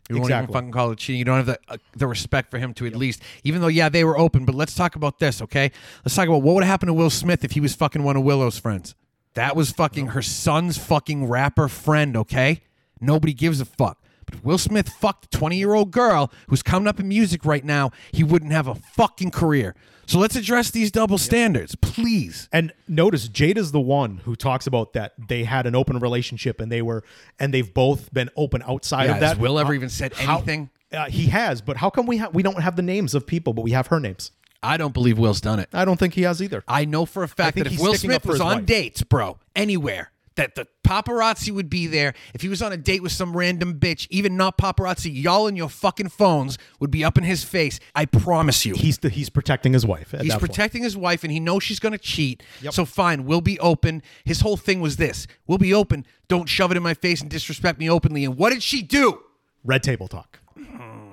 You 0.09 0.17
won't 0.17 0.31
even 0.31 0.39
Exactly. 0.39 0.53
fucking 0.55 0.71
call 0.71 0.93
it 0.93 0.99
cheating. 0.99 1.19
You 1.19 1.25
don't 1.25 1.37
have 1.39 1.47
the 1.47 1.59
uh, 1.69 1.77
the 1.97 2.07
respect 2.07 2.51
for 2.53 2.59
him 2.59 2.73
to 2.75 2.87
at 2.87 2.95
least, 2.95 3.21
even 3.43 3.61
though 3.61 3.67
yeah 3.67 3.89
they 3.89 4.05
were 4.05 4.17
open. 4.17 4.45
But 4.45 4.55
let's 4.55 4.75
talk 4.75 4.95
about 4.95 5.19
this, 5.19 5.43
okay? 5.43 5.73
Let's 6.05 6.15
talk 6.15 6.29
about 6.29 6.43
what 6.43 6.55
would 6.55 6.63
happen 6.65 6.87
to 6.87 6.93
Will 6.95 7.11
Smith 7.11 7.43
if 7.45 7.51
he 7.53 7.61
was 7.61 7.75
fucking 7.75 8.05
one 8.05 8.17
of 8.17 8.23
Willow's 8.23 8.57
friends. 8.57 8.95
That 9.37 9.55
was 9.55 9.71
fucking 9.71 10.09
her 10.09 10.23
son's 10.23 10.77
fucking 10.79 11.27
rapper 11.29 11.69
friend, 11.69 12.17
okay? 12.17 12.63
Nobody 13.01 13.33
gives 13.33 13.61
a 13.61 13.65
fuck. 13.65 14.03
But 14.25 14.35
if 14.35 14.45
Will 14.45 14.59
Smith 14.59 14.89
fucked 14.89 15.27
a 15.27 15.39
20 15.39 15.57
year 15.57 15.73
old 15.75 15.93
girl 15.93 16.33
who's 16.49 16.63
coming 16.63 16.89
up 16.89 16.99
in 16.99 17.07
music 17.07 17.45
right 17.45 17.65
now, 17.65 17.91
he 18.13 18.25
wouldn't 18.25 18.51
have 18.53 18.67
a 18.67 18.75
fucking 18.75 19.31
career. 19.31 19.75
So 20.07 20.19
let's 20.19 20.37
address 20.37 20.71
these 20.71 20.91
double 20.91 21.19
standards, 21.19 21.75
please. 21.77 22.49
And 22.53 22.73
notice 22.89 23.29
Jada's 23.29 23.73
the 23.73 23.81
one 23.81 24.19
who 24.25 24.35
talks 24.37 24.67
about 24.67 24.93
that 24.95 25.13
they 25.29 25.45
had 25.45 25.67
an 25.67 25.75
open 25.77 25.99
relationship 25.99 26.61
and 26.61 26.71
they 26.73 26.83
were 26.83 27.05
and 27.39 27.53
they've 27.55 27.73
both 27.73 28.13
been 28.13 28.31
open 28.37 28.63
outside 28.67 29.05
Yeah, 29.07 29.15
of 29.15 29.21
that. 29.21 29.29
has 29.31 29.39
Will 29.39 29.59
ever 29.59 29.75
even 29.75 29.89
said 29.91 30.13
how- 30.15 30.39
anything? 30.39 30.71
Uh, 30.93 31.07
he 31.11 31.27
has, 31.27 31.61
but 31.61 31.77
how 31.77 31.91
come 31.91 32.07
we 32.07 32.17
ha- 32.19 32.31
we 32.33 32.43
don't 32.45 32.61
have 32.63 32.77
the 32.77 32.83
names 32.83 33.15
of 33.15 33.27
people, 33.27 33.53
but 33.53 33.63
we 33.63 33.73
have 33.73 33.89
her 33.89 33.99
names? 34.01 34.31
I 34.63 34.77
don't 34.77 34.95
believe 34.95 35.19
Will's 35.19 35.41
done 35.41 35.61
it. 35.61 35.69
I 35.73 35.85
don't 35.85 35.99
think 35.99 36.15
he 36.15 36.23
has 36.23 36.43
either. 36.43 36.65
I 36.67 36.85
know 36.85 37.07
for 37.07 37.23
a 37.23 37.29
fact 37.29 37.57
that 37.57 37.67
if 37.67 37.79
Will 37.79 37.95
Smith 37.95 38.27
was 38.27 38.41
on 38.41 38.59
wife. 38.59 38.67
dates, 38.67 39.03
bro, 39.03 39.39
anywhere, 39.55 40.13
that 40.37 40.55
the 40.55 40.67
paparazzi 40.87 41.51
would 41.51 41.69
be 41.69 41.87
there. 41.87 42.15
If 42.35 42.43
he 42.43 42.49
was 42.49 42.63
on 42.63 42.73
a 42.73 42.77
date 42.77 43.03
with 43.03 43.13
some 43.13 43.37
random 43.37 43.79
bitch, 43.81 44.07
even 44.11 44.37
not 44.37 44.57
paparazzi, 44.57 45.11
y'all 45.13 45.47
in 45.47 45.57
your 45.57 45.69
fucking 45.69 46.11
phones 46.11 46.59
would 46.79 46.91
be 46.91 47.05
up 47.05 47.19
in 47.19 47.25
his 47.25 47.43
face. 47.43 47.81
I 47.95 48.05
promise 48.05 48.65
you. 48.65 48.75
He's 48.75 48.99
the, 48.99 49.09
he's 49.09 49.29
protecting 49.31 49.73
his 49.73 49.85
wife. 49.85 50.13
He's 50.13 50.29
that 50.29 50.41
point. 50.41 50.41
protecting 50.41 50.83
his 50.83 50.97
wife 50.97 51.25
and 51.25 51.33
he 51.33 51.41
knows 51.41 51.63
she's 51.63 51.81
going 51.81 51.93
to 51.93 51.99
cheat. 51.99 52.43
So 52.71 52.85
fine, 52.85 53.25
we'll 53.25 53.41
be 53.41 53.59
open. 53.61 54.03
His 54.25 54.41
whole 54.41 54.57
thing 54.57 54.81
was 54.81 54.97
this 54.97 55.27
we'll 55.47 55.59
be 55.59 55.75
open. 55.75 56.07
Don't 56.29 56.49
shove 56.49 56.71
it 56.71 56.77
in 56.77 56.83
my 56.83 56.95
face 56.95 57.21
and 57.21 57.31
disrespect 57.31 57.79
me 57.79 57.91
openly. 57.91 58.25
And 58.25 58.37
what 58.37 58.53
did 58.53 58.63
she 58.63 58.83
do? 58.83 59.23
Red 59.65 59.83
table 59.83 60.07
talk. 60.07 60.39
Hmm. 60.55 61.06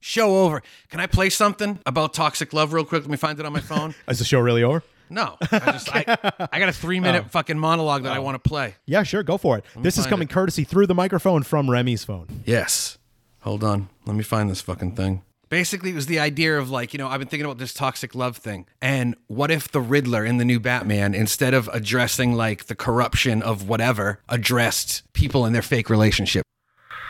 Show 0.00 0.44
over. 0.44 0.62
Can 0.88 1.00
I 1.00 1.06
play 1.06 1.30
something 1.30 1.78
about 1.86 2.14
toxic 2.14 2.52
love 2.52 2.72
real 2.72 2.84
quick? 2.84 3.02
Let 3.02 3.10
me 3.10 3.16
find 3.16 3.38
it 3.38 3.46
on 3.46 3.52
my 3.52 3.60
phone. 3.60 3.94
Is 4.08 4.18
the 4.18 4.24
show 4.24 4.40
really 4.40 4.62
over? 4.62 4.82
No, 5.12 5.36
I 5.40 5.58
just 5.72 5.94
I, 5.94 6.04
I 6.52 6.58
got 6.60 6.68
a 6.68 6.72
three 6.72 7.00
minute 7.00 7.24
oh. 7.26 7.30
fucking 7.30 7.58
monologue 7.58 8.04
that 8.04 8.12
I 8.12 8.18
oh. 8.18 8.22
want 8.22 8.42
to 8.42 8.48
play. 8.48 8.76
Yeah, 8.86 9.02
sure. 9.02 9.22
Go 9.22 9.38
for 9.38 9.58
it. 9.58 9.64
This 9.76 9.98
is 9.98 10.04
find 10.04 10.10
coming 10.10 10.28
courtesy 10.28 10.62
through 10.64 10.86
the 10.86 10.94
microphone 10.94 11.42
from 11.42 11.68
Remy's 11.68 12.04
phone. 12.04 12.28
Yes. 12.44 12.96
Hold 13.40 13.64
on. 13.64 13.88
Let 14.06 14.14
me 14.16 14.22
find 14.22 14.48
this 14.48 14.60
fucking 14.60 14.92
thing. 14.94 15.22
Basically, 15.48 15.90
it 15.90 15.94
was 15.96 16.06
the 16.06 16.20
idea 16.20 16.56
of 16.56 16.70
like, 16.70 16.92
you 16.94 16.98
know, 16.98 17.08
I've 17.08 17.18
been 17.18 17.26
thinking 17.26 17.44
about 17.44 17.58
this 17.58 17.74
toxic 17.74 18.14
love 18.14 18.36
thing. 18.36 18.66
And 18.80 19.16
what 19.26 19.50
if 19.50 19.68
the 19.72 19.80
Riddler 19.80 20.24
in 20.24 20.36
the 20.36 20.44
new 20.44 20.60
Batman, 20.60 21.12
instead 21.12 21.54
of 21.54 21.68
addressing 21.72 22.34
like 22.34 22.66
the 22.66 22.76
corruption 22.76 23.42
of 23.42 23.68
whatever, 23.68 24.20
addressed 24.28 25.02
people 25.12 25.44
in 25.44 25.52
their 25.52 25.62
fake 25.62 25.90
relationship? 25.90 26.44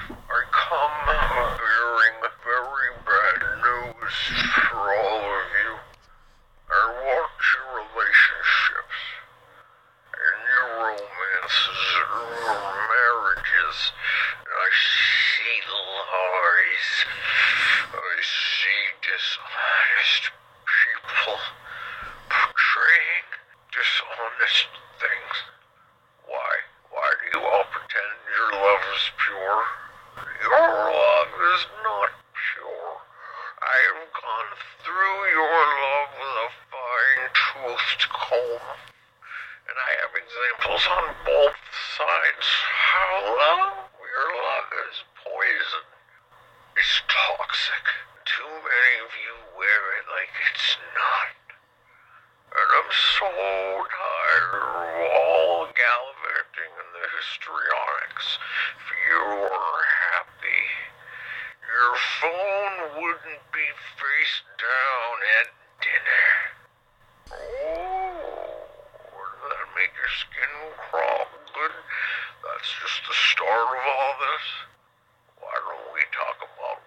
I 0.08 0.14
come 0.50 1.04
bearing 1.60 2.16
very 2.40 2.90
bad 3.04 3.40
news 3.60 4.16
for 4.70 4.88
all 4.88 5.20
of 5.20 5.46
you. 5.60 5.76
I 6.70 6.80
watch 6.96 7.44
your 7.52 7.68
relationships 7.76 8.98
and 10.16 10.38
your 10.48 10.68
romances 10.80 11.82
and 12.00 12.24
your 12.40 12.72
marriages, 12.88 13.76
and 14.40 14.48
I 14.48 14.70
see 14.72 15.60
lies. 15.68 16.88
I 17.90 18.22
see 18.22 18.80
dishonest 19.02 20.30
people 20.62 21.40
portraying 22.30 23.28
dishonest 23.72 24.68
things. 25.00 25.34
Why? 26.28 26.52
Why 26.90 27.08
do 27.18 27.24
you 27.34 27.42
all 27.44 27.64
pretend 27.72 28.14
your 28.30 28.50
love 28.62 28.84
is 28.94 29.06
pure? 29.26 29.60
Your 30.44 30.66
love 30.92 31.32
is 31.34 31.62
not 31.82 32.10
pure. 32.30 32.92
I 33.60 33.76
have 33.90 34.06
gone 34.12 34.52
through 34.84 35.18
your 35.34 35.60
love 35.80 36.10
with 36.20 36.36
a 36.46 36.50
fine-toothed 36.70 38.02
comb, 38.12 38.66
and 39.66 39.76
I 39.76 39.90
have 40.04 40.14
examples 40.14 40.84
on 40.86 41.04
both 41.24 41.58
sides. 41.96 42.46
How 42.70 43.10
love, 43.24 43.74
your 43.98 44.30
love 44.44 44.68
is 44.88 44.96
poison. 45.24 45.84
It's 46.76 47.02
toxic. 47.08 47.84
Too 48.24 48.46
many 48.46 48.94
of 49.04 49.12
you 49.20 49.34
wear 49.58 49.82
it 50.00 50.06
like 50.10 50.32
it's 50.48 50.76
not. 50.94 51.34
And 52.50 52.70
I'm 52.78 52.90
so 52.90 53.28
tired 53.30 54.54
of 54.54 54.96
all 55.12 55.66
gallivanting 55.70 56.72
in 56.72 56.88
the 56.94 57.06
histrionics. 57.20 58.38
If 58.80 58.86
you 59.06 59.20
were 59.44 59.82
happy, 60.14 60.64
your 61.68 61.94
phone 62.22 62.76
wouldn't 63.02 63.44
be 63.52 63.68
face 63.98 64.36
down 64.58 65.14
at 65.40 65.48
dinner. 65.84 66.30
Oh, 67.34 68.66
would 69.14 69.34
that 69.52 69.68
make 69.74 69.94
your 69.94 70.12
skin 70.16 70.54
crawl 70.90 71.26
good? 71.54 71.74
That's 72.46 72.70
just 72.82 73.00
the 73.06 73.14
start 73.14 73.68
of 73.74 73.84
all 73.84 74.14
this. 74.22 74.46
Why 75.40 75.54
don't 75.54 75.88
we 75.94 76.02
talk 76.12 76.38
about 76.42 76.78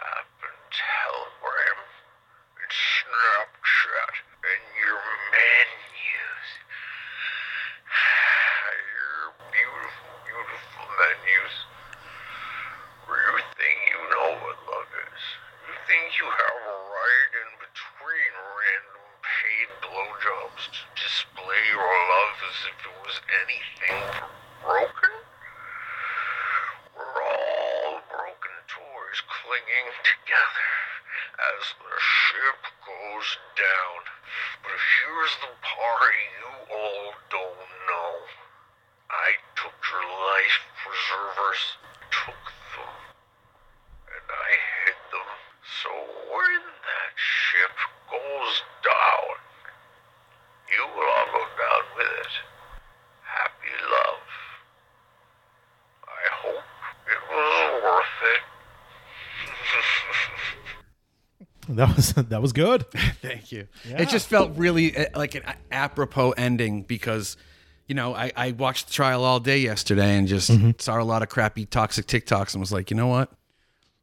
WhatsApp 0.00 0.32
and 0.40 0.60
Telegram 0.72 1.78
and 2.56 2.72
Snapchat 2.72 4.14
and 4.48 4.62
your 4.80 5.04
menus? 5.28 6.48
Your 8.80 9.36
beautiful, 9.52 10.12
beautiful 10.24 10.86
menus. 10.96 11.54
You 13.10 13.44
think 13.60 13.78
you 13.92 14.00
know 14.08 14.30
what 14.40 14.56
love 14.72 14.88
is. 14.88 15.24
You 15.68 15.74
think 15.84 16.16
you 16.16 16.28
have 16.32 16.56
a 16.64 16.76
right 16.80 17.32
in 17.44 17.50
between 17.60 18.32
random 18.56 19.04
paid 19.20 19.68
blowjobs 19.84 20.64
to 20.64 20.82
display 20.96 21.60
your 21.76 21.92
love 21.92 22.36
as 22.40 22.58
if 22.72 22.76
it 22.88 22.96
was 23.04 23.16
anything 23.44 24.00
broken? 24.64 25.12
We're 26.96 27.20
all 27.20 28.00
broken 28.08 28.56
toys 28.70 29.20
clinging 29.26 29.90
together 30.04 30.70
as 31.40 31.62
the 31.80 31.96
ship 31.98 32.60
goes 32.86 33.28
down. 33.58 34.00
But 34.62 34.78
here's 34.78 35.34
the 35.42 35.52
part 35.58 36.14
you 36.38 36.50
all 36.70 37.10
don't 37.32 37.70
know. 37.90 38.14
I 39.10 39.34
took 39.58 39.74
your 39.90 40.06
life 40.06 40.60
preservers, 40.86 41.62
took 42.14 42.44
them, 42.78 42.94
and 44.14 44.26
I 44.30 44.50
hid 44.54 45.00
them. 45.10 45.30
So 45.82 45.90
when 46.30 46.62
that 46.62 47.12
ship 47.18 47.74
goes 48.06 48.54
down, 48.86 49.34
you 50.70 50.82
will 50.94 51.10
all 51.10 51.28
go 51.34 51.42
down 51.58 51.84
with 51.96 52.12
it. 52.22 52.34
Happy 53.26 53.74
love. 53.90 54.28
I 56.06 56.22
hope 56.44 56.68
it 57.10 57.22
was 57.34 57.82
worth 57.82 58.20
it. 58.30 58.44
That 61.80 61.96
was 61.96 62.12
that 62.28 62.42
was 62.42 62.52
good. 62.52 62.84
Thank 63.22 63.52
you. 63.52 63.66
It 63.84 64.10
just 64.10 64.28
felt 64.28 64.52
really 64.56 64.94
uh, 64.94 65.06
like 65.14 65.34
an 65.34 65.44
apropos 65.72 66.32
ending 66.32 66.82
because, 66.82 67.38
you 67.86 67.94
know, 67.94 68.14
I, 68.14 68.30
I 68.36 68.50
watched 68.52 68.88
the 68.88 68.92
trial 68.92 69.24
all 69.24 69.40
day 69.40 69.56
yesterday 69.58 70.14
and 70.16 70.28
just 70.28 70.50
saw 70.82 71.00
a 71.00 71.04
lot 71.04 71.22
of 71.22 71.30
crappy 71.30 71.64
toxic 71.64 72.06
TikToks 72.06 72.52
and 72.52 72.60
was 72.60 72.70
like, 72.70 72.90
you 72.90 72.98
know 72.98 73.06
what? 73.06 73.32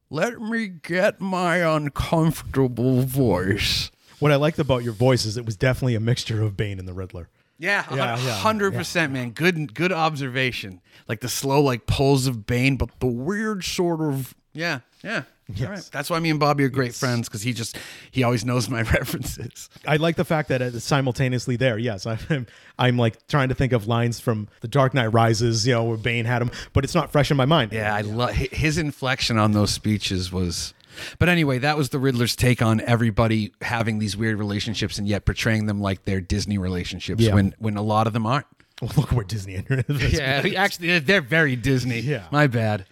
Let 0.09 0.41
me 0.41 0.67
get 0.67 1.21
my 1.21 1.57
uncomfortable 1.57 3.03
voice. 3.03 3.91
What 4.17 4.31
I 4.31 4.37
liked 4.37 4.57
about 4.57 4.83
your 4.83 4.93
voice 4.93 5.25
is 5.25 5.37
it 5.37 5.45
was 5.45 5.55
definitely 5.55 5.93
a 5.93 5.99
mixture 5.99 6.41
of 6.41 6.57
Bane 6.57 6.79
and 6.79 6.87
the 6.87 6.93
Riddler. 6.93 7.29
Yeah, 7.59 7.85
Yeah, 7.93 8.17
yeah, 8.17 8.37
hundred 8.37 8.73
percent, 8.73 9.13
man. 9.13 9.31
Good, 9.31 9.75
good 9.75 9.91
observation. 9.91 10.81
Like 11.07 11.21
the 11.21 11.29
slow, 11.29 11.61
like 11.61 11.85
pulls 11.85 12.25
of 12.25 12.47
Bane, 12.47 12.75
but 12.75 12.99
the 12.99 13.07
weird 13.07 13.63
sort 13.63 14.01
of 14.01 14.33
yeah, 14.53 14.79
yeah. 15.03 15.23
All 15.61 15.67
right. 15.67 15.89
That's 15.93 16.09
why 16.09 16.19
me 16.19 16.29
and 16.29 16.39
Bobby 16.39 16.63
are 16.65 16.69
great 16.69 16.93
friends 16.93 17.29
because 17.29 17.41
he 17.41 17.53
just 17.53 17.77
he 18.11 18.23
always 18.23 18.43
knows 18.43 18.69
my 18.69 18.81
references. 18.97 19.69
I 19.87 19.95
like 19.97 20.15
the 20.17 20.25
fact 20.25 20.49
that 20.49 20.61
it's 20.61 20.83
simultaneously 20.83 21.55
there. 21.55 21.77
Yes, 21.77 22.05
I'm, 22.05 22.47
I'm 22.77 22.97
like 22.97 23.25
trying 23.27 23.49
to 23.49 23.55
think 23.55 23.71
of 23.73 23.87
lines 23.87 24.19
from 24.19 24.49
The 24.61 24.67
Dark 24.67 24.93
Knight 24.93 25.07
Rises, 25.07 25.65
you 25.65 25.73
know, 25.73 25.85
where 25.85 25.97
Bane 25.97 26.25
had 26.25 26.41
him, 26.41 26.51
but 26.73 26.83
it's 26.83 26.93
not 26.95 27.11
fresh 27.11 27.31
in 27.31 27.37
my 27.37 27.45
mind. 27.45 27.71
Yeah, 27.71 27.95
I 27.95 28.01
love 28.01 28.31
his 28.31 28.77
inflection 28.77 29.37
on 29.37 29.53
those 29.53 29.71
speeches 29.71 30.31
was. 30.31 30.73
But 31.19 31.29
anyway, 31.29 31.59
that 31.59 31.77
was 31.77 31.89
the 31.89 31.99
Riddler's 31.99 32.35
take 32.35 32.61
on 32.61 32.81
everybody 32.81 33.53
having 33.61 33.99
these 33.99 34.17
weird 34.17 34.39
relationships 34.39 34.97
and 34.97 35.07
yet 35.07 35.25
portraying 35.25 35.67
them 35.67 35.79
like 35.79 36.05
they're 36.05 36.21
Disney 36.21 36.57
relationships 36.57 37.21
Yeah. 37.21 37.35
when 37.35 37.53
when 37.59 37.77
a 37.77 37.83
lot 37.83 38.07
of 38.07 38.13
them 38.13 38.25
aren't. 38.25 38.47
Well, 38.81 38.91
look 38.97 39.11
where 39.11 39.23
Disney 39.23 39.55
entered. 39.69 39.85
Yeah, 39.89 40.43
actually, 40.57 40.97
they're 40.99 41.21
very 41.21 41.55
Disney. 41.55 41.99
Yeah. 41.99 42.23
my 42.31 42.47
bad. 42.47 42.85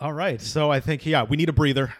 All 0.00 0.12
right. 0.12 0.40
So 0.40 0.70
I 0.70 0.80
think 0.80 1.06
yeah, 1.06 1.22
we 1.22 1.36
need 1.36 1.48
a 1.48 1.52
breather. 1.52 1.94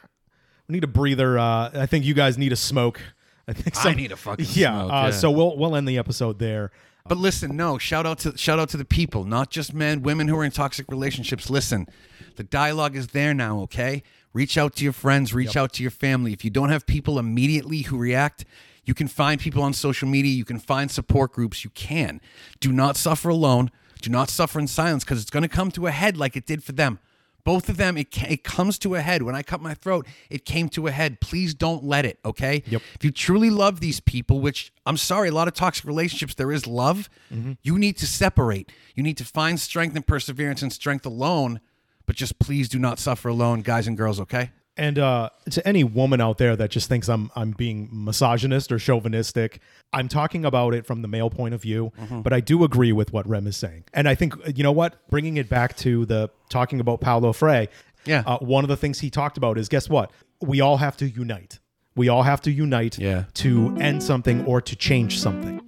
We 0.68 0.74
need 0.74 0.84
a 0.84 0.88
breather. 0.88 1.38
Uh, 1.38 1.70
I 1.74 1.86
think 1.86 2.05
you 2.05 2.14
guys 2.14 2.36
need 2.36 2.53
a 2.53 2.57
smoke. 2.57 3.01
I 3.49 3.53
think 3.53 3.84
I 3.84 3.94
need 3.94 4.12
a 4.12 4.16
fucking 4.16 4.47
yeah. 4.51 4.72
smoke, 4.72 4.92
uh, 4.92 4.94
yeah. 4.94 5.11
So 5.11 5.30
we'll 5.30 5.57
we'll 5.57 5.76
end 5.76 5.88
the 5.88 5.99
episode 5.99 6.38
there. 6.38 6.72
But 7.09 7.18
listen, 7.18 7.57
no, 7.57 7.78
shout 7.78 8.05
out 8.05 8.18
to 8.20 8.36
shout 8.36 8.59
out 8.59 8.68
to 8.70 8.76
the 8.76 8.84
people, 8.84 9.24
not 9.24 9.51
just 9.51 9.72
men, 9.72 10.03
women 10.03 10.26
who 10.28 10.36
are 10.36 10.44
in 10.44 10.51
toxic 10.51 10.90
relationships. 10.90 11.49
Listen, 11.49 11.86
the 12.34 12.42
dialogue 12.42 12.97
is 12.97 13.09
there 13.09 13.32
now, 13.32 13.61
okay? 13.61 14.03
Reach 14.32 14.59
out 14.59 14.74
to 14.76 14.84
your 14.84 14.92
friends, 14.92 15.32
reach 15.32 15.57
out 15.57 15.72
to 15.74 15.82
your 15.82 15.90
family. 15.90 16.32
If 16.32 16.44
you 16.44 16.51
don't 16.51 16.68
have 16.68 16.84
people 16.86 17.18
immediately 17.18 17.82
who 17.82 17.97
react, 17.97 18.44
you 18.84 18.92
can 18.92 19.09
find 19.09 19.40
people 19.40 19.62
on 19.62 19.72
social 19.72 20.09
media, 20.09 20.32
you 20.32 20.44
can 20.44 20.59
find 20.59 20.90
support 20.90 21.32
groups, 21.32 21.64
you 21.64 21.70
can. 21.70 22.20
Do 22.61 22.72
not 22.72 22.97
suffer 22.97 23.28
alone. 23.28 23.70
Do 24.03 24.11
not 24.11 24.28
suffer 24.28 24.59
in 24.59 24.66
silence 24.66 25.05
because 25.05 25.22
it's 25.22 25.30
going 25.30 25.42
to 25.44 25.49
come 25.49 25.70
to 25.70 25.86
a 25.86 25.90
head 25.90 26.16
like 26.16 26.36
it 26.36 26.44
did 26.44 26.62
for 26.62 26.72
them. 26.72 26.99
Both 27.47 27.68
of 27.68 27.76
them, 27.76 27.97
it, 27.97 28.09
it 28.28 28.42
comes 28.42 28.76
to 28.80 28.97
a 28.97 29.01
head. 29.01 29.22
When 29.22 29.36
I 29.36 29.44
cut 29.44 29.62
my 29.62 29.72
throat, 29.72 30.05
it 30.28 30.44
came 30.44 30.68
to 30.70 30.88
a 30.88 30.90
head. 30.90 31.20
Please 31.20 31.55
don't 31.55 31.84
let 31.84 32.05
it, 32.05 32.18
okay? 32.24 32.64
Yep. 32.66 32.82
If 32.97 33.05
you 33.05 33.12
truly 33.12 33.51
love 33.51 33.78
these 33.78 34.01
people, 34.01 34.40
which 34.40 34.72
I'm 34.84 34.97
sorry, 34.97 35.28
a 35.28 35.32
lot 35.32 35.47
of 35.47 35.55
toxic 35.55 35.84
relationships, 35.84 36.34
there 36.34 36.51
is 36.51 36.66
love, 36.66 37.09
mm-hmm. 37.32 37.53
you 37.62 37.78
need 37.78 37.99
to 37.99 38.07
separate. 38.07 38.72
You 38.97 39.05
need 39.05 39.16
to 39.18 39.24
find 39.24 39.61
strength 39.61 39.94
and 39.94 40.05
perseverance 40.05 40.61
and 40.61 40.72
strength 40.72 41.07
alone, 41.07 41.61
but 42.05 42.16
just 42.16 42.40
please 42.40 42.68
do 42.68 42.80
not 42.80 42.99
suffer 42.99 43.28
alone, 43.28 43.61
guys 43.61 43.86
and 43.86 43.97
girls, 43.97 44.18
okay? 44.18 44.51
And 44.78 44.98
uh, 44.98 45.30
to 45.50 45.66
any 45.66 45.84
woman 45.84 46.20
out 46.20 46.36
there 46.38 46.54
that 46.56 46.70
just 46.70 46.88
thinks 46.88 47.08
I'm 47.08 47.30
I'm 47.34 47.52
being 47.52 47.88
misogynist 47.92 48.70
or 48.70 48.78
chauvinistic, 48.78 49.60
I'm 49.94 50.06
talking 50.08 50.44
about 50.44 50.74
it 50.74 50.84
from 50.86 51.00
the 51.02 51.08
male 51.08 51.30
point 51.30 51.54
of 51.54 51.62
view. 51.62 51.92
But 52.10 52.32
I 52.34 52.40
do 52.40 52.62
agree 52.62 52.92
with 52.92 53.12
what 53.12 53.26
Rem 53.26 53.46
is 53.46 53.56
saying, 53.56 53.84
and 53.94 54.06
I 54.08 54.14
think 54.14 54.34
you 54.56 54.62
know 54.62 54.72
what, 54.72 55.08
bringing 55.08 55.38
it 55.38 55.48
back 55.48 55.76
to 55.78 56.04
the 56.04 56.28
talking 56.50 56.78
about 56.80 57.00
Paulo 57.00 57.32
Freire. 57.32 57.68
Yeah. 58.04 58.22
uh, 58.26 58.38
one 58.38 58.62
of 58.64 58.68
the 58.68 58.76
things 58.76 59.00
he 59.00 59.10
talked 59.10 59.36
about 59.36 59.58
is 59.58 59.68
guess 59.68 59.88
what? 59.88 60.12
We 60.40 60.60
all 60.60 60.76
have 60.76 60.96
to 60.98 61.08
unite. 61.08 61.58
We 61.96 62.08
all 62.10 62.22
have 62.22 62.42
to 62.42 62.52
unite 62.52 62.98
Yeah. 62.98 63.24
to 63.34 63.74
end 63.80 64.02
something 64.02 64.44
or 64.44 64.60
to 64.60 64.76
change 64.76 65.18
something. 65.18 65.60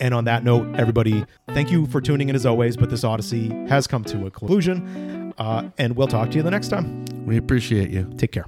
And 0.00 0.12
on 0.14 0.24
that 0.24 0.42
note, 0.42 0.74
everybody, 0.76 1.24
thank 1.50 1.70
you 1.70 1.86
for 1.86 2.00
tuning 2.00 2.30
in 2.30 2.34
as 2.34 2.46
always. 2.46 2.76
But 2.76 2.88
this 2.90 3.04
Odyssey 3.04 3.50
has 3.68 3.86
come 3.86 4.02
to 4.04 4.26
a 4.26 4.30
conclusion, 4.30 5.32
uh, 5.38 5.68
and 5.78 5.94
we'll 5.94 6.08
talk 6.08 6.30
to 6.30 6.36
you 6.38 6.42
the 6.42 6.50
next 6.50 6.68
time. 6.68 7.04
We 7.26 7.36
appreciate 7.36 7.90
you. 7.90 8.10
Take 8.16 8.32
care. 8.32 8.46